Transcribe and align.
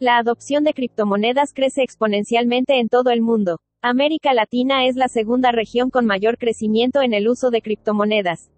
La 0.00 0.18
adopción 0.18 0.64
de 0.64 0.74
criptomonedas 0.74 1.52
crece 1.54 1.84
exponencialmente 1.84 2.80
en 2.80 2.88
todo 2.88 3.10
el 3.10 3.22
mundo. 3.22 3.60
América 3.80 4.34
Latina 4.34 4.86
es 4.86 4.96
la 4.96 5.06
segunda 5.06 5.52
región 5.52 5.90
con 5.90 6.04
mayor 6.04 6.36
crecimiento 6.36 7.00
en 7.00 7.14
el 7.14 7.28
uso 7.28 7.50
de 7.50 7.62
criptomonedas. 7.62 8.50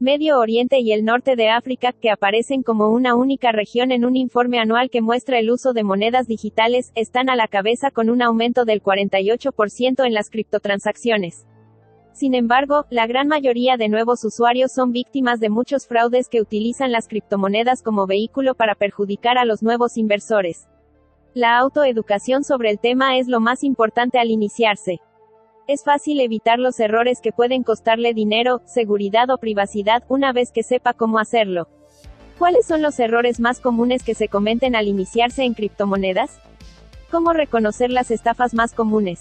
Medio 0.00 0.38
Oriente 0.38 0.80
y 0.80 0.92
el 0.92 1.02
norte 1.02 1.34
de 1.34 1.48
África, 1.48 1.92
que 1.92 2.10
aparecen 2.10 2.62
como 2.62 2.90
una 2.90 3.14
única 3.14 3.52
región 3.52 3.90
en 3.90 4.04
un 4.04 4.16
informe 4.16 4.58
anual 4.58 4.90
que 4.90 5.00
muestra 5.00 5.38
el 5.38 5.50
uso 5.50 5.72
de 5.72 5.82
monedas 5.82 6.26
digitales, 6.26 6.92
están 6.94 7.30
a 7.30 7.36
la 7.36 7.48
cabeza 7.48 7.90
con 7.90 8.10
un 8.10 8.20
aumento 8.20 8.66
del 8.66 8.82
48% 8.82 10.04
en 10.04 10.12
las 10.12 10.28
criptotransacciones. 10.28 11.46
Sin 12.16 12.34
embargo, 12.34 12.86
la 12.88 13.06
gran 13.06 13.28
mayoría 13.28 13.76
de 13.76 13.90
nuevos 13.90 14.24
usuarios 14.24 14.72
son 14.72 14.90
víctimas 14.90 15.38
de 15.38 15.50
muchos 15.50 15.86
fraudes 15.86 16.30
que 16.30 16.40
utilizan 16.40 16.90
las 16.90 17.08
criptomonedas 17.08 17.82
como 17.82 18.06
vehículo 18.06 18.54
para 18.54 18.74
perjudicar 18.74 19.36
a 19.36 19.44
los 19.44 19.62
nuevos 19.62 19.98
inversores. 19.98 20.66
La 21.34 21.58
autoeducación 21.58 22.42
sobre 22.42 22.70
el 22.70 22.78
tema 22.78 23.18
es 23.18 23.28
lo 23.28 23.38
más 23.40 23.62
importante 23.62 24.18
al 24.18 24.30
iniciarse. 24.30 25.02
Es 25.68 25.84
fácil 25.84 26.20
evitar 26.20 26.58
los 26.58 26.80
errores 26.80 27.20
que 27.20 27.32
pueden 27.32 27.62
costarle 27.62 28.14
dinero, 28.14 28.62
seguridad 28.64 29.28
o 29.28 29.36
privacidad 29.36 30.02
una 30.08 30.32
vez 30.32 30.52
que 30.52 30.62
sepa 30.62 30.94
cómo 30.94 31.18
hacerlo. 31.18 31.68
¿Cuáles 32.38 32.64
son 32.64 32.80
los 32.80 32.98
errores 32.98 33.40
más 33.40 33.60
comunes 33.60 34.02
que 34.02 34.14
se 34.14 34.28
cometen 34.28 34.74
al 34.74 34.88
iniciarse 34.88 35.42
en 35.42 35.52
criptomonedas? 35.52 36.40
¿Cómo 37.10 37.34
reconocer 37.34 37.90
las 37.90 38.10
estafas 38.10 38.54
más 38.54 38.72
comunes? 38.72 39.20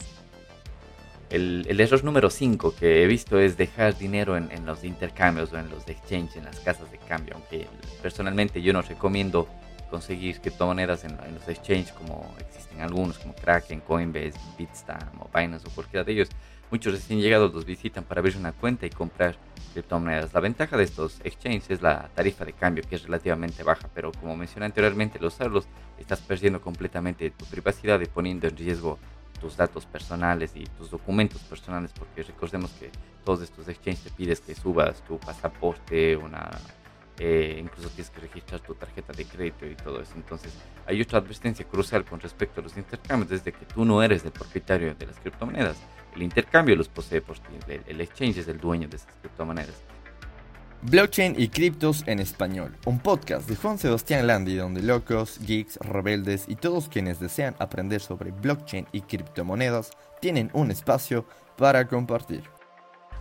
El, 1.29 1.79
error 1.79 2.03
número 2.03 2.29
5 2.29 2.75
que 2.75 3.03
he 3.03 3.07
visto 3.07 3.39
es 3.39 3.57
dejar 3.57 3.97
dinero 3.97 4.37
en, 4.37 4.65
los 4.65 4.83
intercambios 4.83 5.51
o 5.53 5.57
en 5.57 5.69
los 5.69 5.87
exchanges, 5.87 6.35
en 6.35 6.45
las 6.45 6.59
casas 6.59 6.91
de 6.91 6.97
cambio, 6.99 7.35
aunque 7.35 7.67
personalmente 8.01 8.61
yo 8.61 8.73
no 8.73 8.81
recomiendo 8.81 9.47
conseguir 9.89 10.39
criptomonedas 10.39 11.03
en, 11.03 11.11
en 11.25 11.35
los 11.35 11.47
exchanges 11.47 11.91
como 11.93 12.33
existen 12.39 12.81
algunos, 12.81 13.17
como 13.17 13.33
Kraken, 13.33 13.81
Coinbase, 13.81 14.33
Bitstamp 14.57 15.21
o 15.21 15.29
Binance 15.33 15.67
o 15.67 15.71
cualquiera 15.71 16.03
de 16.03 16.11
ellos. 16.11 16.29
Muchos 16.71 16.93
recién 16.93 17.19
llegados 17.19 17.53
los 17.53 17.65
visitan 17.65 18.03
para 18.03 18.19
abrir 18.19 18.37
una 18.37 18.51
cuenta 18.51 18.85
y 18.85 18.89
comprar 18.89 19.35
criptomonedas. 19.73 20.33
La 20.33 20.39
ventaja 20.39 20.77
de 20.77 20.83
estos 20.83 21.19
exchanges 21.23 21.69
es 21.69 21.81
la 21.81 22.09
tarifa 22.15 22.45
de 22.45 22.53
cambio, 22.53 22.83
que 22.87 22.95
es 22.95 23.03
relativamente 23.03 23.63
baja, 23.63 23.89
pero 23.93 24.11
como 24.13 24.35
mencioné 24.35 24.65
anteriormente, 24.65 25.19
al 25.19 25.25
usarlos 25.25 25.67
estás 25.99 26.21
perdiendo 26.21 26.61
completamente 26.61 27.29
tu 27.31 27.45
privacidad 27.45 27.99
y 28.01 28.05
poniendo 28.05 28.47
en 28.47 28.57
riesgo 28.57 28.97
tus 29.39 29.57
datos 29.57 29.85
personales 29.85 30.51
y 30.55 30.63
tus 30.63 30.91
documentos 30.91 31.41
personales, 31.41 31.91
porque 31.97 32.23
recordemos 32.23 32.71
que 32.71 32.89
todos 33.23 33.41
estos 33.41 33.67
exchanges 33.67 34.03
te 34.03 34.09
pides 34.11 34.41
que 34.41 34.55
subas 34.55 35.01
tu 35.03 35.19
pasaporte, 35.19 36.15
una 36.15 36.49
eh, 37.17 37.61
incluso 37.61 37.89
tienes 37.89 38.09
que 38.09 38.19
registrar 38.19 38.59
tu 38.59 38.75
tarjeta 38.75 39.13
de 39.13 39.25
crédito 39.25 39.65
y 39.65 39.75
todo 39.75 40.01
eso. 40.01 40.13
Entonces, 40.15 40.53
hay 40.85 41.01
otra 41.01 41.19
advertencia 41.19 41.65
crucial 41.65 42.03
con 42.03 42.19
respecto 42.19 42.59
a 42.59 42.63
los 42.63 42.75
intercambios, 42.75 43.29
desde 43.29 43.53
que 43.53 43.65
tú 43.65 43.85
no 43.85 44.03
eres 44.03 44.25
el 44.25 44.31
propietario 44.31 44.93
de 44.95 45.05
las 45.05 45.19
criptomonedas. 45.19 45.77
El 46.13 46.23
intercambio 46.23 46.75
los 46.75 46.89
posee 46.89 47.21
por 47.21 47.39
ti, 47.39 47.53
el 47.87 48.01
exchange 48.01 48.37
es 48.37 48.47
el 48.47 48.59
dueño 48.59 48.87
de 48.87 48.97
esas 48.97 49.13
criptomonedas. 49.21 49.81
Blockchain 50.81 51.35
y 51.37 51.47
criptos 51.47 52.03
en 52.05 52.19
español, 52.19 52.77
un 52.85 52.99
podcast 52.99 53.49
de 53.49 53.55
Juan 53.55 53.79
Sebastián 53.79 54.27
Landi 54.27 54.55
donde 54.55 54.83
locos, 54.83 55.39
geeks, 55.39 55.77
rebeldes 55.77 56.45
y 56.47 56.55
todos 56.55 56.89
quienes 56.89 57.19
desean 57.19 57.55
aprender 57.59 58.01
sobre 58.01 58.31
blockchain 58.31 58.85
y 58.91 59.01
criptomonedas 59.01 59.91
tienen 60.21 60.51
un 60.53 60.69
espacio 60.71 61.25
para 61.57 61.87
compartir. 61.87 62.43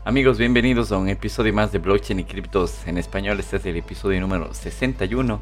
Amigos, 0.05 0.36
bienvenidos 0.36 0.92
a 0.92 0.98
un 0.98 1.08
episodio 1.08 1.55
más 1.55 1.72
de 1.72 1.78
Blockchain 1.78 2.20
y 2.20 2.24
criptos 2.24 2.86
en 2.86 2.98
español. 2.98 3.41
Este 3.41 3.56
es 3.56 3.64
el 3.64 3.77
episodio 3.77 4.20
número 4.20 4.52
61 4.52 5.41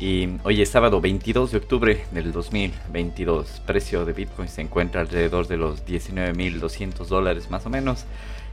y 0.00 0.28
hoy 0.42 0.60
es 0.60 0.70
sábado 0.70 1.00
22 1.00 1.52
de 1.52 1.58
octubre 1.58 2.04
del 2.10 2.32
2022. 2.32 3.62
Precio 3.64 4.04
de 4.04 4.12
Bitcoin 4.12 4.48
se 4.48 4.62
encuentra 4.62 5.02
alrededor 5.02 5.46
de 5.46 5.56
los 5.56 5.86
19.200 5.86 7.06
dólares 7.06 7.50
más 7.50 7.64
o 7.66 7.70
menos 7.70 8.04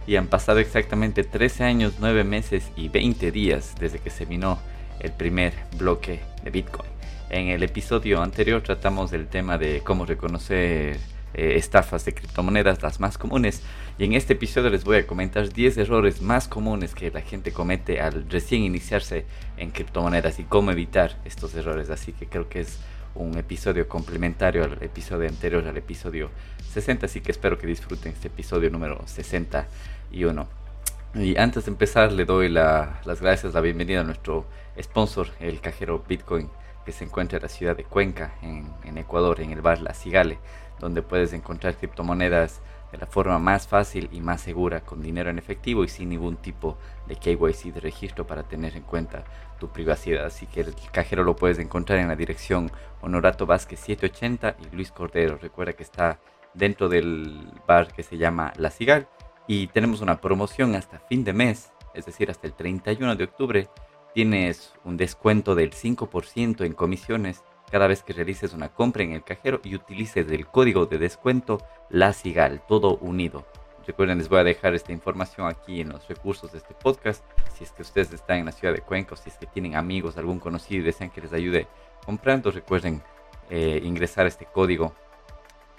y 0.09 0.15
han 0.15 0.25
pasado 0.25 0.57
exactamente 0.57 1.23
13 1.23 1.65
años, 1.65 1.97
9 1.99 2.23
meses 2.23 2.71
y 2.75 2.89
20 2.89 3.31
días 3.31 3.75
desde 3.79 3.99
que 3.99 4.09
se 4.09 4.25
minó 4.25 4.57
el 4.99 5.11
primer 5.11 5.53
bloque 5.77 6.19
de 6.43 6.49
Bitcoin. 6.49 6.89
En 7.29 7.49
el 7.49 7.61
episodio 7.61 8.19
anterior 8.23 8.63
tratamos 8.63 9.11
del 9.11 9.27
tema 9.27 9.59
de 9.59 9.81
cómo 9.81 10.07
reconocer 10.07 10.97
eh, 11.35 11.53
estafas 11.57 12.05
de 12.05 12.15
criptomonedas, 12.15 12.81
las 12.81 12.99
más 12.99 13.19
comunes, 13.19 13.61
y 13.99 14.05
en 14.05 14.13
este 14.13 14.33
episodio 14.33 14.71
les 14.71 14.83
voy 14.83 14.97
a 14.97 15.05
comentar 15.05 15.53
10 15.53 15.77
errores 15.77 16.23
más 16.23 16.47
comunes 16.47 16.95
que 16.95 17.11
la 17.11 17.21
gente 17.21 17.51
comete 17.51 18.01
al 18.01 18.27
recién 18.31 18.63
iniciarse 18.63 19.27
en 19.57 19.69
criptomonedas 19.69 20.39
y 20.39 20.43
cómo 20.43 20.71
evitar 20.71 21.19
estos 21.23 21.53
errores. 21.53 21.91
Así 21.91 22.13
que 22.13 22.25
creo 22.25 22.49
que 22.49 22.61
es 22.61 22.79
un 23.13 23.37
episodio 23.37 23.87
complementario 23.87 24.63
al 24.63 24.81
episodio 24.81 25.29
anterior, 25.29 25.67
al 25.67 25.77
episodio 25.77 26.31
60, 26.71 27.05
así 27.05 27.21
que 27.21 27.31
espero 27.31 27.59
que 27.59 27.67
disfruten 27.67 28.13
este 28.13 28.27
episodio 28.27 28.71
número 28.71 29.03
61. 29.05 29.67
Y 30.11 31.37
antes 31.37 31.65
de 31.65 31.71
empezar 31.71 32.11
le 32.11 32.25
doy 32.25 32.49
las 32.49 33.21
gracias, 33.21 33.53
la 33.53 33.61
bienvenida 33.61 34.01
a 34.01 34.03
nuestro 34.03 34.45
sponsor, 34.81 35.27
el 35.39 35.59
cajero 35.59 36.03
Bitcoin, 36.07 36.49
que 36.85 36.91
se 36.91 37.03
encuentra 37.03 37.37
en 37.37 37.43
la 37.43 37.49
ciudad 37.49 37.75
de 37.75 37.83
Cuenca, 37.83 38.33
en, 38.41 38.71
en 38.83 38.97
Ecuador, 38.97 39.41
en 39.41 39.51
el 39.51 39.61
bar 39.61 39.81
La 39.81 39.93
Cigale, 39.93 40.39
donde 40.79 41.01
puedes 41.01 41.33
encontrar 41.33 41.75
criptomonedas 41.75 42.61
de 42.91 42.97
la 42.97 43.05
forma 43.05 43.37
más 43.37 43.67
fácil 43.67 44.09
y 44.11 44.21
más 44.21 44.41
segura 44.41 44.81
con 44.81 45.01
dinero 45.01 45.29
en 45.29 45.37
efectivo 45.37 45.83
y 45.83 45.89
sin 45.89 46.09
ningún 46.09 46.37
tipo 46.37 46.77
de 47.07 47.15
KYC 47.15 47.73
de 47.73 47.79
registro 47.79 48.25
para 48.25 48.43
tener 48.43 48.75
en 48.75 48.83
cuenta 48.83 49.23
tu 49.59 49.69
privacidad. 49.69 50.25
Así 50.25 50.47
que 50.47 50.61
el 50.61 50.75
cajero 50.91 51.23
lo 51.23 51.35
puedes 51.35 51.59
encontrar 51.59 51.99
en 51.99 52.07
la 52.07 52.15
dirección 52.15 52.71
Honorato 53.01 53.45
Vázquez 53.45 53.79
780 53.79 54.55
y 54.59 54.75
Luis 54.75 54.91
Cordero. 54.91 55.37
Recuerda 55.37 55.73
que 55.73 55.83
está 55.83 56.19
dentro 56.53 56.89
del 56.89 57.51
bar 57.67 57.93
que 57.93 58.03
se 58.03 58.17
llama 58.17 58.53
La 58.57 58.71
Cigal 58.71 59.07
y 59.49 59.65
tenemos 59.65 60.01
una 60.01 60.21
promoción 60.21 60.75
hasta 60.75 60.99
fin 60.99 61.23
de 61.23 61.33
mes, 61.33 61.71
es 61.95 62.05
decir, 62.05 62.29
hasta 62.29 62.45
el 62.45 62.53
31 62.53 63.15
de 63.15 63.23
octubre. 63.23 63.67
Tienes 64.13 64.73
un 64.83 64.95
descuento 64.95 65.55
del 65.55 65.71
5% 65.71 66.63
en 66.63 66.73
comisiones 66.73 67.43
cada 67.71 67.87
vez 67.87 68.03
que 68.03 68.13
realices 68.13 68.53
una 68.53 68.69
compra 68.69 69.01
en 69.01 69.11
el 69.13 69.23
cajero 69.23 69.59
y 69.63 69.73
utilices 69.73 70.29
el 70.29 70.45
código 70.45 70.85
de 70.85 70.99
descuento 70.99 71.65
La 71.89 72.13
Cigal, 72.13 72.61
todo 72.67 72.97
unido. 72.97 73.47
Recuerden, 73.87 74.19
les 74.19 74.29
voy 74.29 74.37
a 74.37 74.43
dejar 74.43 74.75
esta 74.75 74.91
información 74.91 75.47
aquí 75.47 75.81
en 75.81 75.89
los 75.89 76.07
recursos 76.07 76.51
de 76.51 76.59
este 76.59 76.75
podcast. 76.75 77.25
Si 77.55 77.63
es 77.63 77.71
que 77.71 77.81
ustedes 77.81 78.13
están 78.13 78.37
en 78.37 78.45
la 78.45 78.51
ciudad 78.51 78.75
de 78.75 78.81
Cuenca 78.81 79.15
o 79.15 79.17
si 79.17 79.31
es 79.31 79.37
que 79.37 79.47
tienen 79.47 79.75
amigos, 79.75 80.15
algún 80.17 80.37
conocido 80.37 80.81
y 80.81 80.85
desean 80.85 81.09
que 81.09 81.21
les 81.21 81.33
ayude 81.33 81.65
comprando, 82.05 82.51
recuerden 82.51 83.01
eh, 83.49 83.81
ingresar 83.83 84.27
este 84.27 84.45
código 84.45 84.93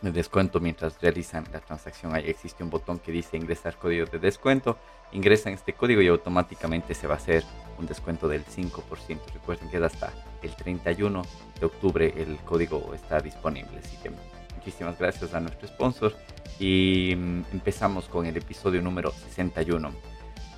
de 0.02 0.12
descuento 0.12 0.60
mientras 0.60 1.00
realizan 1.00 1.44
la 1.52 1.60
transacción. 1.60 2.14
Ahí 2.14 2.28
existe 2.28 2.62
un 2.62 2.70
botón 2.70 2.98
que 2.98 3.12
dice 3.12 3.36
ingresar 3.36 3.76
código 3.76 4.06
de 4.06 4.18
descuento. 4.18 4.78
Ingresan 5.12 5.52
este 5.52 5.72
código 5.72 6.00
y 6.00 6.08
automáticamente 6.08 6.94
se 6.94 7.06
va 7.06 7.14
a 7.14 7.16
hacer 7.18 7.44
un 7.78 7.86
descuento 7.86 8.28
del 8.28 8.44
5%. 8.44 9.18
Recuerden 9.32 9.70
que 9.70 9.76
hasta 9.78 10.12
el 10.42 10.54
31 10.54 11.22
de 11.58 11.66
octubre 11.66 12.14
el 12.16 12.36
código 12.38 12.92
está 12.94 13.20
disponible. 13.20 13.78
Así 13.78 13.96
que 14.02 14.10
muchísimas 14.56 14.98
gracias 14.98 15.34
a 15.34 15.40
nuestro 15.40 15.68
sponsor 15.68 16.14
y 16.58 17.14
mm, 17.16 17.44
empezamos 17.52 18.08
con 18.08 18.26
el 18.26 18.36
episodio 18.36 18.82
número 18.82 19.10
61. 19.10 20.09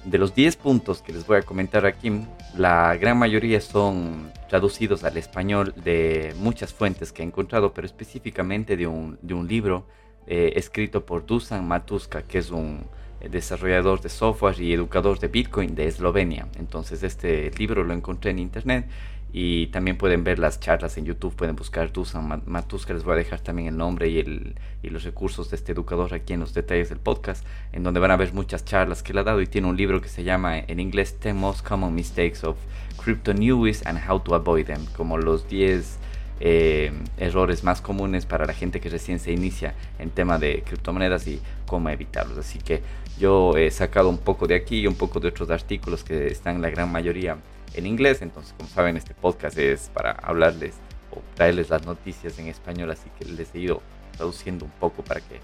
De 0.04 0.18
los 0.18 0.34
10 0.34 0.56
puntos 0.56 1.00
que 1.00 1.12
les 1.12 1.26
voy 1.26 1.38
a 1.38 1.42
comentar 1.42 1.86
aquí, 1.86 2.10
la 2.56 2.96
gran 2.96 3.18
mayoría 3.18 3.60
son 3.60 4.32
traducidos 4.48 5.04
al 5.04 5.16
español 5.16 5.72
de 5.84 6.34
muchas 6.38 6.74
fuentes 6.74 7.12
que 7.12 7.22
he 7.22 7.24
encontrado, 7.24 7.72
pero 7.72 7.86
específicamente 7.86 8.76
de 8.76 8.86
un, 8.86 9.18
libro 9.48 9.86
eh, 10.26 10.54
escrito 10.56 11.06
por 11.06 11.24
Dusan 11.24 11.66
Matuska, 11.68 12.22
que 12.22 12.38
es 12.38 12.50
un 12.50 12.84
desarrollador 13.30 14.00
de 14.00 14.08
software 14.08 14.60
y 14.60 14.72
educador 14.72 15.20
de 15.20 15.28
Bitcoin 15.28 15.74
de 15.74 15.86
Eslovenia. 15.86 16.48
Entonces 16.58 17.02
este 17.04 17.50
libro 17.52 17.84
lo 17.84 17.94
encontré 17.94 18.32
en 18.32 18.40
internet 18.40 18.86
y 19.32 19.68
también 19.68 19.96
pueden 19.96 20.24
ver 20.24 20.38
las 20.38 20.60
charlas 20.60 20.98
en 20.98 21.06
YouTube, 21.06 21.34
pueden 21.34 21.56
buscar 21.56 21.90
Dusan 21.90 22.42
Matuska, 22.44 22.92
les 22.92 23.02
voy 23.02 23.14
a 23.14 23.16
dejar 23.16 23.40
también 23.40 23.68
el 23.68 23.76
nombre 23.76 24.08
y, 24.08 24.18
el, 24.18 24.54
y 24.82 24.90
los 24.90 25.04
recursos 25.04 25.50
de 25.50 25.56
este 25.56 25.72
educador 25.72 26.12
aquí 26.12 26.34
en 26.34 26.40
los 26.40 26.52
detalles 26.52 26.90
del 26.90 26.98
podcast, 26.98 27.44
en 27.72 27.82
donde 27.82 27.98
van 27.98 28.10
a 28.10 28.16
ver 28.16 28.34
muchas 28.34 28.64
charlas 28.64 29.02
que 29.02 29.12
él 29.12 29.18
ha 29.18 29.24
dado 29.24 29.40
y 29.40 29.46
tiene 29.46 29.68
un 29.68 29.76
libro 29.76 30.02
que 30.02 30.08
se 30.08 30.22
llama 30.22 30.58
en 30.58 30.80
inglés 30.80 31.16
10 31.22 31.34
Most 31.34 31.66
Common 31.66 31.94
Mistakes 31.94 32.46
of 32.46 32.56
Crypto 33.02 33.32
News 33.32 33.86
and 33.86 33.98
How 34.06 34.20
to 34.20 34.34
Avoid 34.34 34.66
Them, 34.66 34.84
como 34.96 35.16
los 35.16 35.48
10 35.48 35.98
eh, 36.40 36.92
errores 37.16 37.64
más 37.64 37.80
comunes 37.80 38.26
para 38.26 38.44
la 38.44 38.52
gente 38.52 38.80
que 38.80 38.90
recién 38.90 39.18
se 39.18 39.32
inicia 39.32 39.74
en 39.98 40.10
tema 40.10 40.38
de 40.38 40.62
criptomonedas 40.62 41.26
y 41.26 41.40
cómo 41.66 41.88
evitarlos. 41.88 42.36
Así 42.36 42.58
que 42.58 42.82
yo 43.18 43.56
he 43.56 43.70
sacado 43.70 44.10
un 44.10 44.18
poco 44.18 44.46
de 44.46 44.56
aquí 44.56 44.80
y 44.80 44.86
un 44.86 44.94
poco 44.94 45.20
de 45.20 45.28
otros 45.28 45.48
artículos 45.50 46.04
que 46.04 46.26
están 46.26 46.60
la 46.60 46.68
gran 46.68 46.92
mayoría 46.92 47.38
en 47.74 47.86
inglés. 47.86 48.22
Entonces, 48.22 48.54
como 48.56 48.68
saben, 48.68 48.96
este 48.96 49.14
podcast 49.14 49.58
es 49.58 49.90
para 49.92 50.12
hablarles 50.12 50.74
o 51.10 51.22
traerles 51.34 51.70
las 51.70 51.84
noticias 51.84 52.38
en 52.38 52.48
español, 52.48 52.90
así 52.90 53.10
que 53.18 53.24
les 53.24 53.54
he 53.54 53.60
ido 53.60 53.82
traduciendo 54.16 54.64
un 54.64 54.70
poco 54.72 55.02
para 55.02 55.20
que, 55.20 55.40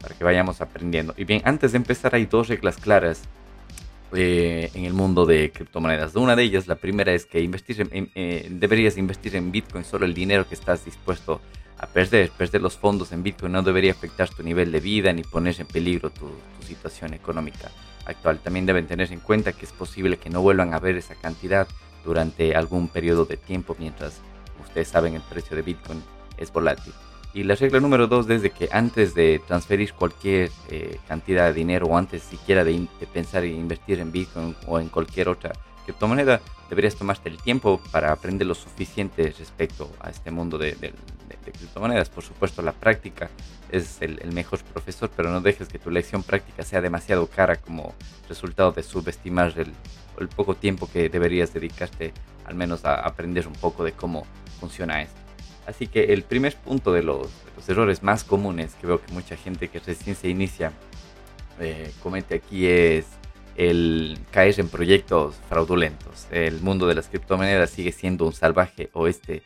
para 0.00 0.14
que 0.14 0.24
vayamos 0.24 0.60
aprendiendo. 0.60 1.14
Y 1.16 1.24
bien, 1.24 1.42
antes 1.44 1.72
de 1.72 1.78
empezar 1.78 2.14
hay 2.14 2.26
dos 2.26 2.48
reglas 2.48 2.76
claras 2.76 3.22
eh, 4.12 4.70
en 4.74 4.84
el 4.84 4.92
mundo 4.92 5.26
de 5.26 5.50
criptomonedas. 5.50 6.14
Una 6.16 6.36
de 6.36 6.42
ellas, 6.42 6.66
la 6.66 6.76
primera 6.76 7.12
es 7.12 7.26
que 7.26 7.40
eh, 7.40 8.48
deberías 8.50 8.96
invertir 8.96 9.36
en 9.36 9.50
Bitcoin 9.50 9.84
solo 9.84 10.04
el 10.06 10.14
dinero 10.14 10.46
que 10.48 10.54
estás 10.54 10.84
dispuesto 10.84 11.40
a 11.78 11.86
perder. 11.86 12.30
Perder 12.30 12.60
los 12.60 12.76
fondos 12.76 13.12
en 13.12 13.22
Bitcoin 13.22 13.52
no 13.52 13.62
debería 13.62 13.92
afectar 13.92 14.28
tu 14.28 14.42
nivel 14.42 14.70
de 14.70 14.80
vida 14.80 15.12
ni 15.12 15.22
poner 15.22 15.60
en 15.60 15.66
peligro 15.66 16.10
tu 16.10 16.30
situación 16.64 17.14
económica 17.14 17.70
actual. 18.06 18.38
También 18.38 18.66
deben 18.66 18.86
tener 18.86 19.12
en 19.12 19.20
cuenta 19.20 19.52
que 19.52 19.64
es 19.64 19.72
posible 19.72 20.16
que 20.16 20.30
no 20.30 20.42
vuelvan 20.42 20.74
a 20.74 20.78
ver 20.78 20.96
esa 20.96 21.14
cantidad 21.14 21.66
durante 22.04 22.54
algún 22.54 22.88
periodo 22.88 23.24
de 23.24 23.36
tiempo 23.36 23.76
mientras 23.78 24.20
ustedes 24.62 24.88
saben 24.88 25.14
el 25.14 25.22
precio 25.22 25.56
de 25.56 25.62
Bitcoin 25.62 26.02
es 26.36 26.52
volátil. 26.52 26.92
Y 27.32 27.42
la 27.42 27.56
regla 27.56 27.80
número 27.80 28.06
dos 28.06 28.30
es 28.30 28.42
de 28.42 28.50
que 28.50 28.68
antes 28.70 29.14
de 29.14 29.40
transferir 29.44 29.92
cualquier 29.94 30.50
eh, 30.70 30.98
cantidad 31.08 31.46
de 31.46 31.52
dinero 31.52 31.86
o 31.86 31.96
antes 31.96 32.22
siquiera 32.22 32.62
de, 32.62 32.86
pensar 33.12 33.44
en 33.44 33.56
invertir 33.56 33.98
en 33.98 34.12
Bitcoin 34.12 34.54
o 34.68 34.78
en 34.78 34.88
cualquier 34.88 35.28
otra 35.28 35.52
criptomoneda, 35.84 36.40
deberías 36.68 36.96
tomarte 36.96 37.28
el 37.28 37.38
tiempo 37.38 37.80
para 37.92 38.12
aprender 38.12 38.46
lo 38.46 38.54
suficiente 38.54 39.34
respecto 39.38 39.90
a 40.00 40.10
este 40.10 40.30
mundo 40.30 40.58
de, 40.58 40.76
criptomonedas. 41.44 42.08
Por 42.08 42.24
supuesto, 42.24 42.62
la 42.62 42.72
práctica 42.72 43.28
es 43.70 44.00
el, 44.00 44.32
mejor 44.32 44.60
profesor, 44.64 45.10
pero 45.14 45.30
no 45.30 45.40
dejes 45.40 45.68
que 45.68 45.78
tu 45.78 45.90
lección 45.90 46.22
práctica 46.22 46.62
sea 46.62 46.80
demasiado 46.80 47.26
cara 47.26 47.56
como 47.56 47.94
resultado 48.28 48.72
de 48.72 48.82
subestimar 48.82 49.52
el, 49.56 49.72
el 50.18 50.28
poco 50.28 50.54
tiempo 50.54 50.88
que 50.90 51.08
deberías 51.08 51.52
dedicarte 51.52 52.12
al 52.46 52.54
menos 52.54 52.84
a 52.84 52.94
aprender 52.94 53.46
un 53.46 53.54
poco 53.54 53.84
de 53.84 53.92
cómo 53.92 54.26
funciona 54.60 55.02
esto. 55.02 55.24
Así 55.66 55.86
que 55.86 56.12
el 56.12 56.22
primer 56.22 56.54
punto 56.56 56.92
de 56.92 57.02
los, 57.02 57.28
errores 57.66 58.02
más 58.02 58.24
comunes 58.24 58.74
que 58.74 58.86
veo 58.86 59.00
que 59.00 59.10
mucha 59.12 59.36
gente 59.36 59.68
que 59.68 59.78
recién 59.78 60.14
se 60.14 60.28
inicia 60.28 60.72
eh, 61.58 61.90
comete 62.02 62.34
aquí 62.34 62.66
es 62.66 63.06
el 63.56 64.18
caer 64.30 64.58
en 64.58 64.68
proyectos 64.68 65.36
fraudulentos. 65.48 66.26
El 66.30 66.60
mundo 66.60 66.86
de 66.86 66.94
las 66.94 67.08
criptomonedas 67.08 67.70
sigue 67.70 67.92
siendo 67.92 68.26
un 68.26 68.32
salvaje 68.32 68.90
oeste 68.92 69.42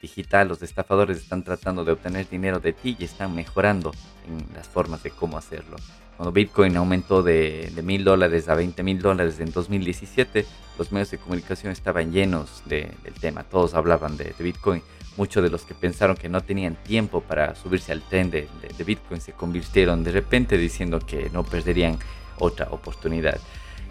digital. 0.00 0.48
Los 0.48 0.62
estafadores 0.62 1.18
están 1.18 1.44
tratando 1.44 1.84
de 1.84 1.92
obtener 1.92 2.28
dinero 2.28 2.60
de 2.60 2.72
ti 2.72 2.96
y 2.98 3.04
están 3.04 3.34
mejorando 3.34 3.92
en 4.26 4.44
las 4.54 4.68
formas 4.68 5.02
de 5.02 5.10
cómo 5.10 5.38
hacerlo. 5.38 5.76
Cuando 6.16 6.32
Bitcoin 6.32 6.76
aumentó 6.76 7.22
de 7.22 7.72
mil 7.82 8.04
dólares 8.04 8.48
a 8.48 8.54
20 8.54 8.82
mil 8.82 9.00
dólares 9.00 9.40
en 9.40 9.50
2017, 9.50 10.44
los 10.78 10.92
medios 10.92 11.10
de 11.10 11.18
comunicación 11.18 11.72
estaban 11.72 12.12
llenos 12.12 12.62
del 12.66 12.92
tema. 13.20 13.44
Todos 13.44 13.74
hablaban 13.74 14.16
de 14.16 14.34
Bitcoin 14.38 14.82
muchos 15.16 15.42
de 15.42 15.50
los 15.50 15.64
que 15.64 15.74
pensaron 15.74 16.16
que 16.16 16.28
no 16.28 16.40
tenían 16.42 16.76
tiempo 16.76 17.20
para 17.20 17.54
subirse 17.54 17.92
al 17.92 18.02
tren 18.02 18.30
de, 18.30 18.48
Bitcoin 18.84 19.20
se 19.20 19.32
convirtieron 19.32 20.02
de 20.02 20.12
repente 20.12 20.56
diciendo 20.56 20.98
que 21.00 21.30
no 21.30 21.44
perderían 21.44 21.98
otra 22.38 22.68
oportunidad. 22.70 23.38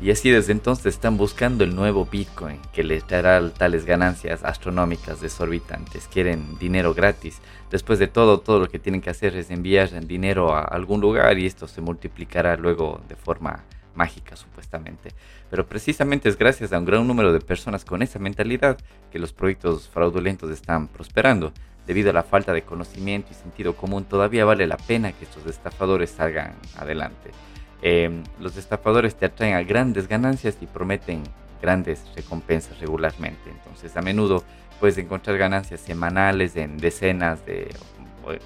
Y 0.02 0.10
así 0.10 0.32
desde 0.32 0.52
entonces 0.52 0.96
están 0.96 1.16
buscando 1.16 1.64
el 1.64 1.76
nuevo 1.76 2.08
Bitcoin 2.08 2.58
que 2.74 2.84
les 2.84 3.08
dará 3.08 3.48
tales 3.52 3.86
ganancias 3.86 4.44
astronómicas 4.44 5.22
desorbitantes. 5.22 6.08
Quieren 6.08 6.58
dinero 6.58 6.96
gratis. 6.96 7.40
Después 7.70 8.00
de 8.00 8.08
todo, 8.08 8.40
todo 8.40 8.60
lo 8.60 8.68
que 8.68 8.80
tienen 8.80 9.02
que 9.02 9.12
hacer 9.12 9.36
es 9.36 9.52
enviar 9.52 9.90
dinero 10.08 10.56
a 10.56 10.62
algún 10.62 11.02
lugar 11.02 11.38
y 11.38 11.46
esto 11.46 11.68
se 11.68 11.82
multiplicará 11.82 12.58
luego 12.58 13.00
de 13.08 13.16
forma 13.16 13.64
mágica 13.94 14.36
supuestamente. 14.36 15.12
Pero 15.52 15.68
precisamente 15.68 16.30
es 16.30 16.38
gracias 16.38 16.74
a 16.74 16.80
un 16.80 16.86
gran 16.86 17.06
número 17.06 17.32
de 17.32 17.40
personas 17.40 17.86
con 17.86 18.02
esa 18.02 18.18
mentalidad 18.18 18.80
que 19.12 19.20
los 19.20 19.34
proyectos 19.34 19.88
fraudulentos 19.88 20.50
están 20.50 20.88
prosperando. 20.88 21.54
Debido 21.86 22.10
a 22.10 22.14
la 22.14 22.24
falta 22.24 22.54
de 22.54 22.64
conocimiento 22.64 23.30
y 23.32 23.36
sentido 23.36 23.76
común, 23.76 24.06
todavía 24.06 24.46
vale 24.46 24.66
la 24.66 24.78
pena 24.78 25.12
que 25.12 25.26
estos 25.26 25.46
estafadores 25.46 26.10
salgan 26.10 26.56
adelante. 26.78 27.32
Em, 27.82 28.24
los 28.40 28.58
estafadores 28.58 29.16
te 29.16 29.26
atraen 29.26 29.56
a 29.56 29.64
grandes 29.64 30.08
ganancias 30.08 30.58
y 30.62 30.68
prometen 30.68 31.24
grandes 31.62 32.04
recompensas 32.16 32.80
regularmente. 32.80 33.50
Entonces, 33.50 33.96
a 33.98 34.02
menudo 34.02 34.44
puedes 34.80 34.98
encontrar 34.98 35.38
ganancias 35.38 35.82
semanales 35.82 36.56
en 36.56 36.78
decenas 36.78 37.46
de, 37.46 37.70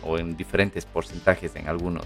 o 0.04 0.18
en 0.18 0.38
diferentes 0.38 0.86
porcentajes 0.86 1.56
en 1.56 1.68
algunos 1.68 2.06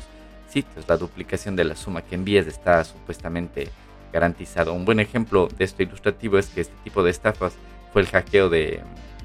sitios. 0.49 0.87
La 0.87 0.97
duplicación 0.97 1.55
de 1.55 1.65
la 1.65 1.75
suma 1.75 2.01
que 2.01 2.15
envías 2.15 2.47
está 2.47 2.83
supuestamente 2.83 3.69
garantizado. 4.11 4.73
Un 4.73 4.85
buen 4.85 4.99
ejemplo 4.99 5.47
de 5.47 5.65
esto 5.65 5.83
ilustrativo 5.83 6.37
es 6.37 6.47
que 6.47 6.61
este 6.61 6.75
tipo 6.83 7.03
de 7.03 7.11
estafas 7.11 7.53
fue 7.93 8.01
el 8.01 8.07
hackeo 8.07 8.49
de, 8.49 8.81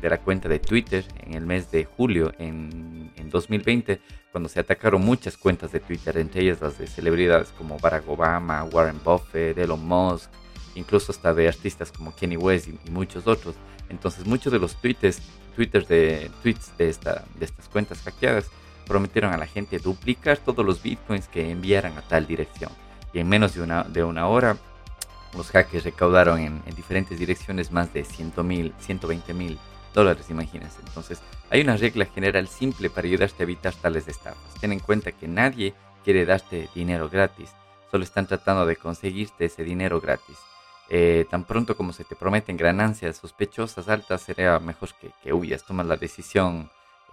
la 0.08 0.18
cuenta 0.18 0.48
de 0.48 0.58
Twitter 0.58 1.04
en 1.20 1.34
el 1.34 1.46
mes 1.46 1.70
de 1.70 1.84
julio 1.84 2.32
en, 2.38 3.12
en, 3.16 3.30
2020, 3.30 4.00
cuando 4.30 4.48
se 4.48 4.60
atacaron 4.60 5.02
muchas 5.02 5.36
cuentas 5.36 5.72
de 5.72 5.80
Twitter, 5.80 6.18
entre 6.18 6.42
ellas 6.42 6.60
las 6.60 6.78
de 6.78 6.86
celebridades 6.86 7.48
como 7.56 7.78
Barack 7.78 8.08
Obama, 8.08 8.64
Warren 8.64 9.00
Buffett, 9.02 9.56
Elon 9.58 9.84
Musk, 9.86 10.30
incluso 10.74 11.12
hasta 11.12 11.32
de 11.34 11.48
artistas 11.48 11.90
como 11.92 12.14
Kenny 12.14 12.36
West 12.36 12.68
y, 12.68 12.90
muchos 12.90 13.26
otros. 13.26 13.54
Entonces 13.88 14.26
muchos 14.26 14.52
de 14.52 14.58
los 14.58 14.76
tweets, 14.76 15.20
Twitter 15.54 15.86
de, 15.86 16.30
tweets 16.42 16.76
de, 16.78 16.88
esta, 16.88 17.24
de 17.38 17.44
estas 17.44 17.68
cuentas 17.68 18.02
hackeadas 18.02 18.50
prometieron 18.86 19.32
a 19.32 19.38
la 19.38 19.46
gente 19.46 19.78
duplicar 19.78 20.38
todos 20.38 20.64
los 20.64 20.82
bitcoins 20.82 21.28
que 21.28 21.50
enviaran 21.50 21.96
a 21.96 22.02
tal 22.02 22.26
dirección. 22.26 22.70
Y 23.12 23.20
en 23.20 23.28
menos 23.28 23.54
de 23.54 23.62
una, 23.62 23.84
de 23.84 24.04
una 24.04 24.26
hora, 24.26 24.56
los 25.36 25.50
hackers 25.50 25.84
recaudaron 25.84 26.40
en, 26.40 26.62
diferentes 26.76 27.18
direcciones 27.18 27.72
más 27.72 27.92
de 27.92 28.04
100 28.04 28.46
mil, 28.46 28.74
120 28.78 29.34
mil 29.34 29.58
dólares, 29.94 30.28
imagínense. 30.28 30.80
Entonces, 30.86 31.22
hay 31.48 31.62
una 31.62 31.76
regla 31.76 32.04
general 32.04 32.48
simple 32.48 32.90
para 32.90 33.06
ayudarte 33.06 33.42
a 33.42 33.44
evitar 33.44 33.72
tales 33.74 34.06
estafas. 34.08 34.60
Ten 34.60 34.72
en 34.72 34.80
cuenta 34.80 35.12
que 35.12 35.28
nadie 35.28 35.72
quiere 36.04 36.26
darte 36.26 36.68
dinero 36.74 37.08
gratis, 37.08 37.50
solo 37.90 38.04
están 38.04 38.26
tratando 38.26 38.66
de 38.66 38.76
conseguirte 38.76 39.46
ese 39.46 39.64
dinero 39.64 40.00
gratis. 40.00 40.36
Eh, 40.90 41.24
tan 41.30 41.44
pronto 41.44 41.76
como 41.76 41.94
se 41.94 42.04
te 42.04 42.14
prometen 42.14 42.58
ganancias 42.58 43.16
sospechosas 43.16 43.88
altas, 43.88 44.20
sería 44.20 44.58
mejor 44.58 44.90
que, 45.22 45.32
huyas, 45.32 45.64
tomas 45.64 45.86
la 45.86 45.96
decisión 45.96 46.70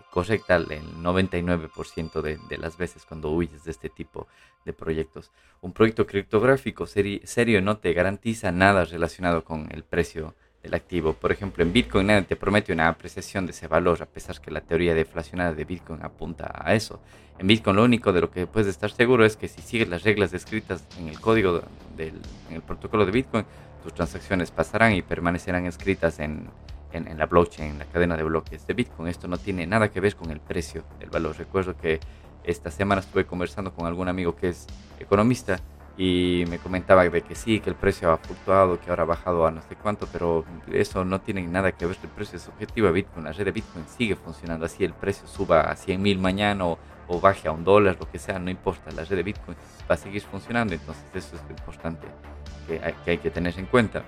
correcta 0.09 0.57
el 0.57 0.67
99% 0.97 2.21
de, 2.21 2.37
de, 2.49 2.57
las 2.57 2.75
veces 2.75 3.05
cuando 3.05 3.31
huyes 3.31 3.63
de 3.63 3.71
este 3.71 3.87
tipo 3.87 4.27
de 4.65 4.73
proyectos. 4.73 5.31
Un 5.61 5.71
proyecto 5.71 6.05
criptográfico 6.05 6.85
serio 6.85 7.61
no 7.61 7.77
te 7.77 7.93
garantiza 7.93 8.51
nada 8.51 8.83
relacionado 8.83 9.45
con 9.45 9.69
el 9.71 9.85
precio 9.85 10.35
del 10.63 10.73
activo. 10.73 11.13
Por 11.13 11.31
ejemplo, 11.31 11.63
en 11.63 11.73
Bitcoin 11.73 12.07
nadie 12.07 12.23
te 12.23 12.35
promete 12.35 12.73
una 12.73 12.87
apreciación 12.87 13.45
de 13.45 13.51
ese 13.51 13.67
valor, 13.67 14.01
a 14.01 14.05
pesar 14.05 14.39
que 14.39 14.51
la 14.51 14.61
teoría 14.61 14.93
deflacionada 14.93 15.53
de 15.53 15.65
Bitcoin 15.65 16.03
apunta 16.03 16.51
a 16.53 16.73
eso. 16.73 16.99
En 17.39 17.47
Bitcoin 17.47 17.75
lo 17.75 17.83
único 17.83 18.13
de 18.13 18.21
lo 18.21 18.29
que 18.29 18.45
puedes 18.45 18.67
estar 18.67 18.91
seguro 18.91 19.25
es 19.25 19.35
que 19.35 19.47
si 19.47 19.61
sigues 19.61 19.89
las 19.89 20.03
reglas 20.03 20.31
descritas 20.31 20.85
en 20.99 21.07
el 21.07 21.19
código 21.19 21.63
del 21.97 22.21
protocolo 22.65 23.05
de 23.05 23.11
Bitcoin, 23.11 23.45
tus 23.83 23.93
transacciones 23.93 24.51
pasarán 24.51 24.93
y 24.93 25.01
permanecerán 25.01 25.65
escritas 25.65 26.19
en, 26.19 26.47
en, 26.93 27.17
la 27.17 27.25
blockchain, 27.25 27.71
en 27.71 27.79
la 27.79 27.85
cadena 27.85 28.15
de 28.15 28.23
bloques 28.23 28.67
de 28.67 28.73
Bitcoin. 28.73 29.07
Esto 29.09 29.27
no 29.27 29.37
tiene 29.39 29.65
nada 29.65 29.89
que 29.89 29.99
ver 29.99 30.15
con 30.15 30.29
el 30.29 30.39
precio 30.39 30.83
del 30.99 31.09
valor. 31.09 31.35
Recuerdo 31.37 31.75
que 31.75 31.99
esta 32.43 32.69
semana 32.69 33.01
estuve 33.01 33.25
conversando 33.25 33.73
con 33.73 33.87
algún 33.87 34.07
amigo 34.07 34.35
que 34.35 34.49
es 34.49 34.67
economista 34.99 35.59
y 35.97 36.45
me 36.49 36.57
comentaba 36.57 37.07
de 37.07 37.21
que 37.21 37.35
sí, 37.35 37.59
que 37.59 37.69
el 37.69 37.75
precio 37.75 38.11
ha 38.11 38.17
fluctuado, 38.17 38.79
que 38.79 38.89
ahora 38.89 39.03
ha 39.03 39.05
bajado 39.05 39.45
a 39.45 39.51
no 39.51 39.61
sé 39.61 39.75
cuánto, 39.75 40.07
pero 40.11 40.45
eso 40.71 41.03
no 41.05 41.19
tiene 41.21 41.41
nada 41.43 41.71
que 41.71 41.85
ver, 41.85 41.97
el 42.01 42.09
precio 42.09 42.37
es 42.37 42.47
objetivo 42.47 42.87
de 42.87 42.93
Bitcoin, 42.93 43.25
la 43.25 43.33
red 43.33 43.45
de 43.45 43.51
Bitcoin 43.51 43.85
sigue 43.87 44.15
funcionando, 44.15 44.65
así 44.65 44.83
el 44.83 44.93
precio 44.93 45.27
suba 45.27 45.61
a 45.61 45.75
100 45.75 46.01
mil 46.01 46.17
mañana 46.17 46.65
o, 46.65 46.77
baje 47.21 47.49
a 47.49 47.51
un 47.51 47.65
dólar, 47.65 47.97
lo 47.99 48.09
que 48.09 48.17
sea, 48.17 48.39
no 48.39 48.49
importa, 48.49 48.89
la 48.91 49.03
red 49.03 49.17
de 49.17 49.23
Bitcoin 49.23 49.57
va 49.89 49.95
a 49.95 49.97
seguir 49.97 50.21
funcionando, 50.21 50.73
entonces 50.73 51.03
eso 51.13 51.35
es 51.35 51.43
lo 51.43 51.49
importante 51.49 52.07
que 52.07 52.31
que, 52.79 53.11
hay 53.11 53.17
que 53.17 53.29
tener 53.29 53.57
en 53.57 53.65
cuenta 53.65 54.03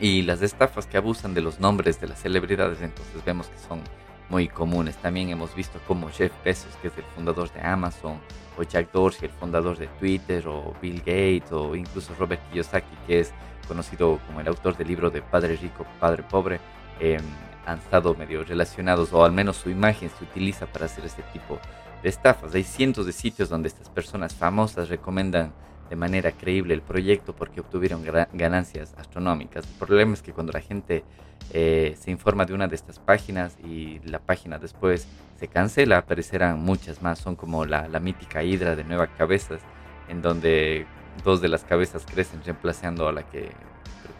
y 0.00 0.22
las 0.22 0.42
estafas 0.42 0.86
que 0.86 0.96
abusan 0.96 1.34
de 1.34 1.40
los 1.40 1.58
nombres 1.60 2.00
de 2.00 2.08
las 2.08 2.20
celebridades, 2.20 2.80
entonces 2.80 3.24
vemos 3.24 3.48
que 3.48 3.58
son 3.58 3.80
muy 4.28 4.48
comunes. 4.48 4.96
También 4.98 5.30
hemos 5.30 5.54
visto 5.54 5.80
como 5.88 6.08
Jeff 6.10 6.32
Bezos, 6.44 6.76
que 6.80 6.88
es 6.88 6.96
el 6.96 7.04
fundador 7.04 7.50
de 7.52 7.60
Amazon, 7.62 8.20
o 8.58 8.62
Jack 8.62 8.92
Dorsey, 8.92 9.28
el 9.28 9.34
fundador 9.34 9.78
de 9.78 9.86
Twitter, 9.86 10.46
o 10.48 10.74
Bill 10.82 10.98
Gates, 10.98 11.52
o 11.52 11.74
incluso 11.76 12.14
Robert 12.18 12.42
Kiyosaki, 12.50 12.96
que 13.06 13.20
es 13.20 13.32
conocido 13.66 14.18
como 14.26 14.40
el 14.40 14.48
autor 14.48 14.76
del 14.76 14.88
libro 14.88 15.10
de 15.10 15.22
Padre 15.22 15.56
Rico, 15.56 15.86
Padre 16.00 16.22
Pobre, 16.22 16.60
em, 17.00 17.22
han 17.66 17.78
estado 17.78 18.14
medio 18.14 18.44
relacionados, 18.44 19.12
o 19.12 19.24
al 19.24 19.32
menos 19.32 19.56
su 19.56 19.70
imagen 19.70 20.10
se 20.10 20.24
utiliza 20.24 20.66
para 20.66 20.86
hacer 20.86 21.04
este 21.04 21.22
tipo 21.32 21.58
de 22.02 22.08
estafas. 22.08 22.54
Hay 22.54 22.64
cientos 22.64 23.06
de 23.06 23.12
sitios 23.12 23.48
donde 23.48 23.68
estas 23.68 23.88
personas 23.90 24.34
famosas 24.34 24.88
recomiendan 24.88 25.52
de 25.88 25.96
manera 25.96 26.32
creíble 26.32 26.74
el 26.74 26.82
proyecto 26.82 27.34
porque 27.34 27.60
obtuvieron 27.60 28.04
ganancias 28.32 28.94
astronómicas. 28.98 29.66
El 29.66 29.74
problema 29.78 30.14
es 30.14 30.22
que 30.22 30.32
cuando 30.32 30.52
la 30.52 30.60
gente 30.60 31.04
eh, 31.52 31.96
se 31.98 32.10
informa 32.10 32.44
de 32.44 32.54
una 32.54 32.68
de 32.68 32.74
estas 32.74 32.98
páginas 32.98 33.56
y 33.64 34.00
la 34.00 34.18
página 34.18 34.58
después 34.58 35.06
se 35.38 35.48
cancela, 35.48 35.98
aparecerán 35.98 36.60
muchas 36.60 37.00
más. 37.00 37.18
Son 37.18 37.36
como 37.36 37.64
la, 37.64 37.88
mítica 38.00 38.42
hidra 38.42 38.76
de 38.76 38.84
nueva 38.84 39.06
cabezas, 39.06 39.60
en 40.08 40.20
donde 40.20 40.86
dos 41.24 41.40
de 41.40 41.48
las 41.48 41.64
cabezas 41.64 42.04
crecen 42.04 42.42
reemplazando 42.44 43.08
a 43.08 43.12
la 43.12 43.22
que, 43.22 43.50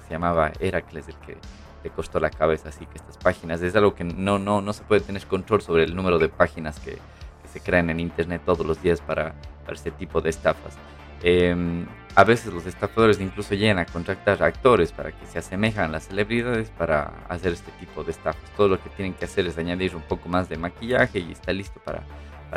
se 0.07 0.15
llamaba 0.15 0.53
Heracles, 0.59 1.09
el 1.09 1.17
que 1.17 1.37
le 1.85 1.91
costó 1.91 2.19
la 2.19 2.31
cabeza. 2.31 2.71
Así 2.71 2.87
que 2.87 2.97
estas 2.97 3.19
páginas 3.19 3.61
es 3.61 3.77
algo 3.77 3.95
que 3.95 4.05
no, 4.05 4.39
no, 4.39 4.63
no 4.63 4.73
se 4.73 4.83
puede 4.85 5.03
tener 5.03 5.27
control 5.27 5.61
sobre 5.61 5.85
el 5.85 5.95
número 5.95 6.19
de 6.19 6.31
páginas 6.31 6.79
que, 6.81 6.93
que 6.93 7.49
se 7.53 7.61
crean 7.61 7.91
en 7.91 8.01
Internet 8.01 8.41
todos 8.47 8.67
los 8.67 8.81
días 8.81 9.03
para, 9.03 9.35
para 9.65 9.75
este 9.75 9.91
tipo 9.91 10.23
de 10.23 10.31
estafas. 10.31 10.79
Em, 11.23 11.87
a 12.15 12.25
veces 12.25 12.53
los 12.53 12.67
estafadores 12.67 13.21
incluso 13.21 13.55
llegan 13.55 13.79
a 13.79 13.87
contratar 13.87 14.43
actores 14.43 14.93
para 14.93 15.13
que 15.13 15.27
se 15.27 15.39
asemejan 15.39 15.85
a 15.85 15.89
las 15.89 16.09
celebridades 16.09 16.71
para 16.71 17.13
hacer 17.29 17.53
este 17.53 17.71
tipo 17.73 18.03
de 18.05 18.13
estafas. 18.13 18.51
Todo 18.57 18.69
lo 18.69 18.83
que 18.83 18.91
tienen 18.91 19.15
que 19.15 19.25
hacer 19.25 19.47
es 19.47 19.59
añadir 19.59 19.95
un 19.95 20.03
poco 20.03 20.29
más 20.29 20.49
de 20.49 20.57
maquillaje 20.57 21.21
y 21.21 21.33
está 21.33 21.53
listo 21.53 21.81
para, 21.85 22.03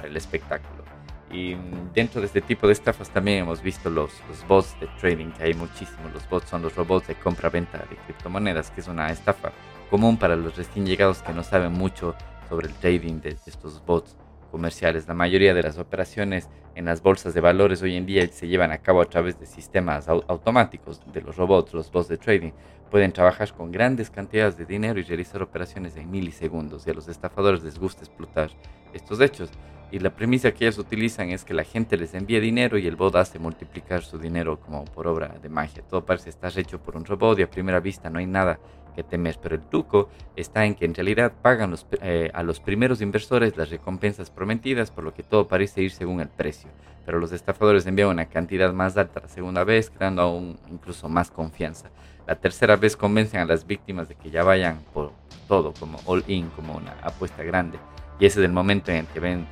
el 0.04 0.16
espectáculo. 0.16 0.84
Y 1.30 1.56
mm, 1.56 1.94
dentro 1.94 2.22
de 2.22 2.28
este 2.28 2.42
tipo 2.42 2.68
de 2.68 2.74
estafas 2.74 3.10
también 3.10 3.40
hemos 3.40 3.62
visto 3.62 3.90
los, 3.90 4.12
bots 4.48 4.80
de 4.80 4.88
trading, 5.00 5.32
que 5.32 5.44
hay 5.44 5.54
muchísimos. 5.54 6.12
Los 6.14 6.28
bots 6.30 6.50
son 6.50 6.62
los 6.62 6.76
robots 6.76 7.08
de 7.08 7.16
compra-venta 7.16 7.78
de 7.78 7.98
criptomonedas, 7.98 8.72
que 8.72 8.82
es 8.82 8.88
una 8.88 9.12
estafa 9.12 9.52
común 9.90 10.18
para 10.18 10.36
los 10.36 10.56
recién 10.56 10.86
llegados 10.86 11.22
que 11.22 11.34
no 11.34 11.44
saben 11.44 11.74
mucho 11.74 12.16
sobre 12.50 12.68
el 12.68 12.74
trading 12.76 13.22
de 13.22 13.38
estos 13.46 13.86
bots 13.86 14.16
comerciales. 14.52 15.08
La 15.08 15.14
mayoría 15.14 15.54
de 15.54 15.64
las 15.64 15.80
operaciones 15.80 16.50
en 16.76 16.86
las 16.86 17.02
bolsas 17.02 17.34
de 17.34 17.42
valores 17.42 17.82
hoy 17.82 17.96
en 17.96 18.06
día 18.06 18.28
se 18.28 18.48
llevan 18.48 18.72
a 18.72 18.80
cabo 18.80 19.02
a 19.02 19.06
través 19.06 19.40
de 19.40 19.46
sistemas 19.46 20.08
automáticos 20.08 21.02
de 21.12 21.22
los 21.22 21.38
robots, 21.38 21.74
los 21.74 21.92
bots 21.92 22.10
de 22.10 22.18
trading. 22.18 22.52
Pueden 22.92 23.14
trabajar 23.14 23.54
con 23.54 23.72
grandes 23.72 24.10
cantidades 24.10 24.58
de 24.58 24.66
dinero 24.66 25.00
y 25.00 25.04
realizar 25.04 25.42
operaciones 25.42 25.96
en 25.96 26.12
milisegundos 26.12 26.86
y 26.86 26.92
a 26.92 26.94
los 26.94 27.08
estafadores 27.08 27.64
les 27.64 27.80
gusta 27.80 28.04
explotar 28.04 28.52
estos 28.94 29.22
hechos. 29.22 29.50
Y 29.92 30.00
la 30.00 30.10
premisa 30.10 30.54
que 30.54 30.66
ellos 30.66 30.78
utilizan 30.78 31.32
es 31.32 31.44
que 31.44 31.54
la 31.54 31.66
gente 31.66 31.98
les 31.98 32.14
envía 32.14 32.40
dinero 32.40 32.78
y 32.78 32.88
el 32.88 32.96
bot 32.96 33.16
hace 33.16 33.40
multiplicar 33.40 34.04
su 34.04 34.18
dinero 34.18 34.60
como 34.60 34.86
por 34.86 35.06
obra 35.08 35.36
de 35.42 35.50
magia. 35.50 35.84
Todo 35.84 36.06
parece 36.06 36.30
estar 36.30 36.58
hecho 36.58 36.82
por 36.82 36.96
un 36.96 37.04
robot 37.04 37.40
y 37.40 37.42
a 37.42 37.50
primera 37.50 37.82
vista 37.82 38.10
no 38.10 38.20
hay 38.20 38.26
nada 38.26 38.58
que 38.92 39.04
temes, 39.04 39.38
pero 39.38 39.56
el 39.56 39.62
truco 39.62 40.10
está 40.36 40.66
en 40.66 40.76
que 40.76 40.86
en 40.86 40.94
realidad 40.94 41.34
pagan 41.42 41.76
eh, 42.02 42.32
a 42.34 42.44
los 42.44 42.60
primeros 42.60 43.02
inversores 43.02 43.58
las 43.58 43.70
recompensas 43.70 44.30
prometidas, 44.30 44.92
por 44.92 45.04
lo 45.04 45.14
que 45.14 45.24
todo 45.24 45.48
parece 45.48 45.82
ir 45.82 45.92
según 45.92 46.22
el 46.22 46.30
precio. 46.30 46.70
Pero 47.06 47.20
los 47.20 47.32
estafadores 47.32 47.86
envían 47.88 48.10
una 48.10 48.28
cantidad 48.28 48.74
más 48.74 48.96
alta 48.98 49.22
la 49.22 49.28
segunda 49.28 49.64
vez, 49.64 49.90
creando 49.90 50.22
aún 50.22 50.60
incluso 50.70 51.10
más 51.10 51.32
confianza. 51.32 51.90
La 52.28 52.36
tercera 52.36 52.76
vez 52.76 52.96
convencen 52.96 53.42
a 53.42 53.46
las 53.46 53.66
víctimas 53.66 54.08
de 54.08 54.16
que 54.16 54.30
ya 54.30 54.44
vayan 54.44 54.80
por 54.94 55.12
todo, 55.48 55.74
como 55.74 56.00
all 56.06 56.24
in, 56.28 56.50
como 56.50 56.76
una 56.76 56.94
apuesta 57.02 57.44
grande. 57.44 57.80
Y 58.20 58.26
ese 58.26 58.40
es 58.40 58.46
el 58.46 58.52
momento 58.52 58.92
en 58.92 58.98
el 58.98 59.08
que 59.08 59.20
ven 59.20 59.48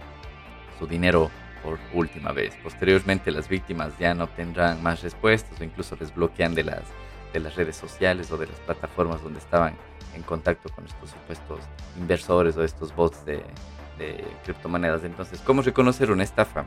su 0.77 0.85
dinero 0.87 1.29
por 1.63 1.79
última 1.93 2.31
vez. 2.31 2.55
Posteriormente 2.63 3.31
las 3.31 3.49
víctimas 3.49 3.97
ya 3.99 4.13
no 4.13 4.27
tendrán 4.27 4.81
más 4.81 5.01
respuestas 5.01 5.59
o 5.59 5.63
incluso 5.63 5.97
les 5.99 6.13
bloquean 6.13 6.55
de 6.55 6.63
las 6.63 6.83
de 7.33 7.39
las 7.39 7.55
redes 7.55 7.75
sociales 7.75 8.31
o 8.31 8.37
de 8.37 8.47
las 8.47 8.59
plataformas 8.59 9.21
donde 9.23 9.39
estaban 9.39 9.75
en 10.15 10.23
contacto 10.23 10.69
con 10.69 10.85
estos 10.85 11.11
supuestos 11.11 11.59
inversores 11.97 12.57
o 12.57 12.63
estos 12.63 12.95
bots 12.95 13.25
de, 13.25 13.43
criptomonedas. 14.45 15.03
Entonces, 15.03 15.41
¿cómo 15.41 15.61
reconocer 15.61 16.09
una 16.09 16.23
estafa? 16.23 16.65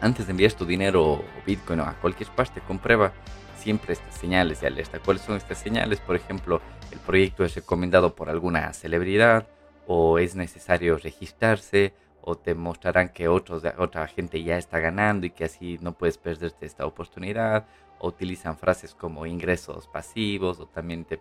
Antes 0.00 0.26
de 0.26 0.32
enviar 0.32 0.52
tu 0.52 0.64
dinero 0.64 1.04
o 1.04 1.24
Bitcoin 1.46 1.80
o 1.80 1.84
a 1.84 1.94
cualquier 1.94 2.28
parte, 2.30 2.60
comprueba 2.60 3.12
siempre 3.56 3.92
estas 3.92 4.14
señales 4.14 4.60
de 4.60 4.66
alerta. 4.66 4.98
¿Cuáles 4.98 5.22
son 5.22 5.36
estas 5.36 5.58
señales? 5.58 6.00
Por 6.00 6.16
ejemplo, 6.16 6.60
el 6.90 6.98
proyecto 6.98 7.44
es 7.44 7.54
recomendado 7.54 8.14
por 8.14 8.28
alguna 8.28 8.72
celebridad 8.72 9.46
o 9.86 10.18
es 10.18 10.34
necesario 10.34 10.98
registrarse 10.98 11.94
o 12.20 12.36
te 12.36 12.54
mostrarán 12.54 13.08
que 13.08 13.28
otros, 13.28 13.62
otra 13.78 14.06
gente 14.08 14.42
ya 14.42 14.58
está 14.58 14.78
ganando 14.80 15.26
y 15.26 15.30
que 15.30 15.44
así 15.44 15.78
no 15.80 15.92
puedes 15.92 16.18
perderte 16.18 16.66
esta 16.66 16.86
oportunidad 16.86 17.66
o 18.00 18.08
utilizan 18.08 18.56
frases 18.56 18.94
como 18.94 19.26
ingresos 19.26 19.86
pasivos 19.88 20.60
o 20.60 20.66
también 20.66 21.04
te, 21.04 21.20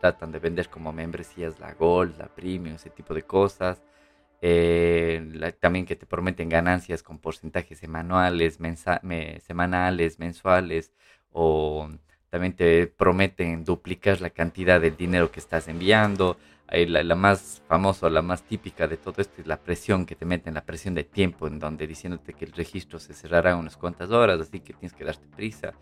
tratan 0.00 0.32
de 0.32 0.38
vender 0.38 0.68
como 0.68 0.92
membresías 0.92 1.58
la 1.58 1.72
Gold, 1.72 2.18
la 2.18 2.26
Premium, 2.26 2.74
ese 2.76 2.90
tipo 2.90 3.14
de 3.14 3.22
cosas. 3.22 3.82
Eh, 4.42 5.54
también 5.60 5.86
que 5.86 5.96
te 5.96 6.04
prometen 6.04 6.50
ganancias 6.50 7.02
con 7.02 7.18
porcentajes 7.18 7.78
semanales, 7.78 8.58
semanales, 9.46 10.18
mensuales 10.18 10.92
o 11.32 11.88
también 12.28 12.54
te 12.54 12.86
prometen 12.88 13.64
duplicar 13.64 14.20
la 14.20 14.28
cantidad 14.28 14.80
de 14.80 14.90
dinero 14.90 15.30
que 15.30 15.40
estás 15.40 15.68
enviando. 15.68 16.36
La, 16.68 17.02
la, 17.04 17.14
más 17.14 17.62
famosa, 17.68 18.10
la 18.10 18.22
más 18.22 18.42
típica 18.42 18.88
de 18.88 18.96
todo 18.96 19.22
esto 19.22 19.40
es 19.40 19.46
la 19.46 19.58
presión 19.58 20.04
que 20.04 20.16
te 20.16 20.24
meten, 20.24 20.54
la 20.54 20.64
presión 20.64 20.94
de 20.94 21.04
tiempo, 21.04 21.46
en 21.46 21.60
donde 21.60 21.86
diciéndote 21.86 22.32
que 22.32 22.44
el 22.44 22.52
registro 22.52 22.98
se 22.98 23.14
cerrará 23.14 23.54
unas 23.54 23.76
cuantas 23.76 24.10
horas, 24.10 24.40
así 24.40 24.60
que 24.60 24.72
tienes 24.72 24.92
que 24.92 25.04
darte 25.04 25.26
prisa. 25.28 25.74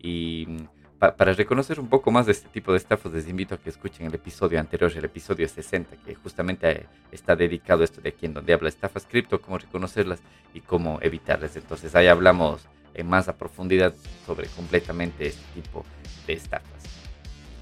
Y 0.00 0.46
mm, 0.48 0.66
para 0.98 1.32
reconocer 1.34 1.78
un 1.78 1.88
poco 1.88 2.10
más 2.10 2.26
de 2.26 2.32
este 2.32 2.48
tipo 2.48 2.72
de 2.72 2.78
estafas, 2.78 3.12
les 3.12 3.28
invito 3.28 3.54
a 3.54 3.58
que 3.58 3.68
escuchen 3.68 4.06
el 4.06 4.14
episodio 4.14 4.58
anterior, 4.58 4.90
el 4.94 5.04
episodio 5.04 5.46
60, 5.46 5.96
que 6.04 6.14
justamente 6.14 6.70
eh, 6.70 6.86
está 7.12 7.36
dedicado 7.36 7.82
a 7.82 7.84
esto 7.84 8.00
de 8.00 8.08
aquí, 8.08 8.26
en 8.26 8.34
donde 8.34 8.54
habla 8.54 8.68
estafas 8.68 9.06
cripto, 9.06 9.40
cómo 9.40 9.58
reconocerlas 9.58 10.20
y 10.54 10.60
cómo 10.60 10.98
evitarlas. 11.02 11.54
Entonces 11.56 11.94
ahí 11.94 12.06
hablamos 12.06 12.66
en 12.94 13.08
más 13.08 13.28
a 13.28 13.36
profundidad 13.36 13.94
sobre 14.24 14.48
completamente 14.48 15.26
este 15.26 15.44
tipo 15.54 15.84
de 16.26 16.32
estafas. 16.32 16.82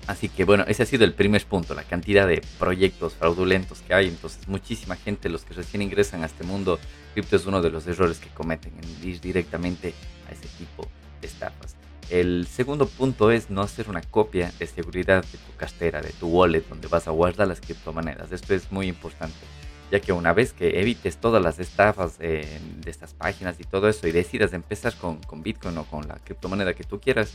Así 0.07 0.29
que 0.29 0.45
bueno, 0.45 0.65
ese 0.69 0.83
ha 0.83 0.87
sido 0.87 1.05
el 1.05 1.15
primer 1.15 1.45
punto, 1.47 1.75
la 1.75 1.83
cantidad 1.83 2.29
de 2.29 2.43
proyectos 2.59 3.15
fraudulentos 3.15 3.81
que 3.81 3.95
hay. 3.95 4.09
Entonces 4.09 4.47
muchísima 4.47 4.97
gente, 4.97 5.29
los 5.29 5.45
que 5.45 5.55
recién 5.55 5.83
ingresan 5.83 6.23
a 6.23 6.27
este 6.27 6.45
mundo, 6.45 6.79
cripto 7.15 7.35
es 7.35 7.47
uno 7.47 7.61
de 7.63 7.71
los 7.71 7.87
errores 7.87 8.19
que 8.19 8.29
cometen, 8.29 8.75
en 8.81 9.09
ir 9.09 9.21
directamente 9.21 9.93
a 10.29 10.33
ese 10.33 10.47
tipo 10.59 10.87
de 11.21 11.27
estafas. 11.27 11.75
El 12.11 12.47
segundo 12.47 12.87
punto 12.87 13.31
es 13.31 13.51
no 13.51 13.63
hacer 13.63 13.89
una 13.89 14.03
copia 14.03 14.53
de 14.59 14.67
seguridad 14.67 15.25
de 15.25 15.39
tu 15.39 15.57
cartera, 15.57 16.01
de 16.03 16.11
tu 16.11 16.29
wallet, 16.29 16.63
donde 16.69 16.89
vas 16.89 17.09
a 17.09 17.11
guardar 17.11 17.49
las 17.49 17.61
criptomonedas. 17.61 18.31
Esto 18.31 18.55
es 18.55 18.71
muy 18.71 18.89
importante, 18.89 19.39
ya 19.91 20.01
que 20.01 20.13
una 20.13 20.33
vez 20.33 20.53
que 20.53 20.81
evites 20.81 21.17
todas 21.17 21.43
las 21.43 21.59
estafas 21.59 22.19
de 22.19 22.61
estas 22.87 23.15
páginas 23.15 23.59
y 23.59 23.65
todo 23.65 23.89
eso 23.89 24.07
y 24.07 24.13
decidas 24.13 24.53
empezar 24.53 24.95
con, 24.95 25.23
con 25.23 25.43
Bitcoin 25.43 25.79
o 25.79 25.85
con 25.85 26.07
la 26.07 26.17
criptomoneda 26.17 26.75
que 26.75 26.85
tú 26.85 27.01
quieras, 27.01 27.33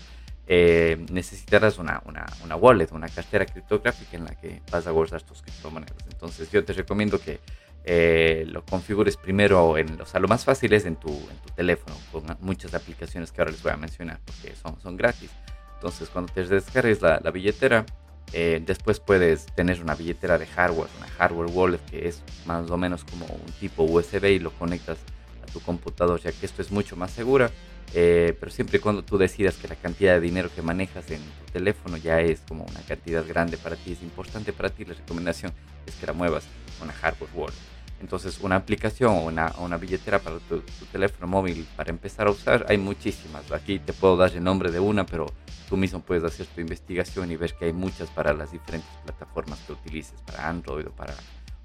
eh, 0.51 1.05
necesitarás 1.11 1.77
una, 1.77 2.01
una, 2.05 2.25
una, 2.43 2.55
wallet, 2.55 2.91
una 2.91 3.07
cartera 3.07 3.45
criptográfica 3.45 4.17
en 4.17 4.25
la 4.25 4.33
que 4.33 4.63
vas 4.71 4.87
a 4.87 4.91
guardar 4.91 5.21
tus 5.21 5.43
criptomonedas. 5.43 6.05
Entonces 6.11 6.51
yo 6.51 6.65
te 6.65 6.73
recomiendo 6.73 7.19
que 7.19 7.39
eh, 7.85 8.45
lo 8.47 8.65
configures 8.65 9.17
primero 9.17 9.77
en, 9.77 9.99
o 10.01 10.05
sea, 10.05 10.19
lo 10.19 10.27
más 10.27 10.45
fácil 10.45 10.73
es 10.73 10.85
en 10.85 10.95
tu, 10.95 11.09
en 11.09 11.37
tu 11.45 11.53
teléfono, 11.55 11.95
con 12.11 12.23
muchas 12.41 12.73
aplicaciones 12.73 13.31
que 13.31 13.41
ahora 13.41 13.51
les 13.51 13.63
voy 13.63 13.71
a 13.71 13.77
mencionar, 13.77 14.19
porque 14.25 14.55
son, 14.55 14.79
son 14.81 14.97
gratis. 14.97 15.31
Entonces, 15.75 16.09
cuando 16.09 16.31
te 16.31 16.43
descargues 16.43 17.01
la, 17.01 17.19
la 17.23 17.31
billetera, 17.31 17.85
eh, 18.31 18.61
después 18.63 18.99
puedes 18.99 19.47
tener 19.55 19.81
una 19.81 19.95
billetera 19.95 20.37
de 20.37 20.45
hardware, 20.45 20.89
una 20.97 21.07
hardware 21.07 21.49
wallet, 21.51 21.79
que 21.89 22.07
es 22.07 22.21
más 22.45 22.69
o 22.69 22.77
menos 22.77 23.03
como 23.03 23.25
un 23.25 23.51
tipo 23.59 23.83
USB 23.83 24.25
y 24.25 24.39
lo 24.39 24.51
conectas 24.51 24.99
a 25.41 25.51
tu 25.51 25.59
computador, 25.61 26.19
ya 26.19 26.31
que 26.31 26.45
esto 26.45 26.61
es 26.61 26.71
mucho 26.71 26.95
más 26.95 27.11
segura. 27.11 27.49
Eh, 27.95 28.37
pero 28.39 28.51
siempre 28.51 28.77
y 28.77 28.81
cuando 28.81 29.03
tú 29.03 29.17
decidas 29.17 29.55
que 29.55 29.67
la 29.67 29.75
cantidad 29.75 30.13
de 30.13 30.19
dinero 30.19 30.51
que 30.53 30.61
manejas 30.61 31.09
en 31.09 31.21
tu 31.21 31.53
teléfono 31.53 31.97
ya 31.97 32.21
es 32.21 32.41
como 32.41 32.63
una 32.65 32.81
cantidad 32.81 33.25
grande 33.27 33.57
para 33.57 33.75
ti, 33.75 33.93
es 33.93 34.03
importante 34.03 34.53
para 34.53 34.69
ti, 34.69 34.85
la 34.85 34.93
recomendación 34.93 35.51
es 35.87 35.95
que 35.95 36.05
la 36.05 36.13
muevas 36.13 36.43
una 36.81 36.93
hardware 36.93 37.29
wallet. 37.33 37.69
Entonces, 38.01 38.39
una 38.41 38.55
aplicación 38.55 39.11
o 39.11 39.23
una, 39.25 39.53
una, 39.59 39.77
billetera 39.77 40.19
para 40.19 40.39
tu, 40.39 40.61
teléfono 40.91 41.27
móvil 41.27 41.67
para 41.75 41.89
empezar 41.89 42.27
a 42.27 42.31
usar, 42.31 42.65
hay 42.69 42.77
muchísimas. 42.77 43.51
Aquí 43.51 43.79
te 43.79 43.91
puedo 43.91 44.15
dar 44.15 44.31
el 44.31 44.43
nombre 44.43 44.71
de 44.71 44.79
una, 44.79 45.05
pero 45.05 45.25
tú 45.67 45.75
mismo 45.75 45.99
puedes 46.01 46.23
hacer 46.23 46.45
tu 46.47 46.61
investigación 46.61 47.29
y 47.31 47.35
ver 47.35 47.53
que 47.55 47.65
hay 47.65 47.73
muchas 47.73 48.09
para 48.09 48.33
las 48.33 48.51
diferentes 48.51 48.89
plataformas 49.03 49.59
que 49.67 49.73
utilices, 49.73 50.19
para 50.21 50.47
Android 50.47 50.87
o 50.87 50.91
para, 50.91 51.13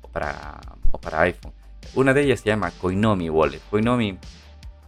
o 0.03 0.09
para, 0.09 0.61
o 0.91 1.01
para 1.01 1.21
iPhone. 1.23 1.53
Una 1.95 2.13
de 2.13 2.23
ellas 2.23 2.41
se 2.41 2.47
llama 2.47 2.73
Coinomi 2.73 3.31
Wallet. 3.31 3.61
Coinomi 3.71 4.19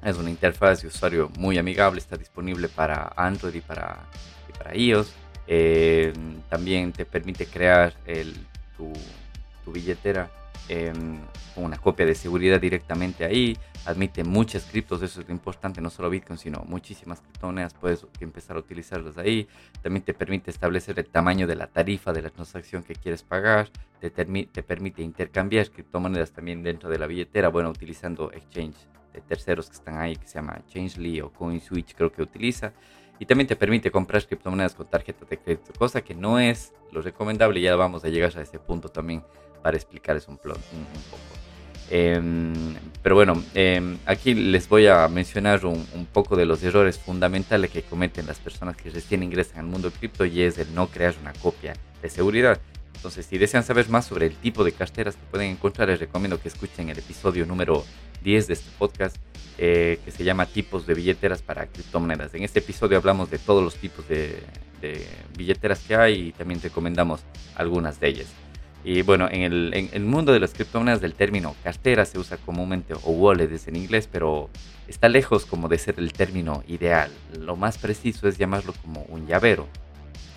es 0.02 0.16
una 0.16 0.30
interfaz 0.30 0.83
de 0.83 0.88
usuario 0.88 1.30
muy 1.38 1.59
amigable, 1.59 1.99
está 1.99 2.16
disponible 2.16 2.68
para 2.68 3.12
Android 3.16 3.54
y 3.54 3.61
para, 3.61 4.09
y 4.49 4.59
para 4.59 4.76
iOS. 4.76 5.12
Eh, 5.47 6.12
también 6.49 6.92
te 6.92 7.04
permite 7.04 7.47
crear 7.47 7.95
el, 8.04 8.35
tu, 8.76 8.92
tu 9.66 9.73
billetera 9.73 10.30
Em, 10.68 11.20
una 11.54 11.78
copia 11.78 12.04
de 12.04 12.14
seguridad 12.16 12.61
directamente 12.61 13.25
ahí, 13.25 13.56
admite 13.85 14.25
muchas 14.25 14.64
criptos, 14.64 15.00
eso 15.00 15.20
es 15.20 15.28
lo 15.28 15.32
importante, 15.32 15.80
no 15.80 15.90
solo 15.90 16.11
Bitcoin, 16.11 16.38
sino 16.38 16.64
muchísimas 16.66 17.20
criptomonedas, 17.20 17.73
puedes 17.73 18.04
empezar 18.20 18.56
a 18.56 18.58
utilizarlas 18.58 19.16
ahí, 19.16 19.46
también 19.80 20.04
te 20.04 20.12
permite 20.12 20.50
establecer 20.50 20.99
el 20.99 21.06
tamaño 21.06 21.46
de 21.46 21.54
la 21.54 21.68
tarifa 21.68 22.12
de 22.12 22.20
la 22.20 22.30
transacción 22.30 22.82
que 22.82 22.96
quieres 22.96 23.23
pagar, 23.23 23.70
te, 24.00 24.11
te 24.11 24.62
permite 24.64 25.02
intercambiar 25.02 25.70
criptomonedas 25.70 26.32
también 26.32 26.64
dentro 26.64 26.90
de 26.90 26.99
la 26.99 27.06
billetera, 27.06 27.49
bueno, 27.49 27.70
utilizando 27.70 28.32
exchange 28.32 28.76
de 29.14 29.20
terceros 29.20 29.68
que 29.68 29.76
están 29.76 29.99
ahí, 29.99 30.16
que 30.16 30.26
se 30.26 30.35
llama 30.35 30.61
Changely 30.66 31.20
o 31.20 31.30
CoinSwitch, 31.30 31.94
creo 31.94 32.12
que 32.12 32.23
utiliza. 32.23 32.73
Y 33.18 33.25
también 33.25 33.46
te 33.46 33.56
permite 33.56 33.90
comprar 33.90 34.26
criptomonedas 34.26 34.75
con 34.75 34.90
tarjetas 34.90 35.26
de 35.26 35.38
crédito, 35.38 35.73
cosa 35.78 36.02
que 36.02 36.14
no 36.14 36.38
es 36.38 36.75
lo 36.92 37.00
recomendable. 37.00 37.62
Ya 37.62 37.75
vamos 37.75 38.04
a 38.04 38.08
llegar 38.08 38.37
a 38.37 38.42
ese 38.42 38.58
punto 38.58 38.90
también 38.90 39.23
para 39.66 39.78
explicarles 39.78 40.28
un, 40.28 40.37
poco. 40.37 40.61
Em, 41.90 42.76
pero 43.02 43.16
bueno, 43.16 43.42
em, 43.52 43.99
aquí 44.06 44.32
les 44.32 44.68
voy 44.68 44.87
a 44.87 45.08
mencionar 45.08 45.66
un, 45.66 46.06
poco 46.12 46.37
de 46.37 46.46
los 46.46 46.62
errores 46.62 47.00
fundamentales 47.00 47.68
que 47.73 47.82
cometen 47.82 48.28
las 48.28 48.38
personas 48.38 48.76
que 48.76 48.90
recién 48.90 49.25
ingresan 49.25 49.58
al 49.58 49.66
mundo 49.66 49.90
cripto 49.90 50.25
y 50.25 50.42
es 50.42 50.56
el 50.58 50.73
no 50.73 50.87
crear 50.87 51.16
una 51.20 51.32
copia 51.32 51.73
de 52.00 52.08
seguridad. 52.08 52.61
Entonces, 52.94 53.26
si 53.26 53.38
desean 53.38 53.64
saber 53.64 53.88
más 53.88 54.06
sobre 54.06 54.26
el 54.26 54.37
tipo 54.37 54.62
de 54.62 54.70
carteras 54.70 55.16
que 55.16 55.26
pueden 55.32 55.50
encontrar, 55.50 55.88
les 55.88 55.99
recomiendo 55.99 56.40
que 56.40 56.46
escuchen 56.46 56.88
el 56.88 56.99
episodio 57.00 57.44
número 57.44 57.85
10 58.23 58.46
de 58.46 58.54
este 58.54 58.70
podcast 58.78 59.16
eh, 59.58 59.99
que 60.04 60.12
se 60.12 60.23
llama 60.23 60.46
Tipos 60.46 60.87
de 60.87 60.94
billeteras 60.94 61.42
para 61.42 61.66
criptomonedas. 61.66 62.32
En 62.35 62.44
este 62.44 62.61
episodio 62.61 62.99
hablamos 62.99 63.32
de 63.32 63.38
todos 63.38 63.64
los 63.64 63.75
tipos 63.75 64.06
de, 64.06 64.44
billeteras 65.37 65.80
que 65.80 65.96
hay 65.96 66.28
y 66.28 66.32
también 66.32 66.62
recomendamos 66.62 67.23
algunas 67.56 67.99
de 67.99 68.06
ellas. 68.06 68.28
Y 68.88 69.02
bueno, 69.02 69.26
en 69.28 69.42
el, 69.42 70.04
mundo 70.04 70.32
de 70.32 70.38
las 70.38 70.54
criptomonedas 70.54 71.00
del 71.00 71.14
término 71.14 71.56
cartera 71.64 72.04
se 72.04 72.20
usa 72.20 72.36
comúnmente 72.36 72.94
o 72.94 73.10
wallet 73.10 73.50
es 73.52 73.66
en 73.66 73.74
inglés, 73.74 74.08
pero 74.10 74.48
está 74.86 75.08
lejos 75.08 75.44
como 75.44 75.66
de 75.66 75.76
ser 75.76 75.96
el 75.98 76.12
término 76.12 76.62
ideal. 76.68 77.10
Lo 77.36 77.56
más 77.56 77.78
preciso 77.78 78.28
es 78.28 78.38
llamarlo 78.38 78.72
como 78.84 79.02
un 79.08 79.26
llavero. 79.26 79.66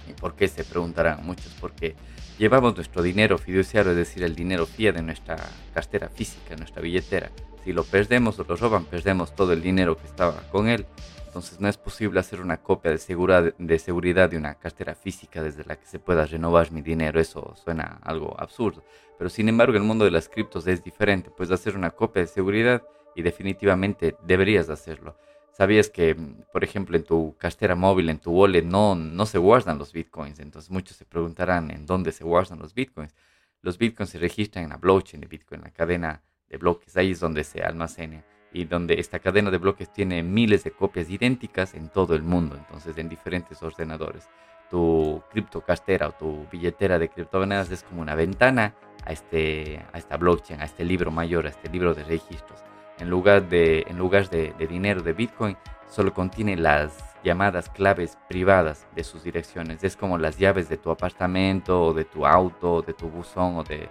¿Y 0.09 0.13
por 0.13 0.33
qué? 0.33 0.47
Se 0.47 0.63
preguntarán 0.63 1.23
muchos. 1.23 1.55
Porque 1.61 1.93
llevamos 2.39 2.75
nuestro 2.75 3.03
dinero 3.03 3.37
fiduciario, 3.37 3.91
es 3.91 3.97
decir, 3.97 4.23
el 4.23 4.35
dinero 4.35 4.65
fiat 4.65 4.95
de 4.95 5.03
nuestra 5.03 5.37
cartera 5.71 6.09
física, 6.09 6.55
nuestra 6.55 6.81
billetera. 6.81 7.29
Si 7.63 7.71
lo 7.71 7.83
perdemos 7.83 8.39
o 8.39 8.45
lo 8.49 8.55
roban, 8.55 8.85
perdemos 8.85 9.35
todo 9.35 9.53
el 9.53 9.61
dinero 9.61 9.95
que 9.95 10.07
estaba 10.07 10.41
con 10.51 10.69
él. 10.69 10.87
Entonces 11.29 11.59
no 11.59 11.67
es 11.67 11.77
posible 11.77 12.19
hacer 12.19 12.41
una 12.41 12.57
copia 12.57 12.89
de 12.89 12.97
seguridad, 12.97 13.53
de 13.55 13.77
seguridad 13.77 14.31
de 14.31 14.37
una 14.37 14.55
cartera 14.55 14.95
física 14.95 15.43
desde 15.43 15.63
la 15.63 15.75
que 15.75 15.85
se 15.85 15.99
pueda 15.99 16.25
renovar 16.25 16.71
mi 16.71 16.81
dinero. 16.81 17.19
Eso 17.19 17.53
suena 17.63 17.99
algo 18.01 18.35
absurdo. 18.39 18.83
Pero 19.15 19.29
sin 19.29 19.47
embargo 19.47 19.77
el 19.77 19.83
mundo 19.83 20.05
de 20.05 20.11
las 20.11 20.27
criptos 20.27 20.65
es 20.65 20.83
diferente. 20.83 21.29
Puedes 21.29 21.51
hacer 21.51 21.77
una 21.77 21.91
copia 21.91 22.23
de 22.23 22.27
seguridad 22.27 22.81
y 23.15 23.21
definitivamente 23.21 24.15
deberías 24.25 24.71
hacerlo. 24.71 25.17
¿Sabías 25.51 25.91
que, 25.91 26.15
por 26.51 26.63
ejemplo, 26.63 26.97
en 26.97 27.03
tu 27.03 27.35
cartera 27.37 27.75
móvil, 27.75 28.09
en 28.09 28.17
tu 28.17 28.31
wallet, 28.31 28.63
no, 28.63 28.95
no 28.95 29.27
se 29.27 29.37
guardan 29.37 29.77
los 29.77 29.93
bitcoins? 29.93 30.39
Entonces 30.39 30.71
muchos 30.71 30.97
se 30.97 31.05
preguntarán 31.05 31.69
en 31.69 31.85
dónde 31.85 32.11
se 32.11 32.23
guardan 32.23 32.57
los 32.57 32.73
bitcoins. 32.73 33.13
Los 33.61 33.77
bitcoins 33.77 34.09
se 34.09 34.17
registran 34.17 34.63
en 34.63 34.71
la 34.71 34.77
blockchain 34.77 35.21
de 35.21 35.27
Bitcoin, 35.27 35.61
la 35.61 35.69
cadena 35.69 36.23
de 36.47 36.57
bloques. 36.57 36.97
Ahí 36.97 37.11
es 37.11 37.19
donde 37.19 37.43
se 37.43 37.61
almacena 37.61 38.25
y 38.51 38.65
donde 38.65 38.99
esta 38.99 39.19
cadena 39.19 39.51
de 39.51 39.57
bloques 39.57 39.91
tiene 39.91 40.23
miles 40.23 40.63
de 40.63 40.71
copias 40.71 41.09
idénticas 41.09 41.73
en 41.73 41.89
todo 41.89 42.15
el 42.15 42.23
mundo, 42.23 42.55
entonces 42.57 42.97
en 42.97 43.09
diferentes 43.09 43.61
ordenadores. 43.61 44.27
Tu 44.69 45.21
criptocastera 45.31 46.09
o 46.09 46.11
tu 46.11 46.45
billetera 46.51 46.99
de 46.99 47.09
criptomonedas 47.09 47.71
es 47.71 47.83
como 47.83 48.01
una 48.01 48.15
ventana 48.15 48.75
a, 49.05 49.11
este, 49.11 49.83
a 49.93 49.97
esta 49.97 50.17
blockchain, 50.17 50.61
a 50.61 50.65
este 50.65 50.83
libro 50.83 51.11
mayor, 51.11 51.47
a 51.47 51.49
este 51.49 51.69
libro 51.69 51.93
de 51.93 52.03
registros 52.03 52.63
en 52.99 53.09
lugar 53.09 53.47
de, 53.47 53.85
en 53.87 53.97
lugar 53.97 54.29
de, 54.29 54.53
dinero 54.67 55.01
de 55.01 55.13
Bitcoin, 55.13 55.57
solo 55.87 56.13
contiene 56.13 56.57
las 56.57 57.15
llamadas 57.23 57.69
claves 57.69 58.17
privadas 58.27 58.87
de 58.95 59.03
sus 59.03 59.23
direcciones. 59.23 59.83
Es 59.83 59.95
como 59.95 60.17
las 60.17 60.37
llaves 60.37 60.69
de 60.69 60.77
tu 60.77 60.91
apartamento 60.91 61.85
o 61.85 61.93
de 61.93 62.05
tu 62.05 62.25
auto 62.25 62.75
o 62.75 62.81
de 62.81 62.93
tu 62.93 63.09
buzón 63.09 63.57
o 63.57 63.63
de, 63.63 63.89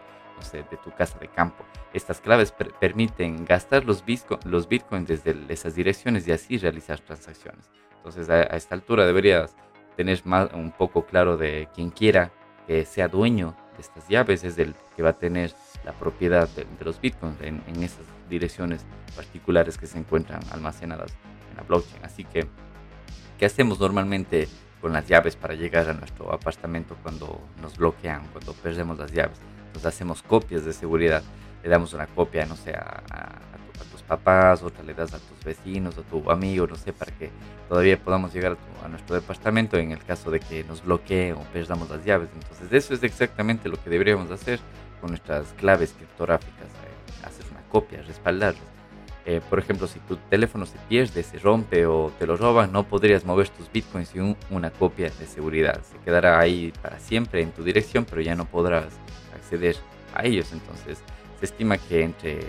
de 0.52 0.76
tu 0.82 0.90
casa 0.92 1.18
de 1.18 1.28
campo. 1.28 1.64
Estas 1.92 2.20
claves 2.20 2.54
permiten 2.80 3.44
gastar 3.44 3.84
los, 3.84 4.04
los 4.44 4.68
bitcoins 4.68 5.08
desde 5.08 5.36
esas 5.48 5.74
direcciones 5.74 6.26
y 6.26 6.32
así 6.32 6.58
realizar 6.58 7.00
transacciones. 7.00 7.70
Entonces 7.96 8.28
a, 8.30 8.42
esta 8.42 8.74
altura 8.74 9.06
deberías 9.06 9.54
tener 9.96 10.24
más, 10.24 10.52
un 10.54 10.70
poco 10.70 11.04
claro 11.04 11.36
de 11.36 11.68
quien 11.74 11.90
quiera 11.90 12.30
que 12.66 12.84
sea 12.84 13.08
dueño 13.08 13.56
de 13.74 13.82
estas 13.82 14.08
llaves 14.08 14.44
es 14.44 14.58
el 14.58 14.74
que 14.96 15.02
va 15.02 15.10
a 15.10 15.18
tener 15.18 15.52
la 15.84 15.92
propiedad 15.92 16.48
de, 16.50 16.66
los 16.84 17.00
bitcoins 17.00 17.40
en, 17.40 17.62
en 17.66 17.82
esas 17.82 18.04
direcciones 18.28 18.84
particulares 19.16 19.78
que 19.78 19.86
se 19.86 19.98
encuentran 19.98 20.40
almacenadas 20.52 21.12
en 21.50 21.56
la 21.56 21.62
blockchain. 21.62 22.04
Así 22.04 22.24
que, 22.24 22.46
¿qué 23.38 23.46
hacemos 23.46 23.80
normalmente 23.80 24.48
con 24.80 24.92
las 24.92 25.06
llaves 25.08 25.36
para 25.36 25.54
llegar 25.54 25.88
a 25.88 25.94
nuestro 25.94 26.32
apartamento 26.32 26.96
cuando 27.02 27.40
nos 27.60 27.76
bloquean, 27.76 28.26
cuando 28.32 28.52
perdemos 28.54 28.98
las 28.98 29.12
llaves? 29.12 29.40
Entonces 29.78 29.94
hacemos 29.94 30.22
copias 30.22 30.64
de 30.64 30.72
seguridad. 30.72 31.22
Le 31.62 31.68
damos 31.68 31.94
una 31.94 32.08
copia, 32.08 32.44
no 32.46 32.56
sé, 32.56 32.72
a, 32.72 33.00
tus 33.92 34.02
papás, 34.02 34.60
otra 34.64 34.82
le 34.82 34.92
das 34.92 35.14
a 35.14 35.18
tus 35.18 35.44
vecinos, 35.44 35.96
a 35.96 36.02
tu 36.02 36.28
amigo, 36.30 36.66
no 36.66 36.74
sé, 36.74 36.92
para 36.92 37.12
que 37.12 37.30
todavía 37.68 37.96
podamos 37.96 38.34
llegar 38.34 38.56
a, 38.82 38.88
nuestro 38.88 39.14
departamento 39.14 39.76
en 39.76 39.92
el 39.92 40.02
caso 40.04 40.32
de 40.32 40.40
que 40.40 40.64
nos 40.64 40.84
bloqueen 40.84 41.34
o 41.34 41.42
perdamos 41.52 41.88
las 41.90 42.04
llaves. 42.04 42.28
Entonces 42.34 42.72
eso 42.72 42.92
es 42.92 43.04
exactamente 43.04 43.68
lo 43.68 43.80
que 43.80 43.88
deberíamos 43.88 44.32
hacer 44.32 44.58
con 45.00 45.10
nuestras 45.10 45.52
claves 45.52 45.94
criptográficas 45.96 46.66
copias, 47.70 48.06
respaldarlas. 48.06 48.62
Eh, 49.26 49.42
por 49.50 49.58
ejemplo, 49.58 49.86
si 49.86 49.98
tu 50.00 50.16
teléfono 50.16 50.64
se 50.64 50.78
pierde, 50.88 51.22
se 51.22 51.38
rompe 51.38 51.84
o 51.84 52.10
te 52.18 52.26
lo 52.26 52.36
roban, 52.38 52.72
no 52.72 52.84
podrías 52.84 53.26
mover 53.26 53.50
tus 53.50 53.70
bitcoins 53.70 54.08
sin 54.08 54.34
una 54.48 54.70
copia 54.70 55.10
de 55.10 55.26
seguridad. 55.26 55.82
Se 55.82 55.98
quedará 55.98 56.38
ahí 56.38 56.72
para 56.80 56.98
siempre 56.98 57.42
en 57.42 57.52
tu 57.52 57.62
dirección, 57.62 58.06
pero 58.08 58.22
ya 58.22 58.34
no 58.34 58.46
podrás 58.46 58.86
acceder 59.48 59.76
a 60.14 60.24
ellos. 60.24 60.52
Entonces, 60.52 60.98
se 61.38 61.46
estima 61.46 61.78
que 61.78 62.02
entre 62.02 62.40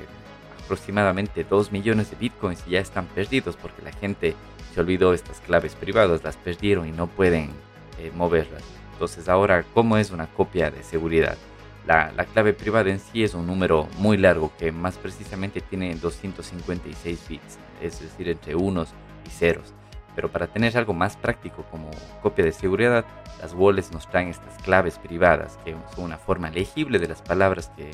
aproximadamente 0.63 1.43
2 1.43 1.71
millones 1.71 2.11
de 2.11 2.17
bitcoins 2.17 2.65
ya 2.65 2.79
están 2.79 3.07
perdidos 3.07 3.55
porque 3.55 3.81
la 3.81 3.91
gente 3.91 4.35
se 4.73 4.79
olvidó 4.79 5.13
estas 5.13 5.39
claves 5.39 5.73
privadas, 5.75 6.23
las 6.23 6.37
perdieron 6.37 6.87
y 6.87 6.91
no 6.91 7.07
pueden 7.07 7.49
eh, 7.97 8.11
moverlas. 8.15 8.63
Entonces, 8.93 9.29
ahora, 9.29 9.63
¿cómo 9.73 9.97
es 9.97 10.11
una 10.11 10.27
copia 10.27 10.69
de 10.69 10.83
seguridad? 10.83 11.37
La, 11.87 12.11
clave 12.33 12.53
privada 12.53 12.91
en 12.91 12.99
sí 12.99 13.23
es 13.23 13.33
un 13.33 13.47
número 13.47 13.87
muy 13.97 14.17
largo 14.17 14.51
que 14.59 14.71
más 14.71 14.97
precisamente 14.97 15.59
tiene 15.59 15.95
256 15.95 17.27
bits, 17.27 17.57
es 17.81 17.99
decir, 17.99 18.29
entre 18.29 18.53
unos 18.53 18.89
y 19.25 19.29
ceros. 19.31 19.73
Pero 20.15 20.31
para 20.31 20.47
tener 20.47 20.77
algo 20.77 20.93
más 20.93 21.17
práctico 21.17 21.63
como 21.71 21.89
copia 22.21 22.45
de 22.45 22.51
seguridad, 22.51 23.05
las 23.41 23.53
wallets 23.53 23.91
nos 23.91 24.09
traen 24.09 24.29
estas 24.29 24.61
claves 24.63 24.97
privadas, 24.97 25.57
que 25.63 25.75
son 25.95 26.05
una 26.05 26.17
forma 26.17 26.49
legible 26.49 26.99
de 26.99 27.07
las 27.07 27.21
palabras 27.21 27.71
que, 27.75 27.91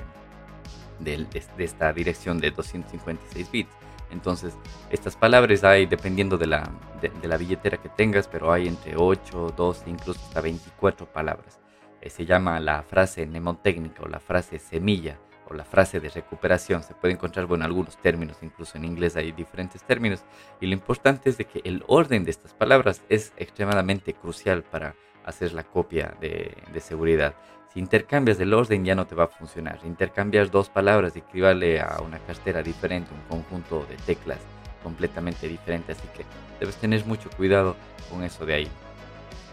de, 1.00 1.28
esta 1.58 1.94
dirección 1.94 2.40
de 2.40 2.52
256 2.52 3.52
bits. 3.52 3.72
Entonces, 4.12 4.54
estas 4.92 5.16
palabras 5.16 5.64
hay 5.64 5.88
dependiendo 5.88 6.38
de 6.38 6.48
la, 6.48 6.70
de 7.02 7.28
la 7.28 7.38
billetera 7.38 7.78
que 7.78 7.90
tengas, 7.90 8.28
pero 8.28 8.52
hay 8.52 8.68
entre 8.68 8.96
8, 8.96 9.54
12, 9.56 9.90
incluso 9.90 10.20
hasta 10.22 10.42
24 10.42 11.06
palabras. 11.08 11.60
Eh, 12.02 12.10
se 12.10 12.26
llama 12.26 12.60
la 12.60 12.84
frase 12.84 13.26
mnemotécnica 13.26 14.04
o 14.04 14.08
la 14.08 14.20
frase 14.20 14.60
semilla 14.60 15.18
o 15.50 15.54
la 15.54 15.64
frase 15.64 16.00
de 16.00 16.10
recuperación. 16.10 16.84
Se 16.84 16.94
puede 16.94 17.14
encontrar, 17.14 17.46
bueno, 17.46 17.66
algunos 17.66 17.98
términos, 17.98 18.38
incluso 18.42 18.78
en 18.78 18.86
inglés 18.86 19.16
hay 19.16 19.32
diferentes 19.32 19.84
términos. 19.84 20.24
Y 20.60 20.68
lo 20.68 20.74
importante 20.74 21.30
es 21.30 21.38
de 21.38 21.46
que 21.46 21.62
el 21.64 21.84
orden 21.88 22.24
de 22.24 22.32
estas 22.32 22.54
palabras 22.54 23.02
es 23.10 23.34
extremadamente 23.38 24.14
crucial 24.14 24.64
para 24.64 24.96
hacer 25.26 25.54
la 25.54 25.64
copia 25.64 26.16
de, 26.20 26.56
seguridad. 26.80 27.36
Si 27.74 27.80
intercambias 27.80 28.40
el 28.40 28.54
orden 28.54 28.86
ya 28.86 28.96
no 28.96 29.06
te 29.06 29.16
va 29.16 29.26
a 29.26 29.28
funcionar. 29.28 29.80
Intercambias 29.84 30.52
dos 30.52 30.70
palabras 30.70 31.16
equivale 31.16 31.82
a 31.82 32.00
una 32.02 32.20
cartera 32.20 32.62
diferente, 32.62 33.12
un 33.14 33.22
conjunto 33.28 33.86
de 33.90 33.98
teclas 33.98 34.40
completamente 34.84 35.48
diferente. 35.48 35.92
Así 35.92 36.08
que 36.16 36.24
debes 36.60 36.78
tener 36.78 37.06
mucho 37.06 37.30
cuidado 37.32 37.76
con 38.10 38.24
eso 38.24 38.46
de 38.46 38.54
ahí. 38.54 38.68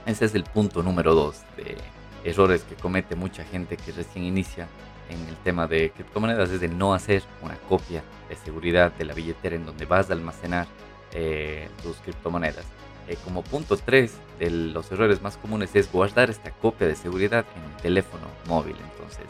Ese 0.07 0.25
es 0.25 0.35
el 0.35 0.45
punto 0.45 0.83
número 0.83 1.15
dos 1.15 1.43
de 1.57 1.77
errores 2.25 2.63
que 2.65 2.77
comete 2.77 3.17
mucha 3.17 3.45
gente 3.45 3.77
que 3.77 3.93
recién 3.93 4.25
inicia 4.25 4.69
en 5.13 5.29
el 5.29 5.37
tema 5.37 5.67
de 5.67 5.91
criptomonedas 5.91 6.51
es 6.51 6.61
de 6.61 6.69
no 6.69 6.95
hacer 6.95 7.23
una 7.43 7.57
copia 7.69 8.03
de 8.29 8.37
seguridad 8.37 8.93
de 8.93 9.05
la 9.05 9.15
billetera 9.15 9.57
en 9.57 9.67
donde 9.67 9.85
vas 9.85 10.11
a 10.11 10.15
almacenar 10.15 10.67
eh, 11.13 11.69
tus 11.83 11.97
criptomonedas. 11.99 12.65
Eh, 13.09 13.17
como 13.25 13.43
punto 13.43 13.77
3 13.77 14.13
de 14.39 14.51
los 14.51 14.91
errores 14.93 15.21
más 15.23 15.37
comunes 15.37 15.75
es 15.75 15.91
guardar 15.91 16.31
esta 16.31 16.51
copia 16.51 16.87
de 16.87 16.95
seguridad 16.95 17.45
en 17.57 17.71
el 17.71 17.77
teléfono 17.83 18.27
móvil. 18.47 18.77
Entonces, 18.93 19.27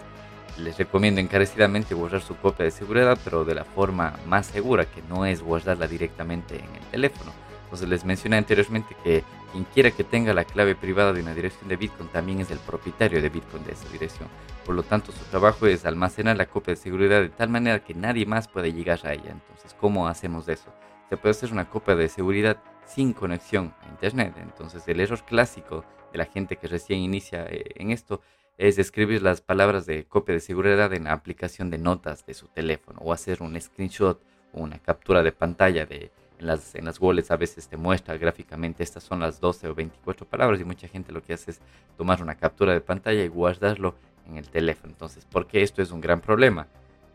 les 0.59 0.77
recomiendo 0.77 1.21
encarecidamente 1.21 1.95
guardar 1.95 2.21
su 2.21 2.37
copia 2.37 2.65
de 2.65 2.71
seguridad, 2.71 3.19
pero 3.25 3.45
de 3.45 3.55
la 3.55 3.65
forma 3.65 4.15
más 4.27 4.47
segura, 4.47 4.85
que 4.85 5.03
no 5.09 5.25
es 5.25 5.43
guardarla 5.43 5.87
directamente 5.87 6.57
en 6.57 6.77
el 6.77 6.87
teléfono. 6.91 7.33
Entonces 7.65 7.89
les 7.89 8.05
mencioné 8.05 8.37
anteriormente 8.37 8.95
que 9.03 9.25
quien 9.51 9.65
quiera 9.65 9.91
que 9.91 10.05
tenga 10.05 10.35
la 10.35 10.45
clave 10.45 10.75
privada 10.75 11.15
de 11.15 11.23
una 11.23 11.35
dirección 11.35 11.69
de 11.69 11.77
Bitcoin 11.77 12.11
también 12.11 12.41
es 12.41 12.51
el 12.51 12.59
propietario 12.59 13.23
de 13.23 13.31
Bitcoin 13.31 13.65
de 13.65 13.73
esa 13.73 13.89
dirección. 13.89 14.29
Por 14.65 14.77
lo 14.77 14.83
tanto, 14.85 15.11
su 15.11 15.25
trabajo 15.25 15.67
es 15.67 15.85
almacenar 15.85 16.37
la 16.37 16.47
copia 16.47 16.75
de 16.75 16.81
seguridad 16.81 17.21
de 17.21 17.29
tal 17.29 17.49
manera 17.49 17.83
que 17.83 17.95
nadie 17.95 18.27
más 18.27 18.47
puede 18.47 18.73
llegar 18.73 19.01
a 19.05 19.13
ella. 19.13 19.31
Entonces, 19.31 19.75
¿cómo 19.75 20.07
hacemos 20.07 20.49
eso? 20.49 20.73
Se 21.09 21.17
puede 21.17 21.33
hacer 21.33 21.53
una 21.53 21.69
copia 21.69 21.97
de 21.97 22.09
seguridad 22.09 22.59
sin 22.87 23.13
conexión 23.13 23.75
a 23.83 23.89
Internet. 23.89 24.35
Entonces, 24.41 24.87
el 24.87 25.01
error 25.01 25.25
clásico 25.25 25.85
de 26.13 26.19
la 26.19 26.27
gente 26.27 26.57
que 26.57 26.69
recién 26.69 27.01
inicia 27.01 27.45
eh, 27.47 27.65
en 27.75 27.91
esto 27.91 28.21
es 28.57 28.79
escribir 28.79 29.23
las 29.23 29.41
palabras 29.41 29.87
de 29.87 30.05
copia 30.05 30.35
de 30.35 30.41
seguridad 30.41 30.93
en 30.93 31.05
la 31.05 31.13
aplicación 31.13 31.71
de 31.71 31.79
notas 31.79 32.25
de 32.27 32.35
su 32.35 32.47
teléfono 32.49 33.01
o 33.03 33.13
hacer 33.13 33.43
un 33.43 33.61
screenshot 33.61 34.23
o 34.53 34.61
una 34.61 34.79
captura 34.79 35.23
de 35.23 35.33
pantalla 35.33 35.87
de 35.87 36.13
en 36.39 36.47
las, 36.47 36.75
en 36.75 36.89
a 36.89 37.37
veces 37.37 37.69
te 37.69 37.77
muestra 37.77 38.17
gráficamente 38.17 38.83
estas 38.83 39.05
son 39.05 39.21
las 39.21 39.41
12 39.41 39.69
o 39.69 39.75
24 39.75 40.27
palabras 40.27 40.61
y 40.61 40.65
mucha 40.65 40.89
gente 40.89 41.13
lo 41.13 41.23
que 41.23 41.35
hace 41.35 41.53
es 41.53 41.61
tomar 41.97 42.21
una 42.21 42.35
captura 42.35 42.73
de 42.73 42.81
pantalla 42.81 43.23
y 43.23 43.29
guardarlo 43.29 43.95
en 44.29 44.37
el 44.37 44.49
teléfono. 44.49 44.93
Entonces, 44.93 45.25
¿por 45.25 45.47
qué 45.47 45.63
esto 45.63 45.83
es 45.83 45.91
un 45.91 46.01
gran 46.01 46.21
problema? 46.21 46.67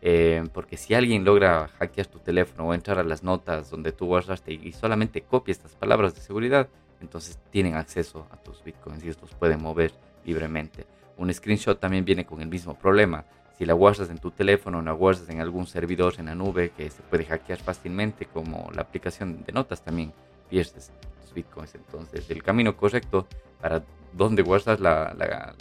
Eh, 0.01 0.43
porque 0.53 0.77
si 0.77 0.93
alguien 0.93 1.25
logra 1.25 1.67
hackear 1.79 2.07
tu 2.07 2.19
teléfono 2.19 2.67
o 2.67 2.73
entrar 2.73 2.99
a 2.99 3.03
las 3.03 3.23
notas 3.23 3.71
donde 3.71 3.91
tú 3.91 4.05
guardaste 4.05 4.53
y 4.53 4.71
solamente 4.73 5.21
copia 5.21 5.51
estas 5.51 5.73
palabras 5.75 6.13
de 6.13 6.21
seguridad, 6.21 6.67
entonces 7.01 7.39
tienen 7.51 7.75
acceso 7.75 8.27
a 8.31 8.37
tus 8.37 8.63
bitcoins 8.63 9.03
y 9.03 9.09
estos 9.09 9.33
pueden 9.33 9.61
mover 9.61 9.93
libremente. 10.25 10.85
Un 11.17 11.33
screenshot 11.33 11.79
también 11.79 12.05
viene 12.05 12.25
con 12.25 12.41
el 12.41 12.47
mismo 12.47 12.77
problema. 12.77 13.25
Si 13.57 13.65
la 13.65 13.73
guardas 13.73 14.09
en 14.11 14.19
tu 14.19 14.29
teléfono 14.29 14.79
o 14.79 14.81
la 14.81 14.91
guardas 14.91 15.29
en 15.29 15.41
algún 15.41 15.65
servidor 15.65 16.13
en 16.19 16.27
la 16.27 16.35
nube 16.35 16.71
que 16.77 16.89
se 16.91 17.01
puede 17.01 17.25
hackear 17.25 17.59
fácilmente, 17.59 18.25
como 18.27 18.69
la 18.75 18.83
aplicación 18.83 19.43
de 19.43 19.51
notas 19.51 19.83
también, 19.83 20.13
pierdes 20.47 20.91
tus 21.21 21.33
bitcoins. 21.33 21.73
Entonces, 21.73 22.29
el 22.29 22.43
camino 22.43 22.77
correcto 22.77 23.27
para 23.59 23.83
donde 24.13 24.43
guardas 24.43 24.79
la, 24.79 25.15
la, 25.17 25.55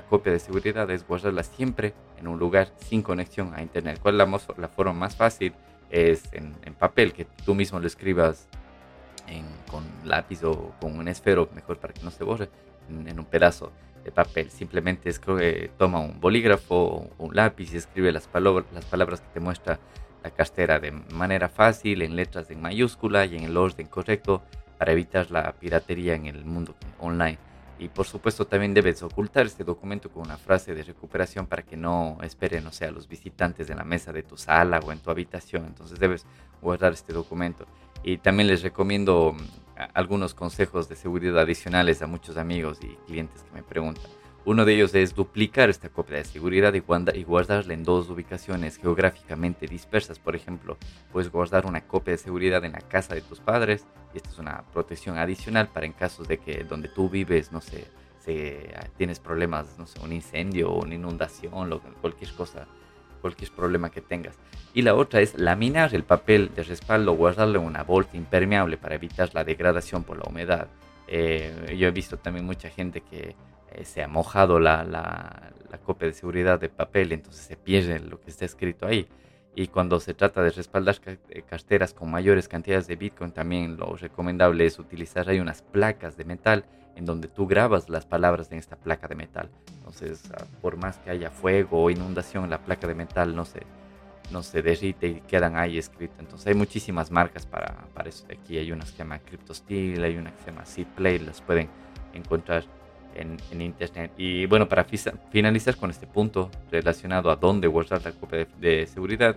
copia 0.00 0.32
de 0.32 0.38
seguridad 0.38 0.90
es 0.90 1.06
guardarla 1.06 1.42
siempre 1.42 1.94
en 2.18 2.28
un 2.28 2.38
lugar 2.38 2.72
sin 2.78 3.02
conexión 3.02 3.54
a 3.54 3.62
internet. 3.62 3.98
¿Cuál 4.02 4.20
es 4.20 4.28
la, 4.28 4.40
la 4.58 4.68
forma 4.68 4.92
más 4.92 5.16
fácil? 5.16 5.54
Es 5.90 6.24
en, 6.32 6.54
papel, 6.74 7.12
que 7.12 7.24
tú 7.44 7.54
mismo 7.54 7.78
lo 7.78 7.86
escribas 7.86 8.48
con 9.70 9.84
lápiz 10.04 10.44
o 10.44 10.72
con 10.80 10.98
un 10.98 11.08
esfero, 11.08 11.48
mejor 11.54 11.78
para 11.78 11.92
que 11.92 12.02
no 12.02 12.10
se 12.10 12.24
borre, 12.24 12.48
en, 12.88 13.18
un 13.18 13.24
pedazo 13.24 13.72
de 14.04 14.12
papel. 14.12 14.50
Simplemente 14.50 15.08
escribe, 15.08 15.70
toma 15.78 16.00
un 16.00 16.20
bolígrafo 16.20 16.74
o 16.74 17.10
un 17.18 17.34
lápiz 17.34 17.72
y 17.72 17.76
escribe 17.76 18.12
las, 18.12 18.28
las 18.72 18.84
palabras 18.84 19.20
que 19.20 19.28
te 19.34 19.40
muestra 19.40 19.78
la 20.22 20.30
cartera 20.30 20.80
de 20.80 20.90
manera 20.90 21.48
fácil, 21.48 22.02
en 22.02 22.16
letras 22.16 22.50
en 22.50 22.60
mayúscula 22.60 23.26
y 23.26 23.36
en 23.36 23.44
el 23.44 23.56
orden 23.56 23.86
correcto 23.86 24.42
para 24.78 24.92
evitar 24.92 25.30
la 25.30 25.52
piratería 25.52 26.14
en 26.14 26.26
el 26.26 26.44
mundo 26.44 26.74
online. 26.98 27.38
Y 27.78 27.88
por 27.88 28.06
supuesto 28.06 28.46
también 28.46 28.72
debes 28.72 29.02
ocultar 29.02 29.44
este 29.46 29.64
documento 29.64 30.10
con 30.10 30.22
una 30.24 30.38
frase 30.38 30.74
de 30.74 30.82
recuperación 30.82 31.46
para 31.46 31.62
que 31.62 31.76
no 31.76 32.18
esperen, 32.22 32.66
o 32.66 32.72
sea, 32.72 32.90
los 32.90 33.06
visitantes 33.06 33.68
en 33.68 33.76
la 33.76 33.84
mesa 33.84 34.12
de 34.12 34.22
tu 34.22 34.36
sala 34.36 34.80
o 34.80 34.92
en 34.92 34.98
tu 34.98 35.10
habitación. 35.10 35.66
Entonces 35.66 35.98
debes 35.98 36.24
guardar 36.62 36.92
este 36.94 37.12
documento. 37.12 37.66
Y 38.02 38.18
también 38.18 38.48
les 38.48 38.62
recomiendo 38.62 39.34
mm, 39.34 39.80
algunos 39.92 40.32
consejos 40.32 40.88
de 40.88 40.96
seguridad 40.96 41.38
adicionales 41.38 42.00
a 42.00 42.06
muchos 42.06 42.36
amigos 42.36 42.78
y 42.82 42.96
clientes 43.06 43.42
que 43.42 43.52
me 43.52 43.62
preguntan. 43.62 44.10
Uno 44.46 44.64
de 44.64 44.74
ellos 44.74 44.94
es 44.94 45.12
duplicar 45.12 45.70
esta 45.70 45.88
copia 45.88 46.18
de 46.18 46.24
seguridad 46.24 46.72
y 46.72 47.24
guardarla 47.24 47.74
en 47.74 47.82
dos 47.82 48.08
ubicaciones 48.08 48.76
geográficamente 48.76 49.66
dispersas. 49.66 50.20
Por 50.20 50.36
ejemplo, 50.36 50.78
puedes 51.10 51.32
guardar 51.32 51.66
una 51.66 51.80
copia 51.80 52.12
de 52.12 52.18
seguridad 52.18 52.64
en 52.64 52.70
la 52.70 52.78
casa 52.78 53.16
de 53.16 53.22
tus 53.22 53.40
padres 53.40 53.84
y 54.14 54.18
esta 54.18 54.30
es 54.30 54.38
una 54.38 54.62
protección 54.72 55.18
adicional 55.18 55.66
para 55.66 55.84
en 55.84 55.92
casos 55.92 56.28
de 56.28 56.38
que 56.38 56.62
donde 56.62 56.88
tú 56.88 57.10
vives, 57.10 57.50
no 57.50 57.60
sé, 57.60 57.88
tienes 58.96 59.18
problemas, 59.18 59.76
no 59.80 59.86
sé, 59.88 59.98
un 59.98 60.12
incendio 60.12 60.72
una 60.74 60.94
inundación, 60.94 61.68
lo, 61.68 61.80
cualquier 61.80 62.30
cosa, 62.34 62.68
cualquier 63.20 63.50
problema 63.50 63.90
que 63.90 64.00
tengas. 64.00 64.36
Y 64.72 64.82
la 64.82 64.94
otra 64.94 65.22
es 65.22 65.36
laminar 65.36 65.92
el 65.92 66.04
papel 66.04 66.52
de 66.54 66.62
respaldo, 66.62 67.14
guardarlo 67.14 67.58
en 67.58 67.66
una 67.66 67.82
bolsa 67.82 68.16
impermeable 68.16 68.76
para 68.76 68.94
evitar 68.94 69.28
la 69.34 69.42
degradación 69.42 70.04
por 70.04 70.18
la 70.18 70.30
humedad. 70.30 70.68
Eh, 71.08 71.74
yo 71.76 71.88
he 71.88 71.90
visto 71.90 72.16
también 72.16 72.46
mucha 72.46 72.68
gente 72.70 73.00
que 73.00 73.34
eh, 73.72 73.84
se 73.84 74.02
ha 74.02 74.08
mojado 74.08 74.58
la, 74.58 74.84
la, 74.84 75.52
copia 75.84 76.08
de 76.08 76.14
seguridad 76.14 76.58
de 76.58 76.70
papel, 76.70 77.12
entonces 77.12 77.42
se 77.44 77.56
pierde 77.56 78.00
lo 78.00 78.18
que 78.20 78.30
está 78.30 78.44
escrito 78.44 78.86
ahí. 78.86 79.06
Y 79.54 79.68
cuando 79.68 80.00
se 80.00 80.14
trata 80.14 80.42
de 80.42 80.50
respaldar 80.50 80.96
eh, 81.06 81.42
carteras 81.42 81.94
con 81.94 82.10
mayores 82.10 82.48
cantidades 82.48 82.86
de 82.86 82.96
Bitcoin, 82.96 83.30
también 83.30 83.76
lo 83.76 83.94
recomendable 83.94 84.66
es 84.66 84.78
utilizar 84.78 85.28
hay 85.28 85.38
unas 85.38 85.62
placas 85.62 86.16
de 86.16 86.24
metal 86.24 86.64
en 86.96 87.04
donde 87.04 87.28
tú 87.28 87.46
grabas 87.46 87.88
las 87.88 88.06
palabras 88.06 88.50
en 88.50 88.58
esta 88.58 88.76
placa 88.76 89.06
de 89.06 89.14
metal. 89.14 89.50
Entonces, 89.78 90.22
ah, 90.32 90.44
por 90.62 90.76
más 90.76 90.98
que 90.98 91.10
haya 91.10 91.30
fuego 91.30 91.84
o 91.84 91.90
inundación, 91.90 92.50
la 92.50 92.58
placa 92.58 92.86
de 92.86 92.94
metal 92.94 93.36
no 93.36 93.44
se, 93.44 93.60
no 94.30 94.42
se 94.42 94.62
derrite 94.62 95.06
y 95.06 95.20
quedan 95.20 95.56
ahí 95.56 95.78
escritas. 95.78 96.18
Entonces, 96.20 96.46
hay 96.48 96.54
muchísimas 96.54 97.10
marcas 97.10 97.46
para, 97.46 97.86
para 97.94 98.08
eso. 98.08 98.26
Aquí 98.30 98.56
hay 98.56 98.72
unas 98.72 98.90
que 98.90 98.96
se 98.96 99.02
llama 99.04 99.18
CryptoSteel, 99.18 100.02
hay 100.02 100.16
una 100.16 100.32
que 100.32 100.42
se 100.42 100.50
llama 100.50 100.64
Seedplay, 100.64 101.18
las 101.18 101.42
pueden 101.42 101.68
encontrar 102.14 102.64
en, 103.20 103.60
Internet. 103.60 104.12
Y 104.16 104.46
bueno, 104.46 104.68
para 104.68 104.84
finalizar 105.30 105.76
con 105.76 105.90
este 105.90 106.06
punto 106.06 106.50
relacionado 106.70 107.30
a 107.30 107.36
dónde 107.36 107.66
guardar 107.68 108.04
la 108.04 108.12
copia 108.12 108.46
de, 108.58 108.86
seguridad, 108.86 109.36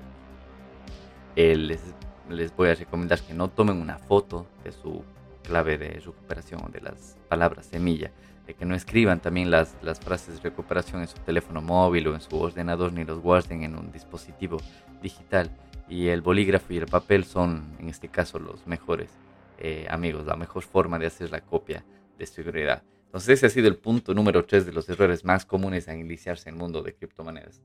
eh, 1.35 1.55
les, 1.55 1.81
les, 2.29 2.55
voy 2.55 2.69
a 2.69 2.75
recomendar 2.75 3.19
que 3.21 3.33
no 3.33 3.49
tomen 3.49 3.77
una 3.77 3.97
foto 3.97 4.47
de 4.63 4.71
su 4.71 5.03
clave 5.43 5.77
de 5.77 5.99
recuperación 5.99 6.61
o 6.65 6.69
de 6.69 6.81
las 6.81 7.17
palabras 7.27 7.65
semilla, 7.65 8.11
de 8.45 8.53
que 8.53 8.65
no 8.65 8.75
escriban 8.75 9.19
también 9.19 9.49
las, 9.49 9.75
las 9.81 9.99
frases 9.99 10.35
de 10.35 10.49
recuperación 10.49 11.01
en 11.01 11.07
su 11.07 11.17
teléfono 11.19 11.61
móvil 11.61 12.07
o 12.07 12.15
en 12.15 12.21
su 12.21 12.37
ordenador 12.37 12.93
ni 12.93 13.03
los 13.03 13.19
guarden 13.19 13.63
en 13.63 13.75
un 13.75 13.91
dispositivo 13.91 14.57
digital. 15.01 15.49
Y 15.87 16.07
el 16.07 16.21
bolígrafo 16.21 16.71
y 16.73 16.77
el 16.77 16.85
papel 16.85 17.25
son, 17.25 17.75
en 17.79 17.89
este 17.89 18.09
caso, 18.09 18.37
los 18.37 18.67
mejores 18.67 19.09
eh, 19.57 19.87
amigos, 19.89 20.25
la 20.25 20.35
mejor 20.35 20.63
forma 20.63 20.99
de 20.99 21.07
hacer 21.07 21.31
la 21.31 21.41
copia 21.41 21.83
de 22.17 22.25
seguridad. 22.27 22.83
Entonces 23.09 23.39
ese 23.39 23.47
ha 23.47 23.49
sido 23.49 23.67
el 23.67 23.75
punto 23.75 24.13
número 24.13 24.45
3 24.45 24.67
de 24.67 24.71
los 24.71 24.87
errores 24.87 25.25
más 25.25 25.43
comunes 25.43 25.87
a 25.87 25.95
iniciarse 25.95 26.47
en 26.47 26.53
el 26.53 26.61
mundo 26.61 26.83
de 26.83 26.93
criptomonedas. 26.93 27.59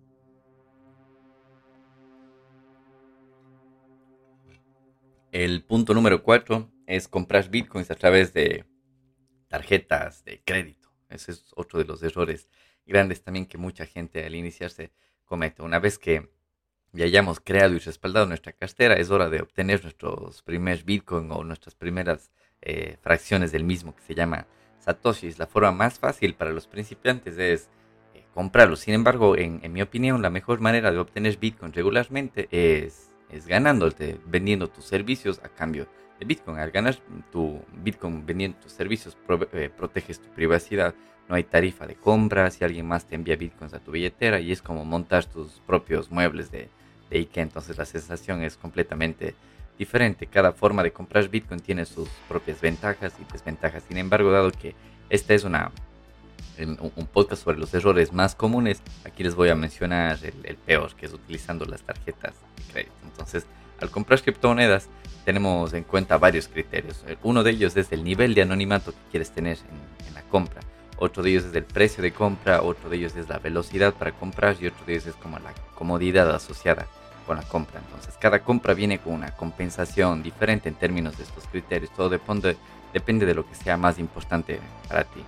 El 5.33 5.63
punto 5.63 5.93
número 5.93 6.23
4 6.23 6.71
es 6.87 7.09
comprar 7.09 7.51
bitcoins 7.51 7.91
a 7.91 7.95
través 7.95 8.33
de 8.33 8.65
tarjetas 9.49 10.25
de 10.25 10.41
crédito. 10.43 10.89
Ese 11.11 11.33
es 11.33 11.53
otro 11.57 11.79
de 11.79 11.85
los 11.85 12.03
errores 12.03 12.49
grandes 12.87 13.23
también 13.23 13.45
que 13.45 13.59
mucha 13.59 13.85
gente 13.85 14.25
al 14.25 14.35
iniciarse 14.35 14.93
comete. 15.27 15.61
Una 15.61 15.79
vez 15.79 15.99
que 15.99 16.31
ya 16.93 17.05
hayamos 17.05 17.39
creado 17.41 17.75
y 17.75 17.81
respaldado 17.81 18.25
nuestra 18.25 18.55
cartera, 18.55 18.95
es 18.95 19.11
hora 19.11 19.29
de 19.29 19.43
obtener 19.43 19.83
nuestros 19.83 20.41
primeros 20.41 20.87
bitcoins 20.87 21.31
o 21.31 21.45
nuestras 21.45 21.75
primeras 21.75 22.31
eh, 22.63 22.97
fracciones 23.03 23.53
del 23.53 23.65
mismo 23.65 23.95
que 23.95 24.01
se 24.01 24.15
llama 24.15 24.47
satoshis. 24.85 25.39
La 25.39 25.47
forma 25.47 25.73
más 25.73 25.99
fácil 25.99 26.35
para 26.35 26.53
los 26.53 26.67
principiantes 26.67 27.39
es 27.39 27.69
eh, 28.15 28.25
comprarlos. 28.33 28.81
Sin 28.81 28.95
embargo, 28.95 29.37
en, 29.37 29.61
mi 29.73 29.83
opinión, 29.83 30.23
la 30.23 30.31
mejor 30.31 30.61
manera 30.61 30.93
de 30.93 30.99
obtener 30.99 31.39
Bitcoin 31.39 31.73
regularmente 31.73 32.49
es, 32.51 33.11
es 33.31 33.47
ganándote, 33.47 34.19
vendiendo 34.27 34.69
tus 34.69 34.85
servicios 34.85 35.41
a 35.43 35.49
cambio 35.49 35.89
de 36.19 36.27
Bitcoin. 36.27 36.59
Al 36.59 36.71
ganar 36.71 36.97
tu 37.33 37.61
Bitcoin 37.83 38.25
vendiendo 38.25 38.59
tus 38.59 38.73
servicios, 38.73 39.17
eh, 39.53 39.71
proteges 39.75 40.21
tu 40.21 40.29
privacidad. 40.29 40.95
No 41.29 41.37
hay 41.37 41.45
tarifa 41.45 41.87
de 41.87 41.95
compra. 41.95 42.51
Si 42.51 42.65
alguien 42.65 42.87
más 42.87 43.07
te 43.07 43.15
envía 43.15 43.37
Bitcoins 43.37 43.73
a 43.73 43.81
tu 43.81 43.93
billetera 43.93 44.41
y 44.41 44.53
es 44.53 44.61
como 44.61 44.85
montar 44.85 45.25
tus 45.25 45.61
propios 45.67 46.11
muebles 46.11 46.51
de, 46.51 46.69
de 47.09 47.19
Ikea. 47.19 47.45
Entonces 47.45 47.79
la 47.79 47.87
sensación 47.87 48.43
es 48.43 48.59
completamente 48.59 49.35
diferente. 49.79 50.27
Cada 50.27 50.53
forma 50.53 50.83
de 50.83 50.93
comprar 50.93 51.29
Bitcoin 51.29 51.61
tiene 51.61 51.85
sus 51.85 52.09
propias 52.29 52.61
ventajas 52.61 53.13
y 53.21 53.33
desventajas. 53.33 53.83
Sin 53.89 53.97
embargo, 53.97 54.31
dado 54.31 54.51
que 54.51 54.75
esta 55.11 55.35
es 55.35 55.45
una 55.45 55.73
un 56.59 57.07
podcast 57.13 57.43
sobre 57.43 57.59
los 57.59 57.75
errores 57.75 58.13
más 58.13 58.35
comunes, 58.35 58.81
aquí 59.05 59.25
les 59.25 59.35
voy 59.35 59.49
a 59.49 59.57
mencionar 59.57 60.19
el, 60.23 60.57
peor, 60.57 60.95
que 60.95 61.07
es 61.07 61.13
utilizando 61.13 61.65
las 61.65 61.83
tarjetas 61.83 62.35
de 62.57 62.73
crédito. 62.73 62.95
Entonces, 63.03 63.47
al 63.81 63.91
comprar 63.91 64.23
criptomonedas, 64.23 64.89
tenemos 65.25 65.73
en 65.73 65.83
cuenta 65.83 66.17
varios 66.17 66.49
criterios. 66.49 67.05
Uno 67.23 67.43
de 67.43 67.51
ellos 67.51 67.77
es 67.77 67.91
el 67.93 68.05
nivel 68.05 68.35
de 68.35 68.43
anonimato 68.43 68.93
que 68.93 68.99
quieres 69.11 69.33
tener 69.33 69.59
en, 69.69 70.07
en 70.07 70.15
la 70.15 70.23
compra. 70.23 70.61
Otro 70.97 71.23
de 71.23 71.31
ellos 71.31 71.45
es 71.45 71.55
el 71.55 71.65
precio 71.65 72.03
de 72.03 72.13
compra, 72.13 72.63
otro 72.63 72.89
de 72.89 72.99
ellos 72.99 73.17
es 73.17 73.29
la 73.29 73.39
velocidad 73.39 73.93
para 73.95 74.13
comprar 74.13 74.57
y 74.61 74.69
otro 74.69 74.87
de 74.87 74.93
ellos 74.93 75.07
es 75.07 75.17
como 75.17 75.39
la 75.41 75.53
comodidad 75.75 76.33
asociada 76.33 76.87
con 77.25 77.37
la 77.37 77.43
compra. 77.43 77.81
Entonces, 77.81 78.15
cada 78.21 78.41
compra 78.41 78.75
viene 78.75 78.99
con 78.99 79.15
una 79.15 79.31
compensación 79.33 80.23
diferente 80.23 80.69
en 80.69 80.75
términos 80.75 81.17
de 81.17 81.25
estos 81.25 81.47
criterios. 81.47 81.93
Todo 81.95 82.09
depende, 82.09 82.57
depende 82.93 83.27
de 83.27 83.35
lo 83.35 83.49
que 83.49 83.55
sea 83.55 83.77
más 83.77 83.99
importante 83.99 84.61
para 84.89 85.05
ti. 85.05 85.21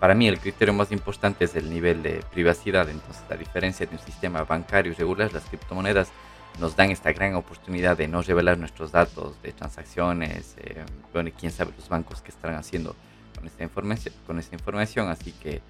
Para 0.00 0.14
mí, 0.14 0.26
el 0.26 0.40
criterio 0.40 0.74
más 0.74 0.90
importante 0.90 1.44
es 1.44 1.54
el 1.54 1.70
nivel 1.70 2.02
de 2.02 2.24
privacidad. 2.32 2.88
Entonces, 2.88 3.22
la 3.30 3.36
diferencia 3.36 3.86
de 3.86 3.94
un 3.94 4.02
sistema 4.02 4.42
bancario 4.42 4.92
regular, 4.98 5.32
las 5.32 5.44
criptomonedas 5.44 6.10
nos 6.58 6.76
dan 6.76 6.90
esta 6.90 7.12
gran 7.12 7.34
oportunidad 7.34 7.96
de 7.96 8.08
no 8.08 8.20
revelar 8.20 8.58
nuestros 8.58 8.92
datos 8.92 9.40
de 9.42 9.52
transacciones. 9.52 10.56
Eh, 10.58 10.84
bueno, 11.12 11.28
y 11.28 11.32
quién 11.32 11.52
sabe 11.52 11.72
los 11.76 11.88
bancos 11.88 12.20
que 12.20 12.30
estarán 12.30 12.58
haciendo 12.58 12.96
con 13.36 13.46
esta 13.46 13.62
información. 13.62 14.14
Con 14.26 14.38
esta 14.38 14.56
información. 14.56 15.08
Así 15.08 15.32
que, 15.32 15.62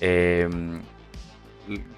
eh, 0.00 0.48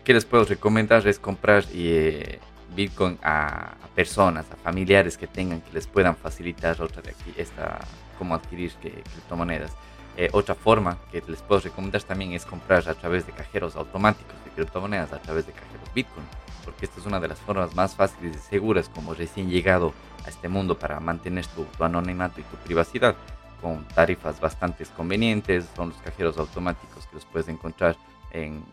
¿qué 0.05 0.15
les 0.15 0.25
puedo 0.25 0.45
recomendar? 0.45 1.07
Es 1.07 1.19
comprar 1.19 1.65
y, 1.75 1.89
eh, 1.91 2.41
Bitcoin 2.75 3.19
a, 3.23 3.75
personas, 3.95 4.47
a 4.51 4.57
familiares 4.57 5.17
que 5.17 5.27
tengan 5.27 5.61
que 5.61 5.73
les 5.73 5.87
puedan 5.87 6.17
facilitar 6.17 6.81
otra 6.81 7.03
de 7.03 7.11
aquí, 7.11 7.35
esta, 7.37 7.79
cómo 8.19 8.35
adquirir 8.35 8.73
criptomonedas. 8.81 9.73
Eh, 10.17 10.29
otra 10.33 10.55
forma 10.55 10.99
que 11.11 11.23
les 11.27 11.41
puedo 11.43 11.61
recomendar 11.61 12.03
también 12.03 12.33
es 12.33 12.45
comprar 12.45 12.89
a 12.89 12.95
través 12.95 13.27
de 13.27 13.33
cajeros 13.33 13.77
automáticos 13.77 14.35
de 14.45 14.51
criptomonedas, 14.51 15.13
a 15.13 15.23
través 15.23 15.47
de 15.47 15.53
cajeros 15.53 15.95
Bitcoin, 15.95 16.27
porque 16.65 16.87
esta 16.87 17.01
es 17.01 17.07
una 17.07 17.21
de 17.21 17.29
las 17.29 17.39
formas 17.39 17.75
más 17.75 17.95
fáciles 17.95 18.37
y 18.37 18.39
seguras 18.39 18.89
como 18.89 19.15
recién 19.15 19.49
llegado 19.49 19.93
a 20.25 20.29
este 20.29 20.49
mundo 20.49 20.79
para 20.79 21.01
mantener 21.01 21.47
tu, 21.47 21.65
tu 21.65 21.85
anonimato 21.85 22.41
y 22.41 22.45
tu 22.45 22.57
privacidad 22.57 23.17
con 23.61 23.85
tarifas 23.89 24.41
bastante 24.41 24.85
convenientes. 24.97 25.67
Son 25.77 25.91
los 25.91 25.99
cajeros 25.99 26.39
automáticos 26.39 27.07
que 27.07 27.17
los 27.17 27.25
puedes 27.25 27.49
encontrar 27.49 27.97
en, 28.33 28.65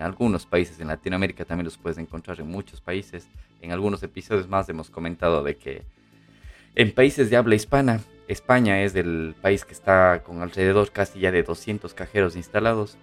algunos 0.00 0.46
países, 0.46 0.78
en 0.80 0.88
Latinoamérica 0.88 1.44
también 1.44 1.64
los 1.64 1.76
puedes 1.76 1.98
encontrar 1.98 2.40
en 2.40 2.46
muchos 2.46 2.80
países. 2.80 3.28
En 3.60 3.72
algunos 3.72 4.02
episodios 4.02 4.48
más 4.48 4.68
hemos 4.68 4.90
comentado 4.90 5.42
de 5.42 5.56
que 5.56 5.82
en 6.74 6.92
países 6.92 7.30
de 7.30 7.36
habla 7.36 7.54
hispana, 7.54 8.00
España 8.28 8.82
es 8.82 8.94
el 8.94 9.34
país 9.40 9.64
que 9.64 9.72
está 9.72 10.22
con 10.22 10.42
alrededor 10.42 10.92
casi 10.92 11.20
ya 11.20 11.32
de 11.32 11.42
200 11.42 11.94
cajeros 11.94 12.36
instalados 12.36 12.98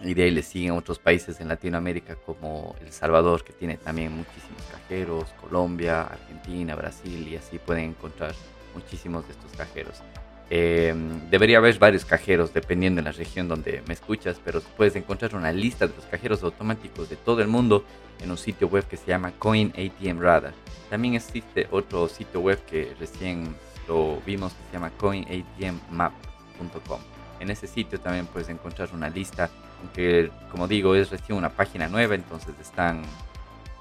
Y 0.00 0.14
de 0.14 0.24
ahí 0.24 0.30
le 0.30 0.42
siguen 0.42 0.72
otros 0.72 0.98
países 0.98 1.40
en 1.40 1.48
Latinoamérica 1.48 2.14
como 2.14 2.76
El 2.80 2.92
Salvador, 2.92 3.42
que 3.42 3.52
tiene 3.52 3.76
también 3.76 4.12
muchísimos 4.12 4.62
cajeros, 4.70 5.24
Colombia, 5.40 6.02
Argentina, 6.02 6.76
Brasil, 6.76 7.26
y 7.26 7.36
así 7.36 7.58
pueden 7.58 7.90
encontrar 7.90 8.34
muchísimos 8.74 9.26
de 9.26 9.32
estos 9.32 9.50
cajeros. 9.52 10.02
Eh, 10.50 10.94
debería 11.30 11.58
haber 11.58 11.78
varios 11.78 12.06
cajeros 12.06 12.54
dependiendo 12.54 13.02
de 13.02 13.04
la 13.04 13.12
región 13.12 13.48
donde 13.48 13.82
me 13.86 13.94
escuchas, 13.94 14.40
pero 14.42 14.62
puedes 14.76 14.96
encontrar 14.96 15.34
una 15.34 15.52
lista 15.52 15.86
de 15.86 15.94
los 15.94 16.06
cajeros 16.06 16.42
automáticos 16.42 17.10
de 17.10 17.16
todo 17.16 17.42
el 17.42 17.48
mundo 17.48 17.84
en 18.20 18.30
un 18.30 18.38
sitio 18.38 18.68
web 18.68 18.86
que 18.88 18.96
se 18.96 19.06
llama 19.06 19.32
Coin 19.38 19.72
ATM 19.76 20.20
Radar. 20.20 20.54
También 20.88 21.14
existe 21.14 21.68
otro 21.70 22.08
sitio 22.08 22.40
web 22.40 22.58
que 22.64 22.94
recién 22.98 23.54
lo 23.86 24.20
vimos 24.24 24.52
que 24.52 24.64
se 24.66 24.72
llama 24.72 24.90
coinatmmap.com. 24.90 27.00
En 27.40 27.50
ese 27.50 27.66
sitio 27.66 28.00
también 28.00 28.26
puedes 28.26 28.48
encontrar 28.48 28.88
una 28.92 29.10
lista, 29.10 29.50
que 29.94 30.30
como 30.50 30.66
digo 30.66 30.94
es 30.94 31.10
recién 31.10 31.38
una 31.38 31.50
página 31.50 31.88
nueva, 31.88 32.14
entonces 32.14 32.54
están 32.60 33.02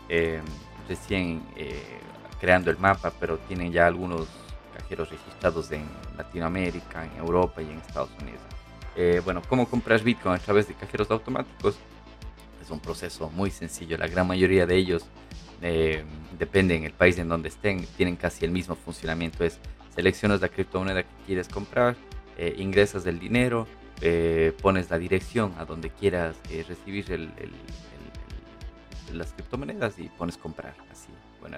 eh, 0.09 0.41
recién 0.87 1.41
eh, 1.55 1.99
creando 2.39 2.71
el 2.71 2.77
mapa, 2.77 3.11
pero 3.19 3.37
tienen 3.39 3.71
ya 3.71 3.87
algunos 3.87 4.27
cajeros 4.87 5.09
registrados 5.09 5.69
en 5.73 5.83
Latinoamérica, 6.17 7.05
en 7.05 7.17
Europa 7.19 7.61
y 7.61 7.65
en 7.65 7.77
Estados 7.79 8.09
Unidos. 8.21 8.39
Eh, 8.95 9.21
bueno, 9.25 9.41
¿cómo 9.49 9.67
compras 9.67 10.01
Bitcoin 10.01 10.35
a 10.35 10.39
través 10.39 10.69
de 10.69 10.75
cajeros 10.75 11.11
automáticos? 11.11 11.77
Es 12.61 12.71
un 12.71 12.79
proceso 12.79 13.29
muy 13.31 13.51
sencillo. 13.51 13.97
La 13.97 14.07
gran 14.07 14.25
mayoría 14.25 14.65
de 14.65 14.77
ellos, 14.77 15.03
eh, 15.61 16.05
depende 16.39 16.75
en 16.75 16.85
el 16.85 16.93
país 16.93 17.17
en 17.17 17.27
donde 17.27 17.49
estén, 17.49 17.85
tienen 17.97 18.15
casi 18.15 18.45
el 18.45 18.51
mismo 18.51 18.75
funcionamiento. 18.75 19.43
Es 19.43 19.59
seleccionas 19.93 20.39
la 20.39 20.47
criptomoneda 20.47 21.03
que 21.03 21.09
quieres 21.25 21.49
comprar, 21.49 21.97
eh, 22.37 22.55
ingresas 22.57 23.05
el 23.07 23.19
dinero, 23.19 23.67
pones 24.61 24.91
la 24.91 24.99
dirección 24.99 25.53
a 25.57 25.65
donde 25.65 25.89
quieras 25.89 26.35
recibir 26.67 27.09
las 29.11 29.33
criptomonedas 29.33 29.97
y 29.97 30.07
pones 30.07 30.37
comprar. 30.37 30.75
Así, 30.91 31.09
bueno, 31.41 31.57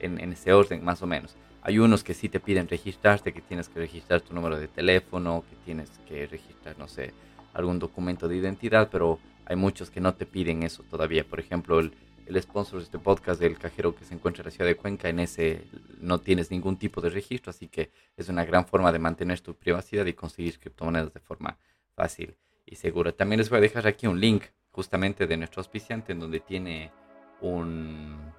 en, 0.00 0.18
en 0.18 0.32
ese 0.32 0.54
orden 0.54 0.82
más 0.82 1.02
o 1.02 1.06
menos. 1.06 1.36
Hay 1.66 1.80
unos 1.80 2.04
que 2.04 2.14
sí 2.14 2.28
te 2.28 2.38
piden 2.38 2.68
registrarte, 2.68 3.32
que 3.32 3.40
tienes 3.40 3.68
que 3.68 3.80
registrar 3.80 4.20
tu 4.20 4.32
número 4.32 4.56
de 4.56 4.68
teléfono, 4.68 5.42
que 5.50 5.56
tienes 5.64 5.90
que 6.06 6.28
registrar, 6.28 6.78
no 6.78 6.86
sé, 6.86 7.12
algún 7.54 7.80
documento 7.80 8.28
de 8.28 8.36
identidad, 8.36 8.88
pero 8.88 9.18
hay 9.44 9.56
muchos 9.56 9.90
que 9.90 10.00
no 10.00 10.14
te 10.14 10.26
piden 10.26 10.62
eso 10.62 10.84
todavía. 10.84 11.24
Por 11.24 11.40
ejemplo, 11.40 11.80
el, 11.80 11.92
el 12.26 12.40
sponsor 12.40 12.78
de 12.78 12.84
este 12.84 13.00
podcast 13.00 13.40
del 13.40 13.58
cajero 13.58 13.96
que 13.96 14.04
se 14.04 14.14
encuentra 14.14 14.42
en 14.42 14.44
la 14.44 14.50
ciudad 14.52 14.66
de 14.66 14.76
Cuenca, 14.76 15.08
en 15.08 15.18
ese 15.18 15.64
no 15.98 16.20
tienes 16.20 16.52
ningún 16.52 16.76
tipo 16.76 17.00
de 17.00 17.10
registro, 17.10 17.50
así 17.50 17.66
que 17.66 17.90
es 18.16 18.28
una 18.28 18.44
gran 18.44 18.64
forma 18.64 18.92
de 18.92 19.00
mantener 19.00 19.40
tu 19.40 19.56
privacidad 19.56 20.06
y 20.06 20.12
conseguir 20.12 20.60
criptomonedas 20.60 21.12
de 21.12 21.18
forma 21.18 21.58
fácil 21.96 22.36
y 22.64 22.76
segura. 22.76 23.10
También 23.10 23.40
les 23.40 23.50
voy 23.50 23.58
a 23.58 23.62
dejar 23.62 23.88
aquí 23.88 24.06
un 24.06 24.20
link 24.20 24.44
justamente 24.70 25.26
de 25.26 25.36
nuestro 25.36 25.58
auspiciante 25.62 26.12
en 26.12 26.20
donde 26.20 26.38
tiene 26.38 26.92
un 27.40 28.32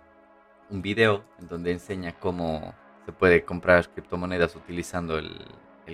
video 0.70 1.26
en 1.42 1.50
donde 1.50 1.74
enseña 1.74 2.18
cómo 2.18 2.74
se 3.08 3.14
puede 3.14 3.46
comprar 3.46 3.88
criptomonedas 3.88 4.54
utilizando 4.58 5.18
el, 5.18 5.32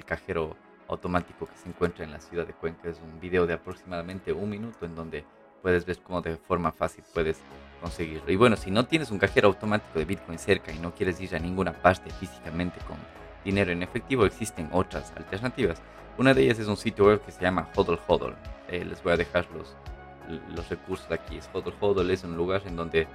cajero 0.04 0.58
automático 0.88 1.45
que 1.45 1.56
se 1.56 1.69
encuentra 1.69 2.04
en 2.04 2.12
la 2.12 2.19
ciudad 2.19 2.47
de 2.47 2.54
Cuenca. 2.54 2.89
Es 2.89 2.99
un 2.99 3.19
video 3.19 3.45
de 3.45 3.54
aproximadamente 3.54 4.34
un 4.34 4.49
minuto 4.49 4.88
en 4.88 4.95
donde 4.95 5.23
puedes 5.62 5.86
ver 5.86 5.99
cómo 5.99 6.21
de 6.21 6.38
forma 6.38 6.71
fácil 6.71 7.04
puedes 7.13 7.39
conseguirlo. 7.80 8.32
Y 8.32 8.36
bueno, 8.36 8.56
si 8.56 8.71
no 8.71 8.88
tienes 8.88 9.12
un 9.12 9.19
cajero 9.19 9.49
automático 9.49 9.99
de 9.99 10.06
Bitcoin 10.06 10.39
cerca 10.39 10.71
y 10.71 10.80
no 10.80 10.95
quieres 10.95 11.21
ir 11.21 11.36
a 11.36 11.39
ninguna 11.39 11.71
parte 11.71 12.10
físicamente 12.10 12.80
con 12.88 12.97
dinero 13.45 13.71
en 13.71 13.84
efectivo, 13.84 14.26
existen 14.26 14.69
otras 14.71 15.13
alternativas. 15.15 15.84
Una 16.17 16.34
de 16.34 16.41
ellas 16.41 16.58
es 16.58 16.67
un 16.67 16.78
sitio 16.78 17.06
web 17.06 17.23
que 17.23 17.32
se 17.32 17.41
llama 17.41 17.69
Hodl 17.76 17.99
Hodl. 18.08 18.34
Eh, 18.69 18.84
les 18.84 19.04
voy 19.04 19.13
a 19.13 19.17
dejar 19.17 19.45
los, 19.52 19.76
los 20.56 20.67
recursos 20.67 21.12
aquí. 21.12 21.39
Hodl 21.54 21.76
Hodl 21.80 22.10
es 22.10 22.23
un 22.23 22.36
lugar 22.36 22.63
en 22.65 22.76
donde 22.76 23.08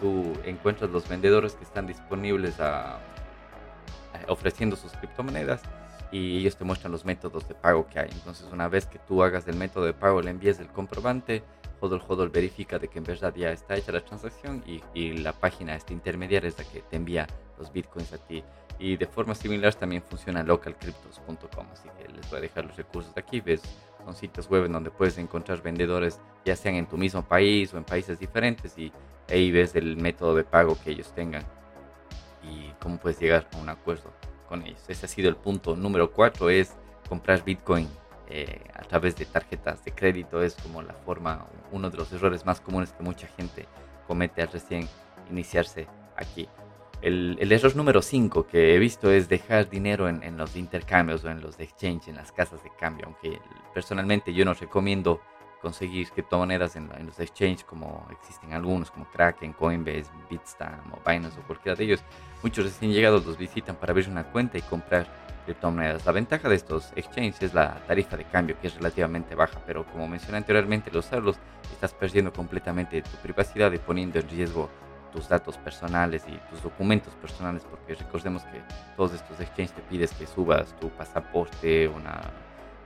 tú 0.00 0.32
encuentras 0.44 0.90
los 0.90 1.08
vendedores 1.08 1.54
que 1.54 1.62
están 1.62 1.86
disponibles 1.86 2.58
a 2.58 2.98
ofreciendo 4.28 4.76
sus 4.76 4.92
criptomonedas 4.92 5.62
y 6.10 6.38
ellos 6.38 6.56
te 6.56 6.64
muestran 6.64 6.92
los 6.92 7.04
métodos 7.04 7.46
de 7.48 7.54
pago 7.54 7.86
que 7.86 7.98
hay. 7.98 8.10
Entonces, 8.12 8.46
una 8.52 8.68
vez 8.68 8.86
que 8.86 8.98
tú 8.98 9.22
hagas 9.22 9.46
el 9.48 9.56
método 9.56 9.84
de 9.84 9.92
pago, 9.92 10.22
le 10.22 10.30
envíes 10.30 10.58
el 10.58 10.68
comprobante, 10.68 11.42
Hodl 11.80 12.00
Hodl 12.06 12.28
verifica 12.28 12.78
de 12.78 12.88
que 12.88 12.98
en 12.98 13.04
verdad 13.04 13.34
ya 13.34 13.52
está 13.52 13.76
hecha 13.76 13.92
la 13.92 14.00
transacción 14.00 14.64
y, 14.66 14.82
y 14.94 15.18
la 15.18 15.32
página 15.32 15.76
esta 15.76 15.92
intermediaria 15.92 16.48
es 16.48 16.58
la 16.58 16.64
que 16.64 16.80
te 16.80 16.96
envía 16.96 17.26
los 17.58 17.72
bitcoins 17.72 18.12
a 18.12 18.18
ti. 18.18 18.42
Y 18.80 18.96
de 18.96 19.06
forma 19.06 19.34
similar 19.34 19.74
también 19.74 20.02
funciona 20.02 20.42
localcryptos.com, 20.42 21.66
así 21.72 21.88
que 21.98 22.08
les 22.12 22.28
voy 22.30 22.38
a 22.38 22.42
dejar 22.42 22.64
los 22.64 22.76
recursos 22.76 23.14
de 23.14 23.20
aquí. 23.20 23.40
Ves, 23.40 23.62
son 24.04 24.14
sitios 24.14 24.48
web 24.48 24.66
en 24.66 24.72
donde 24.72 24.90
puedes 24.90 25.18
encontrar 25.18 25.62
vendedores, 25.62 26.20
ya 26.44 26.54
sean 26.54 26.76
en 26.76 26.86
tu 26.86 26.96
mismo 26.96 27.22
país 27.22 27.74
o 27.74 27.78
en 27.78 27.84
países 27.84 28.18
diferentes, 28.18 28.78
y 28.78 28.92
ahí 29.28 29.50
ves 29.50 29.74
el 29.74 29.96
método 29.96 30.36
de 30.36 30.44
pago 30.44 30.78
que 30.82 30.90
ellos 30.90 31.12
tengan 31.12 31.44
cómo 32.80 32.98
puedes 32.98 33.20
llegar 33.20 33.48
a 33.52 33.56
un 33.58 33.68
acuerdo 33.68 34.12
con 34.48 34.62
ellos. 34.62 34.82
Ese 34.88 35.06
ha 35.06 35.08
sido 35.08 35.28
el 35.28 35.36
punto 35.36 35.76
número 35.76 36.10
cuatro, 36.12 36.50
es 36.50 36.74
comprar 37.08 37.44
Bitcoin 37.44 37.88
eh, 38.28 38.60
a 38.74 38.82
través 38.82 39.16
de 39.16 39.24
tarjetas 39.24 39.84
de 39.84 39.92
crédito. 39.92 40.42
Es 40.42 40.54
como 40.54 40.82
la 40.82 40.94
forma, 40.94 41.46
uno 41.72 41.90
de 41.90 41.96
los 41.96 42.12
errores 42.12 42.44
más 42.44 42.60
comunes 42.60 42.92
que 42.92 43.02
mucha 43.02 43.26
gente 43.28 43.66
comete 44.06 44.42
al 44.42 44.48
recién 44.48 44.88
iniciarse 45.30 45.86
aquí. 46.16 46.48
El, 47.00 47.36
el 47.40 47.52
error 47.52 47.76
número 47.76 48.02
5 48.02 48.46
que 48.48 48.74
he 48.74 48.78
visto 48.78 49.10
es 49.12 49.28
dejar 49.28 49.70
dinero 49.70 50.08
en, 50.08 50.22
en, 50.24 50.36
los 50.36 50.56
intercambios 50.56 51.24
o 51.24 51.30
en 51.30 51.40
los 51.40 51.60
exchange, 51.60 52.08
en 52.08 52.16
las 52.16 52.32
casas 52.32 52.62
de 52.64 52.70
cambio, 52.76 53.06
aunque 53.06 53.40
personalmente 53.72 54.34
yo 54.34 54.44
no 54.44 54.52
recomiendo 54.52 55.20
conseguir 55.60 56.10
criptomonedas 56.10 56.76
en, 56.76 56.90
en, 56.96 57.06
los 57.06 57.18
exchanges 57.20 57.64
como 57.64 58.06
existen 58.10 58.52
algunos 58.52 58.90
como 58.90 59.06
Kraken, 59.06 59.52
Coinbase, 59.52 60.10
Bitstamp 60.30 60.94
o 60.94 61.00
Binance 61.08 61.38
o 61.38 61.42
cualquiera 61.42 61.76
de 61.76 61.84
ellos. 61.84 62.00
Muchos 62.42 62.64
recién 62.64 62.92
llegados 62.92 63.26
los 63.26 63.36
visitan 63.36 63.76
para 63.76 63.92
abrir 63.92 64.08
una 64.08 64.24
cuenta 64.24 64.58
y 64.58 64.62
comprar 64.62 65.06
criptomonedas. 65.44 66.04
La 66.04 66.12
ventaja 66.12 66.48
de 66.48 66.54
estos 66.54 66.92
exchanges 66.94 67.42
es 67.42 67.54
la 67.54 67.74
tarifa 67.86 68.16
de 68.16 68.24
cambio 68.24 68.56
que 68.60 68.68
es 68.68 68.74
relativamente 68.74 69.34
baja, 69.34 69.60
pero 69.66 69.84
como 69.86 70.06
mencioné 70.06 70.38
anteriormente, 70.38 70.90
al 70.90 70.96
usarlos 70.96 71.36
estás 71.72 71.94
perdiendo 71.94 72.32
completamente 72.32 73.02
tu 73.02 73.16
privacidad 73.22 73.72
y 73.72 73.78
poniendo 73.78 74.18
en 74.18 74.28
riesgo 74.28 74.68
tus 75.12 75.28
datos 75.28 75.56
personales 75.56 76.24
y 76.28 76.36
tus 76.50 76.62
documentos 76.62 77.14
personales 77.14 77.64
porque 77.68 77.94
recordemos 77.94 78.42
que 78.44 78.60
todos 78.94 79.14
estos 79.14 79.40
exchanges 79.40 79.74
te 79.74 79.82
pides 79.82 80.12
que 80.12 80.26
subas 80.26 80.78
tu 80.80 80.90
pasaporte, 80.90 81.88
una 81.88 82.20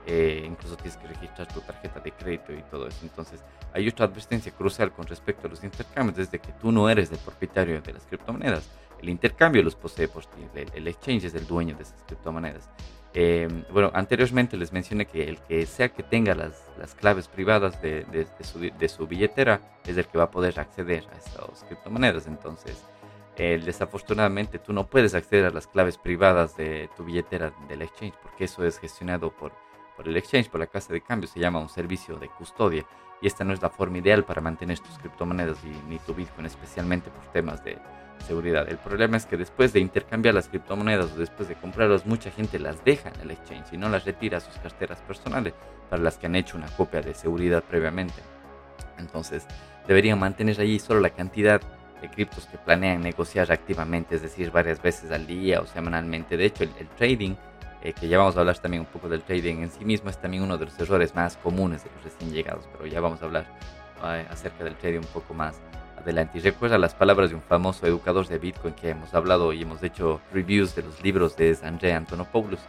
eh, 0.05 0.43
incluso 0.45 0.75
tienes 0.75 0.97
que 0.97 1.07
registrar 1.07 1.47
tu 1.47 1.61
tarjeta 1.61 1.99
de 1.99 2.11
crédito 2.11 2.53
y 2.53 2.61
todo 2.63 2.87
eso. 2.87 2.99
Entonces, 3.03 3.41
hay 3.73 3.87
otra 3.87 4.05
advertencia 4.05 4.51
crucial 4.51 4.91
con 4.91 5.05
respecto 5.07 5.47
a 5.47 5.49
los 5.49 5.63
intercambios, 5.63 6.17
desde 6.17 6.39
que 6.39 6.51
tú 6.53 6.71
no 6.71 6.89
eres 6.89 7.11
el 7.11 7.17
propietario 7.19 7.81
de 7.81 7.93
las 7.93 8.05
criptomonedas. 8.05 8.69
El 9.01 9.09
intercambio 9.09 9.63
los 9.63 9.75
posee 9.75 10.07
por 10.07 10.25
ti, 10.25 10.47
el, 10.73 10.87
exchange 10.87 11.25
es 11.25 11.35
el 11.35 11.45
dueño 11.45 11.75
de 11.75 11.83
esas 11.83 12.01
criptomonedas. 12.07 12.69
Eh, 13.13 13.47
bueno, 13.71 13.91
anteriormente 13.93 14.57
les 14.57 14.73
mencioné 14.73 15.05
que 15.05 15.29
el 15.29 15.37
que 15.39 15.65
sea 15.65 15.89
que 15.89 16.03
tenga 16.03 16.33
las, 16.33 16.63
las 16.79 16.95
claves 16.95 17.27
privadas 17.27 17.81
de, 17.81 18.05
de, 18.05 18.25
su, 18.43 18.59
de, 18.59 18.89
su, 18.89 19.05
billetera 19.05 19.61
es 19.85 19.97
el 19.97 20.07
que 20.07 20.17
va 20.17 20.25
a 20.25 20.31
poder 20.31 20.59
acceder 20.59 21.05
a 21.13 21.17
estas 21.17 21.63
criptomonedas. 21.65 22.27
Entonces, 22.27 22.83
eh, 23.35 23.61
desafortunadamente 23.63 24.59
tú 24.59 24.73
no 24.73 24.87
puedes 24.87 25.15
acceder 25.15 25.45
a 25.45 25.49
las 25.49 25.67
claves 25.67 25.97
privadas 25.97 26.55
de 26.55 26.89
tu 26.95 27.03
billetera 27.03 27.51
del 27.67 27.81
exchange 27.81 28.13
porque 28.21 28.43
eso 28.43 28.63
es 28.63 28.77
gestionado 28.77 29.31
por 29.31 29.51
por 29.95 30.07
el 30.07 30.17
exchange, 30.17 30.49
por 30.49 30.59
la 30.59 30.67
casa 30.67 30.93
de 30.93 31.01
cambio, 31.01 31.27
se 31.27 31.39
llama 31.39 31.59
un 31.59 31.69
servicio 31.69 32.17
de 32.17 32.29
custodia 32.29 32.85
y 33.21 33.27
esta 33.27 33.43
no 33.43 33.53
es 33.53 33.61
la 33.61 33.69
forma 33.69 33.99
ideal 33.99 34.25
para 34.25 34.41
mantener 34.41 34.79
tus 34.79 34.97
criptomonedas 34.97 35.57
y, 35.63 35.89
ni 35.89 35.97
tu 35.99 36.13
Bitcoin, 36.13 36.45
especialmente 36.45 37.09
por 37.09 37.23
temas 37.31 37.63
de 37.63 37.77
seguridad. 38.27 38.67
El 38.67 38.77
problema 38.77 39.17
es 39.17 39.25
que 39.25 39.37
después 39.37 39.71
de 39.71 39.79
intercambiar 39.79 40.33
las 40.33 40.49
criptomonedas 40.49 41.11
o 41.13 41.17
después 41.17 41.47
de 41.47 41.55
comprarlas, 41.55 42.05
mucha 42.05 42.31
gente 42.31 42.59
las 42.59 42.83
deja 42.83 43.09
en 43.09 43.21
el 43.21 43.31
exchange 43.31 43.73
y 43.73 43.77
no 43.77 43.87
las 43.89 44.05
retira 44.05 44.37
a 44.37 44.41
sus 44.41 44.57
carteras 44.57 45.01
personales 45.01 45.53
para 45.89 46.01
las 46.01 46.17
que 46.17 46.25
han 46.25 46.35
hecho 46.35 46.57
una 46.57 46.67
copia 46.67 47.01
de 47.01 47.13
seguridad 47.13 47.63
previamente. 47.63 48.21
Entonces, 48.97 49.45
deberían 49.87 50.19
mantener 50.19 50.59
allí 50.59 50.79
solo 50.79 50.99
la 50.99 51.09
cantidad 51.09 51.61
de 52.01 52.09
criptos 52.09 52.45
que 52.47 52.57
planean 52.57 53.01
negociar 53.01 53.51
activamente, 53.51 54.15
es 54.15 54.21
decir, 54.21 54.51
varias 54.51 54.81
veces 54.81 55.11
al 55.11 55.25
día 55.25 55.61
o 55.61 55.65
semanalmente. 55.65 56.35
De 56.35 56.45
hecho, 56.45 56.65
el, 56.65 56.71
el 56.77 56.89
trading 56.89 57.35
eh, 57.83 57.91
que 57.91 58.07
ya 58.07 58.17
vamos 58.17 58.37
a 58.37 58.39
hablar 58.39 58.57
también 58.59 58.81
un 58.81 58.87
poco 58.87 59.09
del 59.09 59.23
trading 59.23 59.57
en 59.57 59.69
sí 59.69 59.83
mismo, 59.83 60.09
es 60.09 60.17
también 60.17 60.41
uno 60.41 60.57
de 60.57 60.65
los 60.65 60.79
errores 60.79 61.13
más 61.13 61.35
comunes 61.35 61.83
de 61.83 61.89
los 61.93 62.05
recién 62.05 62.31
llegados, 62.31 62.65
pero 62.71 62.87
ya 62.87 63.01
vamos 63.01 63.21
a 63.21 63.25
hablar 63.25 63.45
eh, 64.05 64.25
acerca 64.29 64.63
del 64.63 64.75
trading 64.75 64.99
un 64.99 65.07
poco 65.07 65.33
más 65.33 65.59
adelante. 65.97 66.37
Y 66.37 66.41
recuerda 66.41 66.77
las 66.77 66.95
palabras 66.95 67.29
de 67.31 67.35
un 67.35 67.41
famoso 67.41 67.85
educador 67.85 68.25
de 68.27 68.39
Bitcoin 68.39 68.73
que 68.73 68.91
hemos 68.91 69.13
hablado 69.13 69.51
y 69.51 69.63
hemos 69.63 69.83
hecho 69.83 70.21
reviews 70.31 70.73
de 70.75 70.83
los 70.83 71.03
libros 71.03 71.35
de 71.35 71.57
André 71.61 71.91
Antonopoulos. 71.91 72.61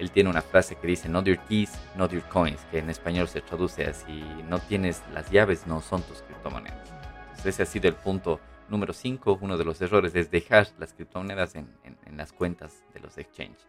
Él 0.00 0.10
tiene 0.10 0.30
una 0.30 0.42
frase 0.42 0.74
que 0.74 0.88
dice, 0.88 1.08
not 1.08 1.24
your 1.26 1.38
keys, 1.38 1.72
not 1.94 2.10
your 2.10 2.24
coins, 2.24 2.60
que 2.72 2.80
en 2.80 2.90
español 2.90 3.28
se 3.28 3.42
traduce 3.42 3.86
así, 3.86 4.24
no 4.48 4.58
tienes 4.58 5.00
las 5.14 5.30
llaves, 5.30 5.68
no 5.68 5.80
son 5.80 6.02
tus 6.02 6.22
criptomonedas. 6.22 6.90
Entonces 7.28 7.54
ese 7.54 7.62
ha 7.62 7.66
sido 7.66 7.88
el 7.88 7.94
punto 7.94 8.40
número 8.68 8.92
5, 8.92 9.38
uno 9.40 9.56
de 9.56 9.64
los 9.64 9.80
errores 9.80 10.16
es 10.16 10.28
dejar 10.28 10.66
las 10.76 10.92
criptomonedas 10.92 11.54
en, 11.54 11.68
en, 11.84 11.96
en 12.04 12.16
las 12.16 12.32
cuentas 12.32 12.82
de 12.92 12.98
los 12.98 13.16
exchanges. 13.16 13.64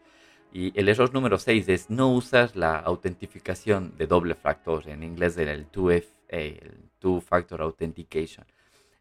Y 0.53 0.77
el 0.79 0.89
error 0.89 1.13
número 1.13 1.37
6 1.37 1.69
es 1.69 1.89
no 1.89 2.11
usar 2.13 2.55
la 2.55 2.77
autentificación 2.79 3.93
de 3.97 4.07
doble 4.07 4.35
factor, 4.35 4.87
en 4.87 5.03
inglés 5.03 5.37
el 5.37 5.69
2FA, 5.71 6.03
el 6.29 6.89
Two 6.99 7.21
Factor 7.21 7.61
Authentication. 7.61 8.45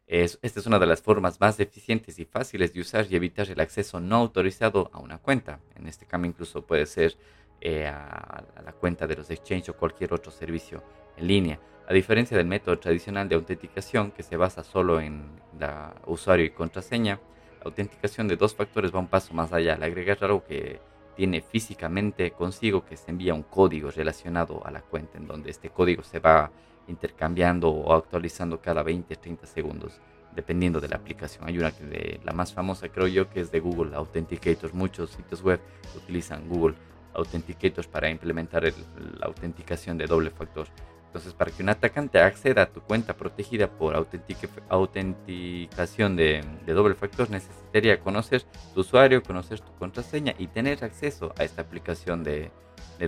Es, 0.05 0.39
esta 0.41 0.59
es 0.59 0.65
una 0.65 0.79
de 0.79 0.85
las 0.85 1.01
formas 1.01 1.39
más 1.41 1.59
eficientes 1.59 2.17
y 2.19 2.25
fáciles 2.25 2.73
de 2.73 2.81
usar 2.81 3.07
y 3.09 3.15
evitar 3.15 3.49
el 3.49 3.59
acceso 3.59 3.99
no 3.99 4.15
autorizado 4.15 4.89
a 4.93 4.99
una 4.99 5.17
cuenta. 5.17 5.59
En 5.75 5.87
este 5.87 6.05
caso 6.05 6.25
incluso 6.25 6.61
puede 6.61 6.85
ser 6.85 7.17
eh, 7.59 7.87
a, 7.87 8.43
la 8.63 8.71
cuenta 8.71 9.07
de 9.07 9.15
los 9.15 9.29
exchange 9.29 9.69
o 9.69 9.75
cualquier 9.75 10.13
otro 10.13 10.31
servicio 10.31 10.83
en 11.17 11.27
línea. 11.27 11.59
A 11.87 11.93
diferencia 11.93 12.37
del 12.37 12.45
método 12.47 12.77
tradicional 12.79 13.27
de 13.27 13.35
autenticación 13.35 14.11
que 14.11 14.23
se 14.23 14.37
basa 14.37 14.63
solo 14.63 15.01
en 15.01 15.25
la 15.59 15.95
usuario 16.05 16.45
y 16.45 16.51
contraseña, 16.51 17.19
la 17.59 17.65
autenticación 17.65 18.27
de 18.27 18.37
dos 18.37 18.53
factores 18.53 18.93
va 18.93 18.99
un 18.99 19.07
paso 19.07 19.33
más 19.33 19.51
allá 19.51 19.73
al 19.73 19.83
agregar 19.83 20.17
algo 20.21 20.45
que 20.45 20.79
tiene 21.17 21.41
físicamente 21.41 22.31
consigo 22.31 22.85
que 22.85 22.95
se 22.95 23.09
envía 23.09 23.33
un 23.33 23.41
código 23.41 23.89
relacionado 23.89 24.65
a 24.65 24.69
la 24.69 24.81
cuenta, 24.81 25.17
en 25.17 25.25
donde 25.25 25.49
este 25.49 25.71
código 25.71 26.03
se 26.03 26.19
va 26.19 26.51
intercambiando 26.87 27.69
o 27.71 27.91
actualizando 27.93 28.61
cada 28.61 28.83
20, 28.83 29.15
30 29.15 29.47
segundos, 29.47 29.99
dependiendo 30.35 30.79
de 30.79 30.87
la 30.87 30.97
aplicación. 30.97 31.45
Hay 31.47 31.57
una 31.57 31.71
que 31.71 31.83
de, 31.85 32.19
la 32.23 32.33
más 32.33 32.53
famosa 32.53 32.89
creo 32.89 33.07
yo 33.07 33.31
que 33.31 33.41
es 33.41 33.51
de 33.51 33.59
Google 33.59 33.95
Authenticator. 33.95 34.75
Muchos 34.75 35.09
sitios 35.09 35.41
web 35.41 35.59
utilizan 35.95 36.47
Google 36.47 36.75
Authenticators 37.15 37.87
para 37.87 38.11
implementar 38.11 38.63
la 38.63 39.25
autenticación 39.25 39.97
de 39.97 40.05
doble 40.05 40.29
factor. 40.29 40.67
Entonces, 41.07 41.33
para 41.33 41.51
que 41.51 41.63
un 41.63 41.69
atacante 41.69 42.19
acceda 42.19 42.63
a 42.63 42.65
tu 42.67 42.81
cuenta 42.81 43.15
protegida 43.15 43.69
por 43.69 43.95
autenticación 43.95 46.15
de, 46.15 46.43
doble 46.67 46.95
factor, 46.95 47.29
necesitaría 47.29 47.99
conocer 47.99 48.43
tu 48.73 48.81
usuario, 48.81 49.23
conocer 49.23 49.61
tu 49.61 49.73
contraseña 49.75 50.35
y 50.37 50.47
tener 50.47 50.83
acceso 50.83 51.33
a 51.39 51.43
esta 51.43 51.61
aplicación 51.61 52.23
de, 52.23 52.51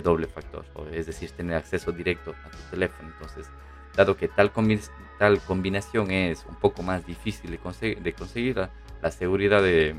doble 0.02 0.26
factor, 0.26 0.64
es 0.92 1.06
decir, 1.06 1.30
tener 1.32 1.56
acceso 1.56 1.92
directo 1.92 2.34
a 2.44 2.50
tu 2.50 2.58
teléfono. 2.70 3.10
Entonces, 3.10 3.46
dado 3.94 4.16
que 4.16 4.28
tal, 4.28 4.50
tal 5.18 5.40
combinación 5.42 6.10
es 6.10 6.46
un 6.48 6.56
poco 6.56 6.82
más 6.82 7.06
difícil 7.06 7.50
de, 7.50 7.58
conseguir, 7.58 8.68
la, 9.02 9.10
seguridad 9.10 9.62
de, 9.62 9.94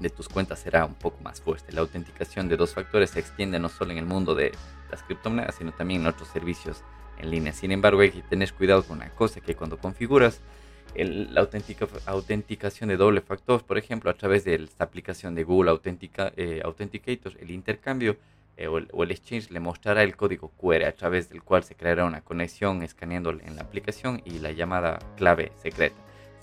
de 0.00 0.10
tus 0.10 0.28
cuentas 0.28 0.58
será 0.58 0.84
un 0.84 0.94
poco 0.94 1.22
más 1.22 1.40
fuerte. 1.40 1.72
La 1.72 1.82
autenticación 1.82 2.48
de 2.48 2.56
dos 2.56 2.74
factores 2.74 3.10
se 3.10 3.20
extiende 3.20 3.60
no 3.60 3.68
solo 3.68 3.92
en 3.92 3.98
el 3.98 4.06
mundo 4.06 4.34
de 4.34 4.52
las 4.90 5.04
criptomonedas, 5.04 5.54
sino 5.54 5.72
también 5.72 6.00
en 6.00 6.08
otros 6.08 6.28
servicios 6.28 6.82
en 7.20 7.30
línea. 7.30 7.52
Sin 7.52 7.72
embargo, 7.72 8.00
hay 8.00 8.10
que 8.10 8.22
tener 8.22 8.52
cuidado 8.52 8.82
con 8.82 8.98
una 8.98 9.10
cosa, 9.10 9.40
que 9.40 9.54
cuando 9.54 9.78
configuras 9.78 10.40
la 10.96 11.48
autenticación 12.06 12.88
de 12.88 12.96
doble 12.96 13.20
factor, 13.20 13.64
por 13.64 13.78
ejemplo, 13.78 14.10
a 14.10 14.14
través 14.14 14.44
de 14.44 14.56
esta 14.56 14.84
aplicación 14.84 15.34
de 15.34 15.44
Google 15.44 15.70
Autentica, 15.70 16.32
eh, 16.36 16.62
el 17.40 17.50
intercambio 17.50 18.16
eh, 18.56 18.66
o, 18.66 18.78
el, 18.78 19.10
exchange 19.10 19.50
le 19.50 19.60
mostrará 19.60 20.02
el 20.02 20.16
código 20.16 20.50
QR 20.50 20.84
a 20.84 20.92
través 20.92 21.28
del 21.30 21.42
cual 21.42 21.62
se 21.64 21.76
creará 21.76 22.04
una 22.04 22.22
conexión 22.22 22.82
escaneando 22.82 23.30
en 23.30 23.56
la 23.56 23.62
aplicación 23.62 24.20
y 24.24 24.38
la 24.38 24.50
llamada 24.50 24.98
clave 25.16 25.52
secreta. 25.62 25.96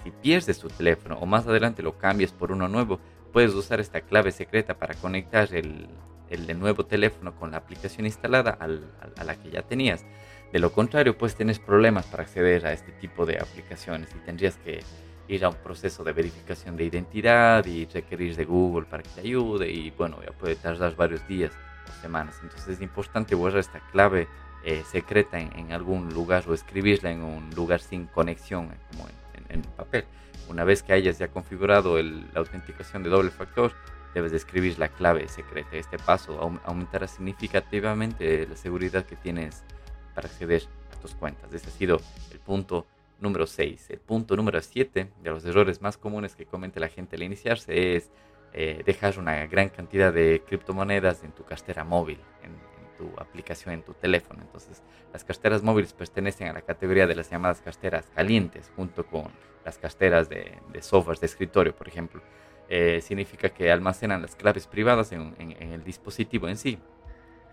Si 0.03 0.11
pierdes 0.11 0.59
tu 0.59 0.69
teléfono 0.69 1.17
o 1.19 1.25
más 1.25 1.45
adelante 1.45 1.83
lo 1.83 1.97
cambias 1.97 2.31
por 2.31 2.51
uno 2.51 2.67
nuevo, 2.67 2.99
puedes 3.33 3.53
usar 3.53 3.79
esta 3.79 4.01
clave 4.01 4.31
secreta 4.31 4.75
para 4.77 4.95
conectar 4.95 5.53
el, 5.53 5.89
el 6.29 6.59
nuevo 6.59 6.85
teléfono 6.85 7.35
con 7.35 7.51
la 7.51 7.57
aplicación 7.57 8.05
instalada 8.05 8.57
a 8.59 9.23
la 9.23 9.35
que 9.35 9.51
ya 9.51 9.61
tenías. 9.61 10.05
De 10.51 10.59
lo 10.59 10.71
contrario, 10.71 11.17
pues 11.17 11.35
tienes 11.35 11.59
problemas 11.59 12.05
para 12.05 12.23
acceder 12.23 12.65
a 12.65 12.73
este 12.73 12.91
tipo 12.93 13.25
de 13.25 13.37
aplicaciones 13.37 14.09
y 14.15 14.19
tendrías 14.19 14.57
que 14.57 14.79
ir 15.27 15.43
a 15.43 15.49
un 15.49 15.55
proceso 15.55 16.03
de 16.03 16.13
verificación 16.13 16.77
de 16.77 16.85
identidad 16.85 17.65
y 17.65 17.85
requerir 17.85 18.35
de 18.35 18.45
Google 18.45 18.85
para 18.85 19.03
que 19.03 19.09
te 19.09 19.21
ayude 19.21 19.69
y 19.69 19.91
bueno, 19.91 20.19
ya 20.25 20.31
puede 20.31 20.55
tardar 20.55 20.95
varios 20.95 21.27
días 21.27 21.51
o 21.89 22.01
semanas. 22.01 22.39
Entonces 22.41 22.67
es 22.69 22.81
importante 22.81 23.35
borrar 23.35 23.59
esta 23.59 23.79
clave 23.91 24.27
eh, 24.63 24.83
secreta 24.89 25.39
en, 25.39 25.71
algún 25.71 26.13
lugar 26.13 26.43
o 26.47 26.53
escribirla 26.53 27.11
en 27.11 27.23
un 27.23 27.49
lugar 27.55 27.81
sin 27.81 28.05
conexión, 28.07 28.71
eh, 28.71 28.77
como 28.91 29.07
en, 29.49 29.61
papel. 29.61 30.05
Una 30.49 30.63
vez 30.63 30.81
que 30.81 30.93
hayas 30.93 31.17
ya 31.19 31.27
configurado 31.27 32.01
la 32.01 32.39
autenticación 32.39 33.03
de 33.03 33.09
doble 33.09 33.31
factor, 33.31 33.73
debes 34.13 34.31
de 34.31 34.37
escribir 34.37 34.79
la 34.79 34.87
clave 34.87 35.27
secreta. 35.27 35.69
Este 35.73 35.97
paso 35.97 36.39
aumentará 36.63 37.07
significativamente 37.07 38.47
la 38.47 38.55
seguridad 38.55 39.05
que 39.05 39.17
tienes 39.17 39.63
para 40.17 40.29
acceder 40.29 40.63
a 40.91 40.99
tus 40.99 41.13
cuentas. 41.13 41.53
Ese 41.53 41.67
ha 41.67 41.71
sido 41.71 42.01
el 42.31 42.39
punto 42.39 42.87
número 43.19 43.45
6. 43.45 43.91
El 43.91 43.99
punto 43.99 44.35
número 44.35 44.59
7 44.59 45.09
de 45.21 45.29
los 45.29 45.45
errores 45.45 45.79
más 45.79 45.95
comunes 45.95 46.33
que 46.33 46.47
comete 46.47 46.79
la 46.79 46.87
gente 46.87 47.17
al 47.17 47.21
iniciarse 47.21 47.95
es 47.95 48.09
eh, 48.51 48.81
dejar 48.83 49.19
una 49.19 49.45
gran 49.45 49.69
cantidad 49.69 50.11
de 50.11 50.41
criptomonedas 50.43 51.23
en 51.23 51.33
tu 51.33 51.43
cartera 51.45 51.83
móvil, 51.83 52.17
en, 52.41 52.57
tu 52.97 53.07
aplicación, 53.21 53.75
en 53.75 53.83
tu 53.83 53.93
teléfono. 53.93 54.41
Entonces, 54.41 54.81
las 55.13 55.23
carteras 55.23 55.61
móviles 55.61 55.93
pertenecen 55.93 56.47
a 56.47 56.53
la 56.53 56.63
categoría 56.63 57.05
de 57.05 57.13
las 57.13 57.29
llamadas 57.29 57.61
carteras 57.61 58.09
calientes, 58.15 58.71
junto 58.75 59.05
con 59.05 59.25
las 59.63 59.77
carteras 59.77 60.29
de, 60.29 60.57
de 60.73 60.81
software 60.81 61.19
de 61.19 61.27
escritorio, 61.27 61.75
por 61.75 61.87
ejemplo. 61.87 62.23
Eh, 62.69 63.01
significa 63.03 63.49
que 63.49 63.71
almacenan 63.71 64.23
las 64.23 64.35
claves 64.35 64.65
privadas 64.65 65.11
en, 65.11 65.35
en 65.37 65.71
el 65.73 65.83
dispositivo 65.83 66.47
en 66.47 66.57
sí 66.57 66.79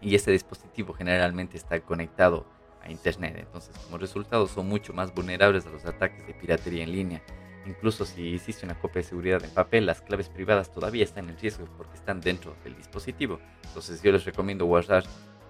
y 0.05 0.15
este 0.15 0.31
dispositivo 0.31 0.93
generalmente 0.93 1.57
está 1.57 1.81
conectado 1.81 2.47
a 2.83 2.91
Internet. 2.91 3.37
Entonces, 3.39 3.75
como 3.79 3.97
resultado, 3.97 4.47
son 4.47 4.69
mucho 4.69 4.93
más 4.93 5.15
vulnerables 5.15 5.67
a 5.67 5.71
los 5.71 5.87
ataques 5.87 6.27
de 6.27 6.35
piratería 6.35 6.85
en 6.85 6.93
línea. 6.93 7.23
Incluso 7.67 8.05
si 8.05 8.29
hiciste 8.29 8.67
una 8.67 8.79
copia 8.79 9.01
de 9.01 9.09
seguridad 9.09 9.43
en 9.43 9.51
papel, 9.51 9.87
las 9.87 10.03
claves 10.03 10.29
privadas 10.29 10.71
todavía 10.71 11.03
están 11.03 11.31
en 11.31 11.39
riesgo 11.39 11.67
porque 11.79 11.95
están 11.95 12.21
dentro 12.21 12.55
del 12.63 12.77
dispositivo. 12.77 13.41
Entonces, 13.65 14.03
yo 14.03 14.13
les 14.13 14.27
recomiendo 14.27 14.67
guardar 14.67 15.05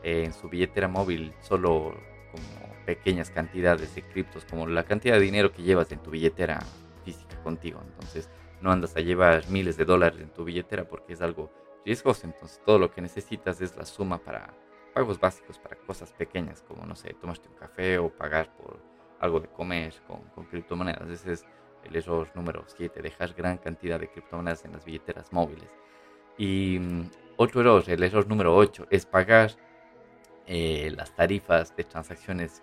eh, 0.05 0.23
en 0.25 0.33
su 0.33 0.49
billetera 0.49 0.87
móvil 0.87 1.33
solo 1.41 1.97
como 2.31 2.85
pequeñas 2.87 3.31
cantidades 3.31 3.93
de 3.97 4.03
criptos, 4.03 4.45
como 4.45 4.69
la 4.69 4.85
cantidad 4.85 5.15
de 5.15 5.21
dinero 5.21 5.53
que 5.53 5.63
llevas 5.63 5.91
en 5.91 5.99
tu 5.99 6.13
billetera 6.13 6.61
física 7.05 7.43
contigo. 7.43 7.81
Entonces, 7.85 8.31
no 8.61 8.71
andas 8.71 8.95
a 8.97 9.01
llevar 9.01 9.49
miles 9.49 9.77
de 9.77 9.85
dólares 9.85 10.21
en 10.21 10.31
tu 10.31 10.45
billetera 10.45 10.87
porque 10.87 11.15
es 11.15 11.21
algo 11.21 11.51
riesgos, 11.85 12.25
entonces 12.25 12.61
todo 12.65 12.79
lo 12.79 12.91
que 12.91 13.01
necesitas 13.01 13.61
es 13.61 13.77
la 13.77 13.85
suma 13.85 14.19
para 14.19 14.55
pagos 14.95 15.19
básicos, 15.19 15.59
para 15.59 15.77
cosas 15.77 16.13
pequeñas, 16.13 16.63
como, 16.63 16.87
no 16.87 16.95
sé, 16.95 17.15
tomarte 17.15 17.49
un 17.49 17.55
café 17.55 17.99
o 17.99 18.11
pagar 18.11 18.55
por 18.57 18.81
algo 19.21 19.41
de 19.41 19.49
comer 19.49 19.95
con, 20.07 20.23
con 20.31 20.45
criptomonedas. 20.47 21.09
Ese 21.11 21.33
es 21.33 21.47
el 21.85 21.97
error 21.97 22.31
número 22.35 22.65
7, 22.67 23.03
dejar 23.03 23.35
gran 23.35 23.59
cantidad 23.59 23.99
de 23.99 24.09
criptomonedas 24.09 24.65
en 24.65 24.73
las 24.73 24.85
billeteras 24.85 25.33
móviles. 25.33 25.69
Y 26.39 26.79
mm, 26.81 27.11
otro 27.37 27.61
error, 27.61 27.85
el 27.87 28.03
error 28.03 28.27
número 28.27 28.57
8, 28.57 28.87
es 28.91 29.07
pagar 29.07 29.53
eh, 30.47 30.93
las 30.97 31.15
tarifas 31.15 31.77
de 31.77 31.85
transacciones 31.85 32.63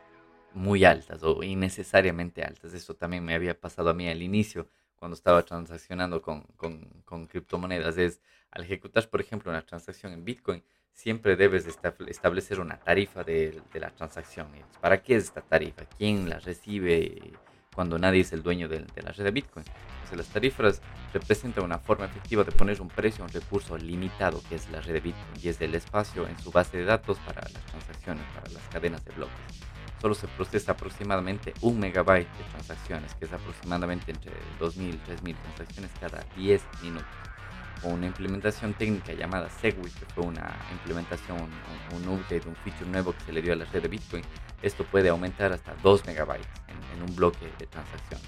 muy 0.54 0.84
altas 0.86 1.24
o 1.24 1.44
innecesariamente 1.44 2.44
altas. 2.44 2.74
Eso 2.74 2.96
también 2.96 3.24
me 3.24 3.36
había 3.36 3.60
pasado 3.60 3.90
a 3.90 3.94
mí 3.94 4.08
al 4.08 4.22
inicio 4.22 4.68
cuando 5.02 5.16
estaba 5.16 5.42
transaccionando 5.42 6.22
con, 6.22 6.44
con, 7.06 7.26
criptomonedas. 7.26 7.98
Es 7.98 8.22
al 8.52 8.66
ejecutar, 8.66 9.10
por 9.10 9.20
ejemplo, 9.20 9.50
una 9.50 9.64
transacción 9.64 10.14
en 10.14 10.24
Bitcoin, 10.24 10.64
siempre 10.94 11.36
debes 11.36 11.66
establecer 11.66 12.60
una 12.60 12.78
tarifa 12.78 13.24
de, 13.24 13.64
la 13.74 13.90
transacción. 13.90 14.50
¿Para 14.80 15.02
qué 15.02 15.16
es 15.16 15.24
esta 15.24 15.42
tarifa? 15.42 15.86
¿Quién 15.98 16.30
la 16.30 16.38
recibe 16.38 17.34
cuando 17.74 17.98
nadie 17.98 18.22
es 18.22 18.32
el 18.32 18.44
dueño 18.44 18.70
de, 18.70 18.86
la 19.02 19.12
red 19.12 19.24
de 19.24 19.32
Bitcoin? 19.32 19.66
Entonces, 19.66 20.18
las 20.20 20.28
tarifas 20.28 20.82
representan 21.12 21.64
una 21.64 21.80
forma 21.80 22.06
efectiva 22.06 22.44
de 22.44 22.52
poner 22.52 22.80
un 22.80 22.90
precio 22.90 23.24
a 23.24 23.28
un 23.28 23.34
recurso 23.34 23.80
limitado 23.80 24.40
que 24.50 24.54
es 24.54 24.70
la 24.70 24.82
red 24.82 24.94
de 24.94 25.00
Bitcoin 25.00 25.42
y 25.42 25.48
es 25.48 25.60
el 25.62 25.74
espacio 25.74 26.28
en 26.28 26.38
su 26.38 26.52
base 26.52 26.78
de 26.78 26.86
datos 26.86 27.18
para 27.26 27.42
las 27.42 27.66
transacciones, 27.66 28.24
para 28.36 28.52
las 28.52 28.68
cadenas 28.68 29.04
de 29.04 29.14
bloques. 29.14 29.71
Solo 30.02 30.16
se 30.16 30.28
procesa 30.28 30.72
aproximadamente 30.72 31.54
un 31.62 31.80
megabyte 31.80 32.28
de 32.38 32.44
transacciones, 32.52 33.14
que 33.16 33.26
es 33.26 33.34
aproximadamente 33.34 34.12
entre 34.12 34.34
2.000 34.60 34.96
y 34.96 35.12
3.000 35.12 35.36
transacciones 35.36 35.92
cada 36.00 36.26
10 36.36 36.62
minutos 36.82 37.06
una 37.84 38.06
implementación 38.06 38.74
técnica 38.74 39.14
llamada 39.14 39.50
Segwit, 39.50 39.94
que 39.94 40.06
fue 40.14 40.26
una 40.26 40.56
implementación, 40.72 41.50
un, 41.94 42.08
update, 42.08 42.48
un 42.48 42.56
feature 42.58 42.90
nuevo 42.90 43.14
que 43.14 43.22
se 43.22 43.34
le 43.34 43.42
dio 43.42 43.54
a 43.54 43.56
la 43.56 43.66
red 43.66 43.82
de 43.82 43.88
Bitcoin. 43.88 44.24
Esto 44.62 44.86
puede 44.86 45.10
aumentar 45.10 45.52
hasta 45.52 45.74
2 45.82 46.06
megabytes 46.06 46.48
en, 46.68 47.02
un 47.02 47.16
bloque 47.16 47.52
de 47.58 47.66
transacciones. 47.66 48.28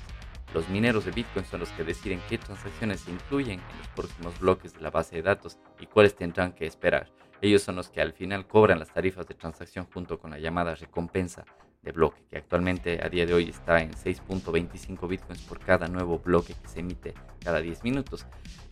Los 0.52 0.68
mineros 0.70 1.06
de 1.06 1.12
Bitcoin 1.12 1.46
son 1.46 1.60
los 1.60 1.70
que 1.70 1.84
deciden 1.84 2.22
qué 2.28 2.40
transacciones 2.40 3.02
se 3.02 3.12
incluyen 3.12 3.60
en 3.60 3.78
los 3.78 3.88
próximos 3.90 4.40
bloques 4.40 4.74
de 4.74 4.82
la 4.82 4.90
base 4.90 5.18
de 5.18 5.22
datos 5.22 5.60
y 5.80 5.86
cuáles 5.86 6.16
tendrán 6.16 6.54
que 6.54 6.66
esperar. 6.66 7.12
Ellos 7.44 7.62
son 7.62 7.76
los 7.76 7.90
que 7.90 8.00
al 8.00 8.14
final 8.14 8.48
cobran 8.48 8.80
las 8.80 8.94
tarifas 8.94 9.28
de 9.28 9.34
transacción 9.34 9.86
junto 9.94 10.18
con 10.18 10.32
la 10.32 10.40
llamada 10.40 10.76
recompensa 10.76 11.44
de 11.82 11.92
bloque, 11.92 12.24
que 12.30 12.38
actualmente 12.38 13.04
a 13.04 13.10
día 13.10 13.26
de 13.26 13.34
hoy 13.34 13.50
está 13.50 13.82
en 13.82 13.92
6.25 13.92 15.10
bitcoins 15.10 15.42
por 15.42 15.60
cada 15.60 15.90
nuevo 15.90 16.20
bloque 16.20 16.54
que 16.54 16.70
se 16.70 16.80
emite 16.80 17.14
cada 17.44 17.60
10 17.60 17.84
minutos. 17.84 18.26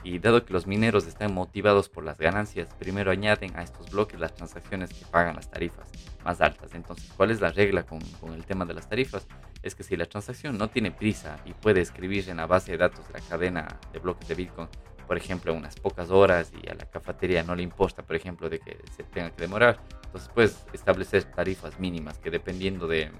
Y 0.05 0.19
dado 0.19 0.45
que 0.45 0.53
los 0.53 0.67
mineros 0.67 1.05
están 1.05 1.33
motivados 1.33 1.89
por 1.89 2.05
las 2.05 2.17
ganancias, 2.17 2.73
primero 2.79 3.11
añaden 3.11 3.57
a 3.57 3.63
estos 3.63 3.91
bloques 3.91 4.17
las 4.17 4.33
transacciones 4.35 4.93
que 4.93 5.03
pagan 5.03 5.35
las 5.35 5.51
tarifas 5.51 5.91
más 6.23 6.39
altas. 6.39 6.73
Entonces, 6.73 7.11
¿cuál 7.17 7.31
es 7.31 7.41
la 7.41 7.51
regla 7.51 7.83
con, 7.83 7.99
el 8.33 8.45
tema 8.45 8.63
de 8.63 8.73
las 8.73 8.87
tarifas? 8.87 9.27
Es 9.63 9.75
que 9.75 9.83
si 9.83 9.97
la 9.97 10.05
transacción 10.05 10.57
no 10.57 10.69
tiene 10.69 10.91
prisa 10.91 11.41
y 11.43 11.51
puede 11.51 11.81
escribir 11.81 12.29
en 12.29 12.37
la 12.37 12.45
base 12.45 12.71
de 12.71 12.77
datos 12.77 13.05
de 13.09 13.15
la 13.15 13.19
cadena 13.19 13.67
de 13.91 13.99
bloques 13.99 14.29
de 14.29 14.35
Bitcoin 14.35 14.69
por 15.11 15.17
ejemplo, 15.17 15.53
unas 15.53 15.75
pocas 15.75 16.09
horas 16.09 16.53
y 16.63 16.69
a 16.69 16.73
la 16.73 16.85
cafetería 16.85 17.43
no 17.43 17.53
le 17.53 17.63
importa, 17.63 18.01
por 18.01 18.15
ejemplo, 18.15 18.47
de 18.47 18.59
que 18.59 18.77
se 18.95 19.03
tenga 19.03 19.29
que 19.31 19.41
demorar. 19.41 19.77
Entonces 20.05 20.29
puedes 20.33 20.65
establecer 20.71 21.25
tarifas 21.25 21.77
mínimas 21.81 22.17
que 22.17 22.31
dependiendo 22.31 22.87
de, 22.87 23.11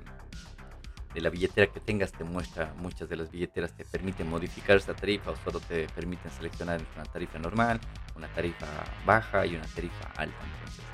de 1.14 1.20
la 1.20 1.30
billetera 1.30 1.68
que 1.68 1.82
tengas 1.82 2.14
te 2.14 2.24
muestra, 2.24 2.74
muchas 2.78 3.10
de 3.10 3.18
las 3.18 3.30
billeteras 3.30 3.76
te 3.76 3.84
permiten 3.84 4.30
modificar 4.30 4.78
esta 4.78 4.94
tarifa 4.94 5.32
o 5.32 5.36
solo 5.36 5.60
te 5.60 5.86
permiten 5.90 6.32
seleccionar 6.32 6.80
una 6.96 7.04
tarifa 7.04 7.40
normal, 7.40 7.82
una 8.16 8.30
tarifa 8.30 8.68
baja 9.06 9.46
y 9.46 9.58
una 9.58 9.68
tarifa 9.68 10.06
alta. 10.16 10.46
Entonces, 10.46 10.86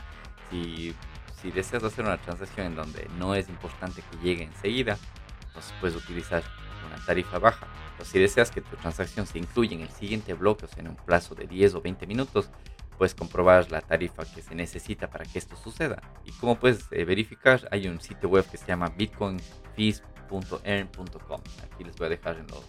si, 0.50 0.96
si 1.40 1.52
deseas 1.52 1.84
hacer 1.84 2.06
una 2.06 2.18
transacción 2.18 2.66
en 2.66 2.76
donde 2.76 3.08
no 3.20 3.36
es 3.36 3.50
importante 3.50 4.02
que 4.02 4.18
llegue 4.18 4.46
enseguida, 4.46 4.98
entonces 5.46 5.76
puedes 5.80 5.96
utilizar 5.96 6.42
una 6.88 7.04
tarifa 7.06 7.40
baja. 7.40 7.68
O 8.00 8.06
si 8.06 8.20
deseas 8.20 8.52
que 8.52 8.62
tu 8.62 8.76
transacción 8.78 9.26
se 9.26 9.40
incluya 9.40 9.76
en 9.76 9.82
el 9.82 9.90
siguiente 9.90 10.34
bloque, 10.34 10.66
o 10.66 10.68
sea, 10.68 10.80
en 10.80 10.90
un 10.90 10.96
plazo 10.96 11.36
de 11.36 11.48
10 11.48 11.76
o 11.76 11.82
20 11.82 12.08
minutos, 12.08 12.50
puedes 12.98 13.14
comprobar 13.14 13.70
la 13.72 13.82
tarifa 13.82 14.24
que 14.26 14.42
se 14.42 14.56
necesita 14.56 15.10
para 15.10 15.26
que 15.26 15.40
esto 15.40 15.56
suceda. 15.56 16.02
Y 16.26 16.34
como 16.34 16.60
puedes 16.60 16.92
eh, 16.92 17.06
verificar, 17.06 17.66
hay 17.72 17.88
un 17.88 18.02
sitio 18.02 18.28
web 18.30 18.46
que 18.50 18.58
se 18.58 18.66
llama 18.66 18.90
bitcoinfees.earn.com. 18.90 21.42
Aquí 21.64 21.84
les 21.84 21.96
voy 21.96 22.08
a 22.08 22.10
dejar 22.10 22.38
en 22.38 22.48
los 22.48 22.66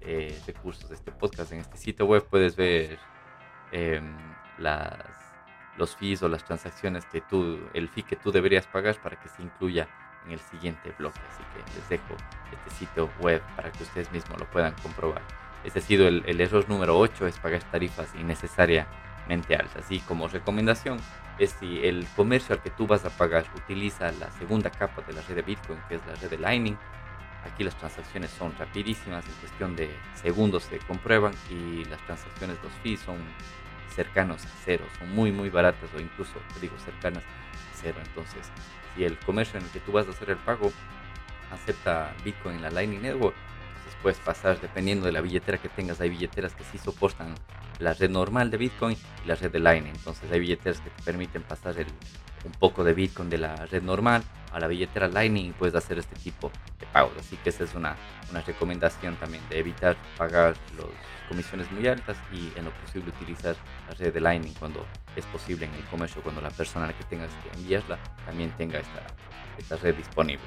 eh, 0.00 0.40
recursos 0.46 0.88
de 0.88 0.94
este 0.94 1.10
podcast. 1.12 1.52
En 1.52 1.60
este 1.60 1.76
sitio 1.76 2.06
web 2.06 2.26
puedes 2.28 2.56
ver 2.56 2.98
em, 3.72 4.16
las, 4.58 4.94
los 5.76 5.96
fees 5.96 6.22
o 6.22 6.28
las 6.28 6.44
transacciones 6.44 7.04
que 7.06 7.20
tú, 7.20 7.58
el 7.74 7.88
fee 7.88 8.04
que 8.04 8.16
tú 8.16 8.30
deberías 8.30 8.66
pagar 8.66 9.00
para 9.02 9.20
que 9.20 9.28
se 9.28 9.42
incluya 9.42 9.88
en 10.26 10.32
el 10.32 10.40
siguiente 10.40 10.94
bloque. 10.98 11.20
Así 11.32 11.42
que 11.52 11.78
les 11.78 11.88
dejo 11.88 12.16
este 12.52 12.70
sitio 12.70 13.10
web 13.20 13.42
para 13.56 13.70
que 13.72 13.82
ustedes 13.82 14.10
mismos 14.12 14.38
lo 14.38 14.46
puedan 14.50 14.74
comprobar. 14.82 15.22
Este 15.64 15.78
ha 15.78 15.82
sido 15.82 16.06
el, 16.08 16.22
el 16.26 16.40
error 16.40 16.68
número 16.68 16.98
8, 16.98 17.26
es 17.26 17.38
pagar 17.38 17.62
tarifas 17.64 18.14
innecesariamente 18.14 19.56
altas. 19.56 19.90
Y 19.90 20.00
como 20.00 20.28
recomendación 20.28 20.98
es 21.38 21.56
si 21.58 21.84
el 21.84 22.06
comercio 22.14 22.54
al 22.54 22.62
que 22.62 22.70
tú 22.70 22.86
vas 22.86 23.04
a 23.04 23.10
pagar 23.10 23.46
utiliza 23.56 24.12
la 24.12 24.30
segunda 24.32 24.70
capa 24.70 25.02
de 25.02 25.14
la 25.14 25.22
red 25.22 25.36
de 25.36 25.42
Bitcoin, 25.42 25.78
que 25.88 25.96
es 25.96 26.06
la 26.06 26.14
red 26.14 26.30
de 26.30 26.38
Lightning, 26.38 26.76
aquí 27.44 27.64
las 27.64 27.76
transacciones 27.76 28.30
son 28.30 28.54
rapidísimas, 28.58 29.24
en 29.26 29.34
cuestión 29.34 29.76
de 29.76 29.90
segundos 30.14 30.64
se 30.64 30.78
comprueban 30.78 31.32
y 31.50 31.84
las 31.86 32.00
transacciones, 32.06 32.58
los 32.62 32.72
fees 32.82 33.00
son 33.00 33.18
cercanos 33.94 34.44
a 34.44 34.48
cero, 34.64 34.84
son 34.98 35.14
muy 35.14 35.30
muy 35.30 35.50
baratas 35.50 35.88
o 35.94 36.00
incluso, 36.00 36.34
digo, 36.60 36.76
cercanas 36.78 37.22
a 37.22 37.43
Entonces, 37.88 38.50
si 38.94 39.04
el 39.04 39.18
comercio 39.18 39.58
en 39.58 39.66
el 39.66 39.70
que 39.70 39.80
tú 39.80 39.92
vas 39.92 40.06
a 40.06 40.10
hacer 40.10 40.30
el 40.30 40.36
pago 40.38 40.72
acepta 41.50 42.12
Bitcoin 42.24 42.56
en 42.56 42.62
la 42.62 42.70
Lightning 42.70 43.02
Network, 43.02 43.34
entonces 43.76 44.00
puedes 44.02 44.18
pasar, 44.18 44.60
dependiendo 44.60 45.06
de 45.06 45.12
la 45.12 45.20
billetera 45.20 45.58
que 45.58 45.68
tengas, 45.68 46.00
hay 46.00 46.10
billeteras 46.10 46.54
que 46.54 46.64
sí 46.64 46.78
soportan 46.78 47.34
la 47.78 47.92
red 47.92 48.10
normal 48.10 48.50
de 48.50 48.56
Bitcoin 48.56 48.96
y 49.24 49.28
la 49.28 49.34
red 49.34 49.50
de 49.50 49.60
Lightning. 49.60 49.92
Entonces 49.94 50.30
hay 50.30 50.40
billeteras 50.40 50.80
que 50.80 50.90
te 50.90 51.02
permiten 51.02 51.42
pasar 51.42 51.78
el, 51.78 51.86
un 52.44 52.52
poco 52.52 52.84
de 52.84 52.94
Bitcoin 52.94 53.30
de 53.30 53.38
la 53.38 53.54
red 53.66 53.82
normal 53.82 54.22
a 54.52 54.60
la 54.60 54.68
billetera 54.68 55.08
Lightning 55.08 55.46
y 55.46 55.52
puedes 55.52 55.74
hacer 55.74 55.98
este 55.98 56.14
tipo 56.16 56.50
de 56.78 56.86
pagos. 56.86 57.12
Así 57.18 57.36
que 57.36 57.50
esa 57.50 57.64
es 57.64 57.74
una, 57.74 57.96
una 58.30 58.40
recomendación 58.40 59.16
también 59.16 59.42
de 59.50 59.58
evitar 59.58 59.96
pagar 60.16 60.54
las 60.76 60.86
comisiones 61.28 61.70
muy 61.72 61.86
altas 61.88 62.16
y 62.32 62.56
en 62.56 62.66
lo 62.66 62.70
posible 62.70 63.10
utilizar 63.10 63.56
la 63.88 63.94
red 63.94 64.14
de 64.14 64.20
Lightning 64.20 64.54
cuando 64.54 64.86
es 65.16 65.26
posible 65.26 65.66
en 65.66 65.74
el 65.74 65.84
comercio, 65.84 66.22
cuando 66.22 66.40
la 66.40 66.50
persona 66.50 66.84
a 66.84 66.88
la 66.88 66.94
que 66.94 67.04
tengas 67.04 67.30
que 67.42 67.58
enviarla 67.58 67.98
también 68.24 68.50
tenga 68.56 68.78
esta, 68.78 69.02
esta 69.58 69.76
red 69.76 69.96
disponible. 69.96 70.44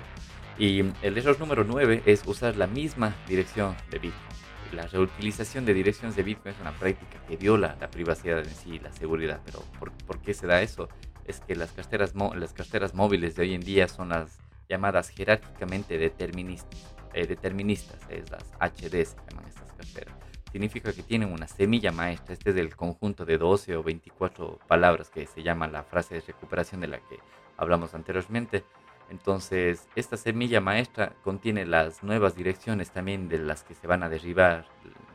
Y 0.58 0.80
el 0.80 1.18
error 1.18 1.40
número 1.40 1.64
9 1.64 2.04
es 2.06 2.24
usar 2.26 2.56
la 2.56 2.66
misma 2.66 3.14
dirección 3.28 3.76
de 3.92 4.00
Bitcoin. 4.00 4.28
La 4.74 4.88
reutilización 4.88 5.66
de 5.66 5.74
direcciones 5.74 6.16
de 6.16 6.24
Bitcoin 6.24 6.54
es 6.56 6.62
una 6.62 6.72
práctica 6.72 7.20
que 7.28 7.38
viola 7.38 7.78
la 7.80 7.90
privacidad 7.90 8.40
en 8.40 8.50
sí 8.50 8.72
y 8.74 8.80
la 8.80 8.92
seguridad. 8.92 9.40
Pero 9.46 9.64
¿por, 9.80 9.92
¿por 9.92 10.20
qué 10.20 10.34
se 10.34 10.48
da 10.48 10.62
eso? 10.62 10.90
Es 11.28 11.42
que 11.42 11.56
las 11.56 11.72
carteras, 11.72 12.14
las 12.36 12.54
carteras 12.54 12.94
móviles 12.94 13.36
de 13.36 13.44
hoy 13.44 13.54
en 13.54 13.62
día 13.62 13.88
son 13.88 14.10
las 14.10 14.40
llamadas 14.70 15.10
jerárquicamente 15.10 15.98
deterministas, 15.98 16.96
eh, 17.14 17.28
deterministas 17.28 18.00
es 18.10 18.30
las 18.32 18.44
HD 18.60 19.06
se 19.06 19.18
llaman 19.30 19.48
estas 19.48 19.72
carteras. 19.74 20.16
Significa 20.52 20.94
que 20.94 21.04
tienen 21.04 21.32
una 21.32 21.48
semilla 21.48 21.92
maestra, 21.92 22.34
este 22.34 22.52
es 22.52 22.56
del 22.56 22.76
conjunto 22.76 23.26
de 23.26 23.38
12 23.38 23.76
o 23.76 23.84
24 23.84 24.60
palabras 24.68 25.10
que 25.10 25.28
se 25.28 25.44
llama 25.44 25.68
la 25.68 25.84
frase 25.84 26.16
de 26.16 26.22
recuperación 26.22 26.82
de 26.82 26.88
la 26.88 27.00
que 27.00 27.20
hablamos 27.58 27.94
anteriormente. 27.94 28.64
Entonces, 29.10 29.88
esta 29.96 30.18
semilla 30.18 30.62
maestra 30.62 31.14
contiene 31.24 31.66
las 31.66 32.04
nuevas 32.04 32.36
direcciones 32.36 32.92
también 32.92 33.30
de 33.30 33.40
las 33.40 33.64
que 33.64 33.74
se 33.74 33.88
van 33.88 34.04
a 34.04 34.10
derribar, 34.10 34.66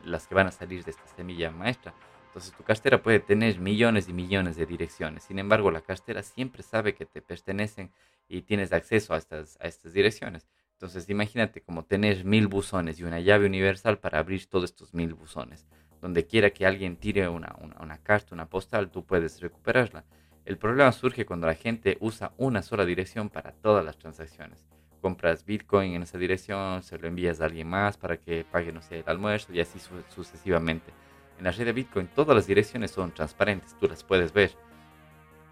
las 0.03 0.27
que 0.27 0.35
van 0.35 0.47
a 0.47 0.51
salir 0.51 0.83
de 0.83 0.91
esta 0.91 1.07
semilla 1.15 1.51
maestra. 1.51 1.93
Entonces 2.33 2.53
tu 2.57 2.63
cartera 2.63 2.99
puede 3.03 3.19
tener 3.19 3.59
millones 3.59 4.09
y 4.09 4.13
millones 4.13 4.55
de 4.55 4.65
direcciones. 4.65 5.21
Sin 5.21 5.37
embargo, 5.37 5.69
la 5.69 5.81
cartera 5.81 6.23
siempre 6.23 6.63
sabe 6.63 6.95
que 6.95 7.05
te 7.05 7.21
pertenecen 7.21 7.91
y 8.27 8.41
tienes 8.41 8.73
acceso 8.73 9.13
a 9.13 9.17
estas, 9.17 9.55
a 9.61 9.67
estas 9.67 9.93
direcciones. 9.93 10.47
Entonces 10.71 11.07
imagínate 11.11 11.61
como 11.61 11.85
tener 11.85 12.25
mil 12.25 12.47
buzones 12.47 12.99
y 12.99 13.03
una 13.03 13.19
llave 13.19 13.45
universal 13.45 13.99
para 13.99 14.17
abrir 14.17 14.47
todos 14.47 14.71
estos 14.71 14.95
mil 14.95 15.13
buzones. 15.13 15.67
Donde 16.01 16.25
quiera 16.25 16.49
que 16.49 16.65
alguien 16.65 16.97
tire 16.97 17.29
una, 17.29 17.55
una, 17.61 17.77
una 17.79 17.99
carta, 17.99 18.33
una 18.33 18.49
postal, 18.49 18.89
tú 18.89 19.05
puedes 19.05 19.39
recuperarla. 19.39 20.03
El 20.43 20.57
problema 20.57 20.91
surge 20.91 21.27
cuando 21.27 21.45
la 21.45 21.53
gente 21.53 21.97
usa 21.99 22.33
una 22.37 22.63
sola 22.63 22.83
dirección 22.83 23.29
para 23.29 23.51
todas 23.51 23.85
las 23.85 23.99
transacciones. 23.99 24.65
Compras 25.01 25.45
Bitcoin 25.45 25.93
en 25.93 26.01
esa 26.01 26.17
dirección, 26.17 26.81
se 26.81 26.97
lo 26.97 27.07
envías 27.07 27.41
a 27.41 27.45
alguien 27.45 27.67
más 27.67 27.95
para 27.95 28.17
que 28.17 28.43
pague, 28.43 28.71
no 28.71 28.81
sé, 28.81 29.01
el 29.01 29.03
almuerzo 29.05 29.53
y 29.53 29.59
así 29.59 29.77
sucesivamente. 30.09 30.91
En 31.37 31.45
la 31.45 31.51
red 31.51 31.65
de 31.65 31.73
Bitcoin 31.73 32.07
todas 32.07 32.35
las 32.35 32.47
direcciones 32.47 32.91
son 32.91 33.11
transparentes, 33.11 33.75
tú 33.79 33.87
las 33.87 34.03
puedes 34.03 34.33
ver. 34.33 34.51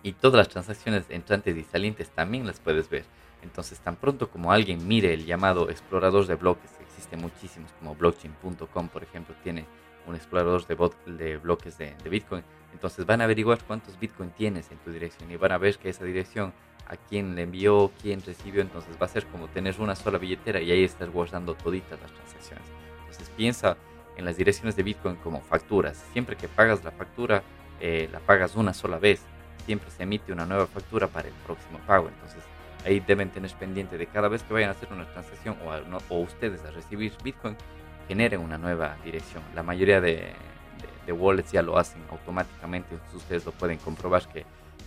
Y 0.04 0.14
todas 0.14 0.38
las 0.38 0.50
transacciones 0.50 1.06
entrantes 1.10 1.56
y 1.56 1.64
salientes 1.64 2.10
también 2.10 2.48
las 2.48 2.60
puedes 2.60 2.90
ver. 2.90 3.06
Entonces, 3.44 3.80
tan 3.80 3.96
pronto 3.96 4.30
como 4.30 4.52
alguien 4.52 4.88
mire 4.88 5.14
el 5.14 5.26
llamado 5.26 5.70
explorador 5.70 6.28
de 6.28 6.36
bloques, 6.36 6.72
existen 6.82 7.22
muchísimos, 7.22 7.72
como 7.80 7.96
blockchain.com, 7.96 8.88
por 8.90 9.04
ejemplo, 9.04 9.36
tiene 9.44 9.66
un 10.08 10.16
explorador 10.16 10.66
de, 10.66 11.38
bloques 11.38 11.78
de, 11.78 11.96
Bitcoin. 12.10 12.44
Entonces, 12.74 13.06
van 13.06 13.22
a 13.22 13.26
averiguar 13.26 13.60
cuántos 13.66 14.00
Bitcoin 14.00 14.32
tienes 14.32 14.72
en 14.72 14.78
tu 14.80 14.92
dirección 14.92 15.30
y 15.32 15.38
van 15.38 15.52
a 15.52 15.58
ver 15.58 15.78
que 15.78 15.90
esa 15.90 16.06
dirección, 16.06 16.54
a 16.88 16.96
quién 16.96 17.36
le 17.36 17.44
envió, 17.44 17.92
quién 18.02 18.22
recibió. 18.22 18.62
Entonces, 18.62 18.96
va 19.02 19.06
a 19.06 19.10
ser 19.10 19.26
como 19.28 19.48
tener 19.48 19.80
una 19.80 19.96
sola 19.96 20.18
billetera 20.18 20.62
y 20.62 20.72
ahí 20.72 20.84
estás 20.84 21.10
guardando 21.10 21.54
toditas 21.56 22.00
las 22.02 22.12
transacciones. 22.12 22.66
Entonces, 23.02 23.30
piensa 23.36 23.78
en 24.18 24.26
las 24.26 24.38
direcciones 24.38 24.76
de 24.76 24.84
Bitcoin 24.84 25.16
como 25.18 25.42
facturas. 25.42 26.04
Siempre 26.14 26.36
que 26.36 26.48
pagas 26.48 26.84
la 26.84 26.92
factura, 26.92 27.44
eh, 27.80 28.10
la 28.12 28.20
pagas 28.20 28.56
una 28.56 28.74
sola 28.74 29.00
vez. 29.00 29.22
Siempre 29.66 29.90
se 29.92 30.04
emite 30.04 30.32
una 30.32 30.46
nueva 30.46 30.68
factura 30.68 31.08
para 31.08 31.28
el 31.28 31.34
próximo 31.46 31.80
pago. 31.86 32.10
Entonces 32.10 32.44
ahí 32.86 33.00
deben 33.00 33.30
tener 33.30 33.52
pendiente 33.52 33.98
de 33.98 34.08
cada 34.08 34.28
vez 34.28 34.44
que 34.44 34.54
vayan 34.54 34.70
a 34.70 34.74
hacer 34.74 34.92
una 34.92 35.06
transacción 35.06 35.56
o, 35.66 36.14
o 36.14 36.20
ustedes 36.20 36.64
a 36.66 36.72
recibir 36.72 37.14
Bitcoin, 37.24 37.56
generen 38.08 38.42
una 38.42 38.58
nueva 38.58 38.98
dirección. 39.04 39.44
La 39.56 39.64
mayoría 39.64 40.02
de, 40.02 40.34
de, 41.06 41.12
wallets 41.12 41.52
ya 41.52 41.62
lo 41.62 41.78
hacen 41.78 42.02
automáticamente. 42.10 42.96
ustedes 43.16 43.46
lo 43.46 43.52
pueden 43.52 43.78
comprobar 43.78 44.28
que 44.28 44.46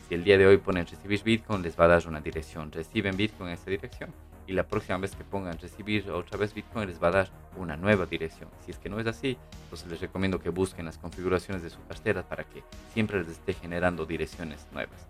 si 0.08 0.14
el 0.14 0.24
día 0.24 0.36
de 0.36 0.46
hoy 0.46 0.58
ponen 0.58 0.86
recibir 0.86 1.22
Bitcoin, 1.22 1.62
les 1.62 1.78
va 1.78 1.84
a 1.84 1.88
dar 1.88 2.06
una 2.06 2.20
dirección. 2.20 2.70
Reciben 2.72 3.16
Bitcoin 3.16 3.48
en 3.48 3.54
esa 3.54 3.70
dirección 3.70 4.12
y 4.46 4.52
la 4.52 4.64
próxima 4.64 4.98
vez 4.98 5.14
que 5.16 5.24
pongan 5.24 5.58
recibir 5.58 6.10
otra 6.10 6.38
vez 6.38 6.52
Bitcoin 6.52 6.88
les 6.88 7.02
va 7.02 7.08
a 7.08 7.12
dar 7.12 7.30
una 7.57 7.76
nueva 7.76 8.07
dirección. 8.07 8.48
Si 8.64 8.70
es 8.70 8.78
que 8.78 8.88
no 8.88 8.98
es 9.00 9.07
así, 9.07 9.36
pues 9.70 9.86
les 9.86 10.00
recomiendo 10.00 10.40
que 10.40 10.50
busquen 10.50 10.84
las 10.84 10.98
configuraciones 10.98 11.62
de 11.62 11.70
su 11.70 11.84
cartera 11.86 12.22
para 12.22 12.44
que 12.44 12.62
siempre 12.92 13.18
les 13.18 13.28
esté 13.28 13.55
generando 13.55 14.07
direcciones 14.07 14.66
nuevas. 14.72 15.07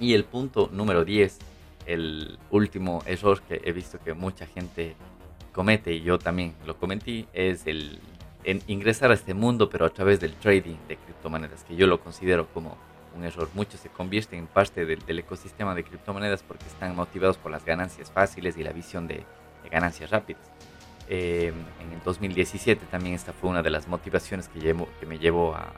Y 0.00 0.14
el 0.14 0.24
punto 0.24 0.68
número 0.72 1.04
10, 1.04 1.38
el 1.86 2.38
último 2.50 3.02
error 3.06 3.42
que 3.42 3.60
he 3.64 3.72
visto 3.72 3.98
que 3.98 4.14
mucha 4.14 4.46
gente 4.46 4.96
comete 5.52 5.92
y 5.92 6.02
yo 6.02 6.18
también 6.18 6.54
lo 6.66 6.76
cometí, 6.76 7.26
es 7.32 7.66
el 7.66 8.00
ingresar 8.66 9.10
a 9.10 9.14
este 9.14 9.34
mundo 9.34 9.70
pero 9.70 9.86
a 9.86 9.90
través 9.90 10.18
del 10.20 10.34
trading 10.34 10.76
de 10.88 10.96
criptomonedas, 10.96 11.64
que 11.64 11.76
yo 11.76 11.86
lo 11.86 12.00
considero 12.00 12.48
como 12.52 12.76
un 13.16 13.24
error. 13.24 13.48
Muchos 13.54 13.80
se 13.80 13.88
convierten 13.88 14.40
en 14.40 14.46
parte 14.46 14.84
del, 14.84 15.18
ecosistema 15.18 15.74
de 15.74 15.84
criptomonedas 15.84 16.42
porque 16.42 16.64
están 16.66 16.96
motivados 16.96 17.36
por 17.36 17.50
las 17.50 17.64
ganancias 17.64 18.10
fáciles 18.10 18.56
y 18.56 18.62
la 18.62 18.72
visión 18.72 19.06
de, 19.06 19.24
ganancias 19.70 20.10
rápidas. 20.10 20.42
Eh, 21.08 21.52
en 21.80 21.92
el 21.92 22.02
2017 22.04 22.86
también 22.90 23.14
esta 23.14 23.32
fue 23.32 23.50
una 23.50 23.62
de 23.62 23.70
las 23.70 23.88
motivaciones 23.88 24.48
que, 24.48 24.74
me 25.06 25.18
llevó 25.18 25.54
a, 25.54 25.72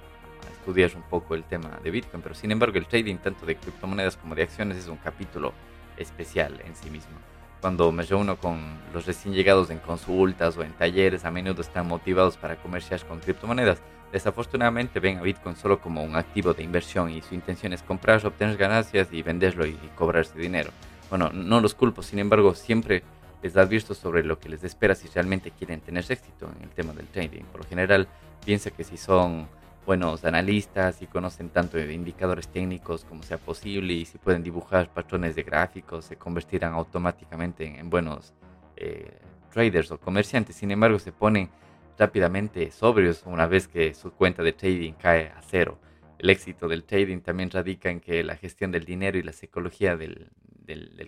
estudiar 0.59 0.93
un 0.97 1.03
poco 1.03 1.35
el 1.35 1.45
tema 1.45 1.79
de 1.83 1.91
Bitcoin, 1.91 2.23
pero 2.23 2.35
sin 2.35 2.51
embargo 2.51 2.79
el 2.79 2.87
trading 2.87 3.17
tanto 3.17 3.45
de 3.45 3.57
criptomonedas 3.57 4.17
como 4.17 4.35
de 4.35 4.45
acciones 4.45 4.79
es 4.79 4.89
un 4.89 4.97
capítulo 4.97 5.53
especial 5.97 6.61
en 6.65 6.75
sí 6.75 6.91
mismo. 6.91 7.13
Cuando 7.61 7.93
me 7.93 8.03
reúno 8.03 8.37
con 8.37 8.61
los 8.93 9.07
recién 9.07 9.35
llegados 9.35 9.71
en 9.71 9.79
consultas 9.79 10.57
o 10.57 10.63
en 10.63 10.73
talleres, 10.73 11.25
a 11.25 11.31
menudo 11.31 11.63
están 11.63 11.87
motivados 11.87 12.37
para 12.37 12.57
comerciar 12.57 13.05
con 13.07 13.21
criptomonedas, 13.21 13.83
Desafortunadamente 14.15 15.01
ven 15.01 15.19
a 15.19 15.23
Bitcoin 15.23 15.57
solo 15.57 15.81
como 15.81 16.05
un 16.05 16.15
activo 16.15 16.55
de 16.55 16.63
inversión 16.63 17.11
y 17.11 17.21
su 17.21 17.35
intención 17.35 17.73
es 17.73 17.83
comprar, 17.83 18.25
obtener 18.25 18.57
ganancias 18.57 19.09
y 19.11 19.23
venderlo 19.23 19.67
y, 19.67 19.77
cobrarse 19.97 20.39
dinero. 20.39 20.71
Bueno, 21.11 21.31
no 21.33 21.61
los 21.61 21.75
culpo, 21.75 22.01
sin 22.01 22.21
embargo, 22.21 22.55
siempre 22.55 23.03
les 23.45 23.59
advierto 23.59 23.93
sobre 23.93 24.25
lo 24.25 24.39
que 24.39 24.49
les 24.49 24.65
espera 24.65 24.95
si 24.95 25.07
realmente 25.09 25.51
quieren 25.51 25.83
tener 25.83 26.03
éxito 26.09 26.51
en 26.57 26.63
el 26.63 26.71
tema 26.71 26.95
del 26.95 27.07
trading. 27.09 27.43
Por 27.53 27.61
lo 27.61 27.69
general, 27.69 28.09
piensa 28.43 28.71
que 28.71 28.85
si 28.85 28.97
son 28.97 29.47
buenos 29.85 30.25
analistas 30.25 31.03
y 31.03 31.07
conocen 31.07 31.51
tanto 31.51 31.77
de 31.77 31.93
indicadores 31.93 32.49
técnicos 32.49 33.05
como 33.05 33.23
sea 33.23 33.37
posible 33.37 33.93
y 33.93 34.07
si 34.07 34.17
pueden 34.17 34.43
dibujar 34.43 34.95
patrones 34.95 35.35
de 35.35 35.43
gráficos 35.43 36.07
se 36.07 36.17
convertirán 36.17 36.73
automáticamente 36.73 37.67
en, 37.67 37.91
buenos 37.91 38.33
eh, 38.77 39.21
traders 39.53 39.91
o 39.91 40.01
comerciantes. 40.01 40.57
Sin 40.57 40.71
embargo, 40.71 40.99
se 40.99 41.13
ponen 41.13 41.51
rápidamente 41.99 42.71
sobrios 42.71 43.25
una 43.27 43.47
vez 43.47 43.69
que 43.69 43.93
su 43.93 44.11
cuenta 44.13 44.43
de 44.43 44.55
trading 44.55 44.95
cae 44.95 45.29
a 45.29 45.43
cero. 45.43 45.79
El 46.19 46.31
éxito 46.31 46.67
del 46.67 46.85
trading 46.85 47.21
también 47.21 47.51
radica 47.51 47.91
en 47.91 48.01
que 48.01 48.25
la 48.25 48.37
gestión 48.37 48.73
del 48.73 48.87
dinero 48.87 49.19
y 49.19 49.23
la 49.23 49.35
psicología 49.35 49.99
del 49.99 50.31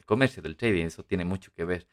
comercio, 0.05 0.43
del 0.43 0.57
trading, 0.57 0.85
eso 0.85 1.03
tiene 1.03 1.25
mucho 1.25 1.51
que 1.55 1.65
ver. 1.65 1.87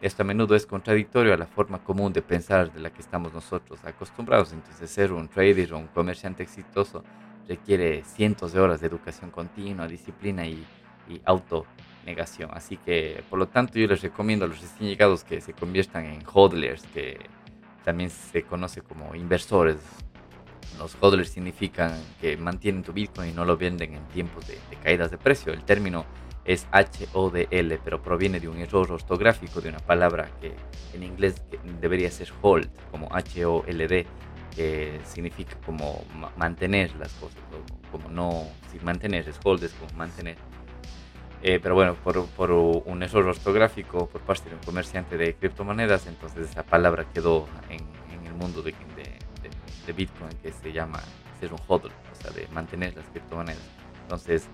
Esto 0.00 0.22
a 0.22 0.24
menudo 0.24 0.56
es 0.56 0.64
contradictorio 0.64 1.34
a 1.34 1.36
la 1.36 1.46
forma 1.46 1.84
común 1.84 2.12
de 2.14 2.22
pensar 2.22 2.72
de 2.72 2.80
la 2.80 2.90
que 2.90 3.02
estamos 3.02 3.34
nosotros 3.34 3.84
acostumbrados. 3.84 4.52
Entonces, 4.52 4.90
ser 4.90 5.12
un 5.12 5.28
trader 5.28 5.74
o 5.74 5.78
un 5.78 5.88
comerciante 5.88 6.42
exitoso 6.42 7.04
requiere 7.46 8.02
cientos 8.04 8.52
de 8.52 8.60
horas 8.60 8.80
de 8.80 8.86
educación 8.86 9.30
continua, 9.30 9.86
disciplina 9.86 10.46
y, 10.46 10.64
y 11.06 11.20
autonegación. 11.26 12.50
Así 12.54 12.78
que, 12.78 13.22
por 13.28 13.38
lo 13.38 13.48
tanto, 13.48 13.78
yo 13.78 13.86
les 13.88 14.00
recomiendo 14.00 14.46
a 14.46 14.48
los 14.48 14.62
recién 14.62 14.88
llegados 14.88 15.22
que 15.22 15.42
se 15.42 15.52
conviertan 15.52 16.06
en 16.06 16.22
hodlers, 16.32 16.82
que 16.94 17.18
también 17.84 18.08
se 18.08 18.42
conoce 18.44 18.80
como 18.80 19.14
inversores. 19.14 19.76
Los 20.78 20.96
hodlers 20.98 21.28
significan 21.28 21.92
que 22.22 22.38
mantienen 22.38 22.82
tu 22.82 22.94
Bitcoin 22.94 23.30
y 23.30 23.32
no 23.34 23.44
lo 23.44 23.58
venden 23.58 23.92
en 23.92 24.04
tiempos 24.08 24.46
de, 24.46 24.54
de 24.70 24.76
caídas 24.82 25.10
de 25.10 25.18
precio. 25.18 25.52
El 25.52 25.62
término 25.64 26.06
es 26.44 26.66
H-O-D-L, 26.72 27.80
pero 27.84 28.02
proviene 28.02 28.40
de 28.40 28.48
un 28.48 28.58
error 28.58 28.90
ortográfico 28.90 29.60
de 29.60 29.68
una 29.68 29.78
palabra 29.78 30.30
que 30.40 30.54
en 30.94 31.02
inglés 31.02 31.42
debería 31.80 32.10
ser 32.10 32.32
hold, 32.42 32.68
como 32.90 33.08
H-O-L-D, 33.14 34.06
que 34.54 35.00
significa 35.04 35.56
como 35.64 36.04
mantener 36.36 36.94
las 36.96 37.12
cosas, 37.14 37.38
como 37.92 38.08
no, 38.08 38.48
si 38.70 38.78
mantener 38.80 39.28
es 39.28 39.38
hold, 39.44 39.64
es 39.64 39.72
como 39.74 39.92
mantener. 39.96 40.36
Eh, 41.42 41.58
pero 41.62 41.74
bueno, 41.74 41.94
por, 41.94 42.26
por, 42.26 42.50
un 42.50 43.02
error 43.02 43.28
ortográfico 43.28 44.06
por 44.08 44.20
parte 44.20 44.50
de 44.50 44.56
un 44.56 44.60
comerciante 44.60 45.16
de 45.16 45.34
criptomonedas, 45.34 46.06
entonces 46.06 46.50
esa 46.50 46.64
palabra 46.64 47.06
quedó 47.14 47.48
en, 47.70 47.80
en 48.12 48.26
el 48.26 48.34
mundo 48.34 48.60
de, 48.60 48.72
de, 48.72 49.50
de, 49.86 49.92
Bitcoin 49.94 50.30
que 50.42 50.52
se 50.52 50.70
llama 50.70 51.00
ser 51.40 51.52
un 51.52 51.58
hodl, 51.66 51.88
o 51.88 52.22
sea, 52.22 52.30
de 52.32 52.46
mantener 52.48 52.94
las 52.94 53.06
criptomonedas. 53.06 53.62
Entonces, 54.02 54.48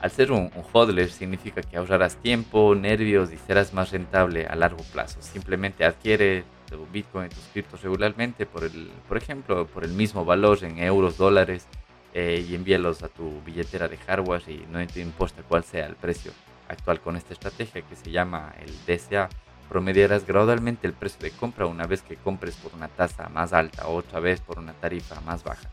al 0.00 0.10
ser 0.10 0.32
un, 0.32 0.50
hodler 0.72 1.10
significa 1.10 1.60
que 1.62 1.76
ahorrarás 1.76 2.16
tiempo, 2.16 2.74
nervios 2.74 3.32
y 3.32 3.36
serás 3.36 3.74
más 3.74 3.90
rentable 3.90 4.46
a 4.46 4.54
largo 4.54 4.82
plazo. 4.92 5.20
Simplemente 5.20 5.84
adquiere 5.84 6.44
tu 6.68 6.86
Bitcoin 6.86 7.26
y 7.26 7.28
tus 7.28 7.44
criptos 7.52 7.82
regularmente, 7.82 8.46
por, 8.46 8.64
el, 8.64 8.90
por 9.08 9.16
ejemplo, 9.16 9.66
por 9.66 9.84
el 9.84 9.92
mismo 9.92 10.24
valor 10.24 10.64
en 10.64 10.78
euros, 10.78 11.18
dólares, 11.18 11.66
eh, 12.12 12.44
y 12.48 12.56
envíalos 12.56 13.04
a 13.04 13.08
tu 13.08 13.40
billetera 13.42 13.86
de 13.86 13.96
hardware 13.96 14.42
y 14.48 14.66
no 14.68 14.84
te 14.84 15.00
importa 15.00 15.42
cuál 15.48 15.62
sea 15.62 15.86
el 15.86 15.94
precio 15.94 16.32
actual 16.68 17.00
con 17.00 17.16
esta 17.16 17.34
estrategia 17.34 17.82
que 17.82 17.94
se 17.94 18.10
llama 18.10 18.52
el 18.60 18.72
DCA. 18.84 19.28
Promediarás 19.68 20.26
gradualmente 20.26 20.88
el 20.88 20.92
precio 20.92 21.20
de 21.20 21.30
compra 21.30 21.66
una 21.66 21.86
vez 21.86 22.02
que 22.02 22.16
compres 22.16 22.56
por 22.56 22.74
una 22.74 22.88
tasa 22.88 23.28
más 23.28 23.52
alta 23.52 23.86
otra 23.86 24.18
vez 24.18 24.40
por 24.40 24.58
una 24.58 24.72
tarifa 24.72 25.20
más 25.20 25.44
baja. 25.44 25.70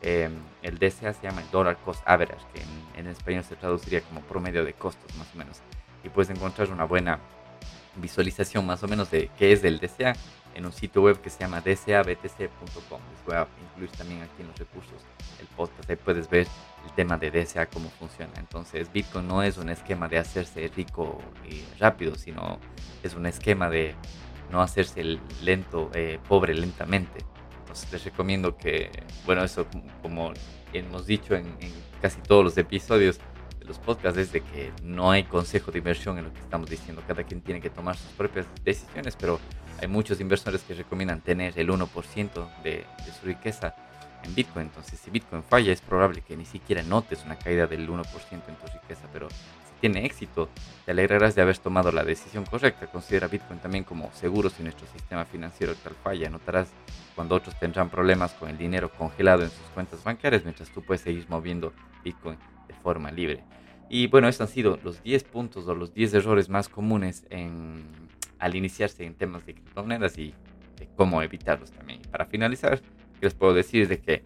Em, 0.00 0.32
el 0.62 0.78
DCA 0.78 1.12
se 1.12 1.22
llama 1.22 1.40
el 1.40 1.50
Dollar 1.50 1.76
Cost 1.78 2.02
Average, 2.06 2.44
que 2.54 2.62
en, 2.98 3.06
español 3.08 3.42
se 3.42 3.56
traduciría 3.56 4.00
como 4.02 4.20
promedio 4.20 4.64
de 4.64 4.72
costos 4.74 5.14
más 5.16 5.26
o 5.34 5.38
menos. 5.38 5.60
Y 6.04 6.08
puedes 6.08 6.30
encontrar 6.30 6.70
una 6.70 6.84
buena 6.84 7.18
visualización 7.96 8.64
más 8.64 8.82
o 8.82 8.88
menos 8.88 9.10
de 9.10 9.28
qué 9.38 9.52
es 9.52 9.64
el 9.64 9.80
DCA 9.80 10.14
en 10.54 10.66
un 10.66 10.72
sitio 10.72 11.02
web 11.02 11.20
que 11.20 11.30
se 11.30 11.40
llama 11.40 11.60
dcabtc.com. 11.60 13.00
Les 13.12 13.24
voy 13.26 13.34
a 13.34 13.48
incluir 13.70 13.90
también 13.90 14.22
aquí 14.22 14.40
en 14.40 14.48
los 14.48 14.58
recursos 14.58 15.02
el 15.40 15.46
podcast. 15.48 15.90
Ahí 15.90 15.96
puedes 15.96 16.30
ver 16.30 16.46
el 16.84 16.92
tema 16.92 17.16
de 17.16 17.30
DCA, 17.30 17.66
cómo 17.66 17.90
funciona. 17.90 18.32
Entonces, 18.36 18.92
Bitcoin 18.92 19.26
no 19.26 19.42
es 19.42 19.56
un 19.56 19.68
esquema 19.68 20.06
de 20.06 20.18
hacerse 20.18 20.70
rico 20.76 21.18
y 21.48 21.64
rápido, 21.80 22.14
sino 22.14 22.60
es 23.02 23.14
un 23.14 23.26
esquema 23.26 23.68
de 23.68 23.96
no 24.50 24.62
hacerse 24.62 25.18
lento, 25.42 25.90
eh, 25.94 26.20
pobre 26.28 26.54
lentamente 26.54 27.24
les 27.92 28.04
recomiendo 28.04 28.56
que, 28.56 28.90
bueno, 29.26 29.44
eso 29.44 29.66
como 30.02 30.32
hemos 30.72 31.06
dicho 31.06 31.34
en, 31.34 31.46
casi 32.00 32.20
todos 32.20 32.44
los 32.44 32.58
episodios 32.58 33.18
de 33.58 33.64
los 33.66 33.78
podcasts, 33.78 34.18
es 34.18 34.32
de 34.32 34.40
que 34.40 34.72
no 34.82 35.10
hay 35.10 35.24
consejo 35.24 35.70
de 35.70 35.78
inversión 35.78 36.18
en 36.18 36.24
lo 36.24 36.32
que 36.32 36.40
estamos 36.40 36.68
diciendo. 36.68 37.02
Cada 37.06 37.24
quien 37.24 37.40
tiene 37.40 37.60
que 37.60 37.70
tomar 37.70 37.96
sus 37.96 38.10
propias 38.12 38.46
decisiones, 38.64 39.16
pero 39.16 39.40
hay 39.80 39.88
muchos 39.88 40.20
inversores 40.20 40.62
que 40.62 40.74
recomiendan 40.74 41.20
tener 41.20 41.58
el 41.58 41.68
1% 41.68 42.62
de, 42.62 42.70
de 42.70 43.12
su 43.18 43.26
riqueza 43.26 43.74
en 44.24 44.34
Bitcoin. 44.34 44.66
Entonces, 44.66 44.98
si 44.98 45.10
Bitcoin 45.10 45.42
falla, 45.42 45.72
es 45.72 45.80
probable 45.80 46.22
que 46.22 46.36
ni 46.36 46.44
siquiera 46.44 46.82
notes 46.82 47.24
una 47.24 47.38
caída 47.38 47.66
del 47.66 47.88
1% 47.88 47.98
en 48.00 48.56
tu 48.56 48.66
riqueza, 48.66 49.06
pero 49.12 49.28
tiene 49.80 50.04
éxito, 50.04 50.48
te 50.84 50.92
alegrarás 50.92 51.34
de 51.34 51.42
haber 51.42 51.58
tomado 51.58 51.92
la 51.92 52.04
decisión 52.04 52.44
correcta. 52.44 52.86
Considera 52.86 53.28
Bitcoin 53.28 53.60
también 53.60 53.84
como 53.84 54.12
seguro 54.12 54.50
si 54.50 54.62
nuestro 54.62 54.86
sistema 54.88 55.24
financiero 55.24 55.74
tal 55.76 55.94
falla. 55.94 56.30
Notarás 56.30 56.68
cuando 57.14 57.34
otros 57.34 57.58
tendrán 57.58 57.90
problemas 57.90 58.32
con 58.34 58.48
el 58.48 58.58
dinero 58.58 58.90
congelado 58.90 59.42
en 59.42 59.50
sus 59.50 59.66
cuentas 59.74 60.02
bancarias, 60.04 60.44
mientras 60.44 60.70
tú 60.70 60.82
puedes 60.82 61.02
seguir 61.02 61.26
moviendo 61.28 61.72
Bitcoin 62.04 62.38
de 62.66 62.74
forma 62.74 63.10
libre. 63.10 63.42
Y 63.88 64.06
bueno, 64.06 64.28
estos 64.28 64.48
han 64.48 64.54
sido 64.54 64.78
los 64.82 65.02
10 65.02 65.24
puntos 65.24 65.66
o 65.66 65.74
los 65.74 65.94
10 65.94 66.14
errores 66.14 66.48
más 66.48 66.68
comunes 66.68 67.26
en, 67.30 67.84
al 68.38 68.54
iniciarse 68.54 69.04
en 69.04 69.14
temas 69.14 69.46
de 69.46 69.54
criptomonedas 69.54 70.18
y 70.18 70.34
de 70.76 70.88
cómo 70.96 71.22
evitarlos 71.22 71.70
también. 71.72 72.02
Para 72.10 72.26
finalizar, 72.26 72.80
les 73.20 73.34
puedo 73.34 73.54
decir 73.54 73.88
de 73.88 74.00
que 74.00 74.22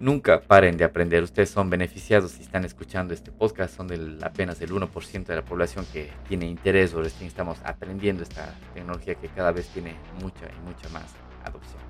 Nunca 0.00 0.40
paren 0.40 0.76
de 0.76 0.84
aprender. 0.84 1.24
Ustedes 1.24 1.50
son 1.50 1.70
beneficiados 1.70 2.30
si 2.30 2.42
están 2.42 2.64
escuchando 2.64 3.12
este 3.12 3.32
podcast. 3.32 3.76
Son 3.76 3.88
del, 3.88 4.22
apenas 4.22 4.60
el 4.60 4.70
1% 4.70 5.24
de 5.24 5.34
la 5.34 5.44
población 5.44 5.84
que 5.92 6.10
tiene 6.28 6.46
interés 6.46 6.94
o 6.94 7.02
recién 7.02 7.26
estamos 7.26 7.58
aprendiendo 7.64 8.22
esta 8.22 8.54
tecnología 8.74 9.16
que 9.16 9.28
cada 9.28 9.50
vez 9.50 9.66
tiene 9.68 9.96
mucha 10.20 10.46
y 10.46 10.60
mucha 10.64 10.88
más 10.90 11.12
adopción. 11.44 11.82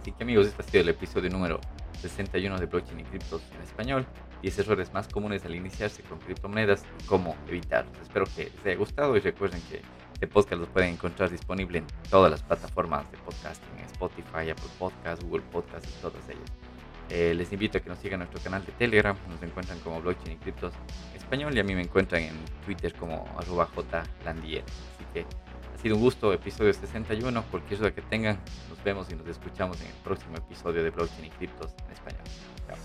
Así 0.00 0.10
que 0.10 0.24
amigos, 0.24 0.48
este 0.48 0.62
ha 0.62 0.66
sido 0.66 0.80
el 0.82 0.88
episodio 0.88 1.30
número 1.30 1.60
61 2.00 2.58
de 2.58 2.66
Blockchain 2.66 2.98
y 2.98 3.04
Criptos 3.04 3.42
en 3.54 3.62
español. 3.62 4.06
10 4.42 4.58
errores 4.60 4.92
más 4.92 5.06
comunes 5.06 5.44
al 5.44 5.54
iniciarse 5.54 6.02
con 6.02 6.18
criptomonedas 6.18 6.84
y 6.98 7.04
cómo 7.04 7.36
evitarlos. 7.46 7.96
Espero 8.02 8.24
que 8.24 8.44
les 8.44 8.66
haya 8.66 8.76
gustado 8.76 9.16
y 9.16 9.20
recuerden 9.20 9.60
que 9.70 9.82
este 10.14 10.26
podcast 10.26 10.60
lo 10.60 10.66
pueden 10.66 10.94
encontrar 10.94 11.30
disponible 11.30 11.78
en 11.78 11.86
todas 12.10 12.30
las 12.30 12.42
plataformas 12.42 13.08
de 13.12 13.18
podcasting, 13.18 13.84
Spotify, 13.92 14.50
Apple 14.50 14.70
Podcasts, 14.78 15.24
Google 15.24 15.42
Podcasts 15.52 15.88
y 15.88 16.02
todas 16.02 16.28
ellas. 16.28 16.59
Eh, 17.10 17.34
les 17.34 17.52
invito 17.52 17.78
a 17.78 17.80
que 17.80 17.88
nos 17.88 17.98
sigan 17.98 18.20
nuestro 18.20 18.40
canal 18.40 18.64
de 18.64 18.72
Telegram, 18.72 19.16
nos 19.28 19.42
encuentran 19.42 19.78
como 19.80 20.00
Blockchain 20.00 20.32
y 20.32 20.36
Criptos 20.36 20.72
Español 21.16 21.56
y 21.56 21.60
a 21.60 21.64
mí 21.64 21.74
me 21.74 21.82
encuentran 21.82 22.22
en 22.22 22.34
Twitter 22.64 22.94
como 22.94 23.26
arroba 23.36 23.68
jlandier. 24.22 24.62
Así 24.62 25.04
que 25.12 25.20
ha 25.20 25.82
sido 25.82 25.96
un 25.96 26.02
gusto, 26.02 26.32
episodio 26.32 26.72
61, 26.72 27.44
cualquier 27.50 27.80
duda 27.80 27.90
que 27.92 28.02
tengan, 28.02 28.38
nos 28.68 28.82
vemos 28.84 29.08
y 29.10 29.16
nos 29.16 29.26
escuchamos 29.26 29.80
en 29.80 29.88
el 29.88 29.92
próximo 30.04 30.36
episodio 30.36 30.84
de 30.84 30.90
Blockchain 30.90 31.24
y 31.24 31.30
Criptos 31.30 31.72
en 31.86 31.92
Español. 31.92 32.22
Chao. 32.68 32.76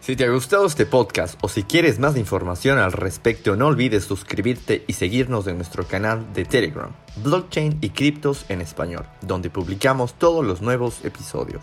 Si 0.00 0.16
te 0.16 0.24
ha 0.24 0.30
gustado 0.30 0.66
este 0.66 0.86
podcast 0.86 1.38
o 1.42 1.48
si 1.48 1.64
quieres 1.64 1.98
más 1.98 2.16
información 2.16 2.78
al 2.78 2.92
respecto, 2.92 3.56
no 3.56 3.66
olvides 3.66 4.04
suscribirte 4.04 4.84
y 4.86 4.94
seguirnos 4.94 5.46
en 5.46 5.56
nuestro 5.56 5.86
canal 5.86 6.32
de 6.32 6.44
Telegram, 6.44 6.90
Blockchain 7.22 7.78
y 7.80 7.90
Criptos 7.90 8.46
en 8.48 8.60
Español, 8.60 9.06
donde 9.22 9.50
publicamos 9.50 10.14
todos 10.14 10.44
los 10.44 10.62
nuevos 10.62 11.04
episodios. 11.04 11.62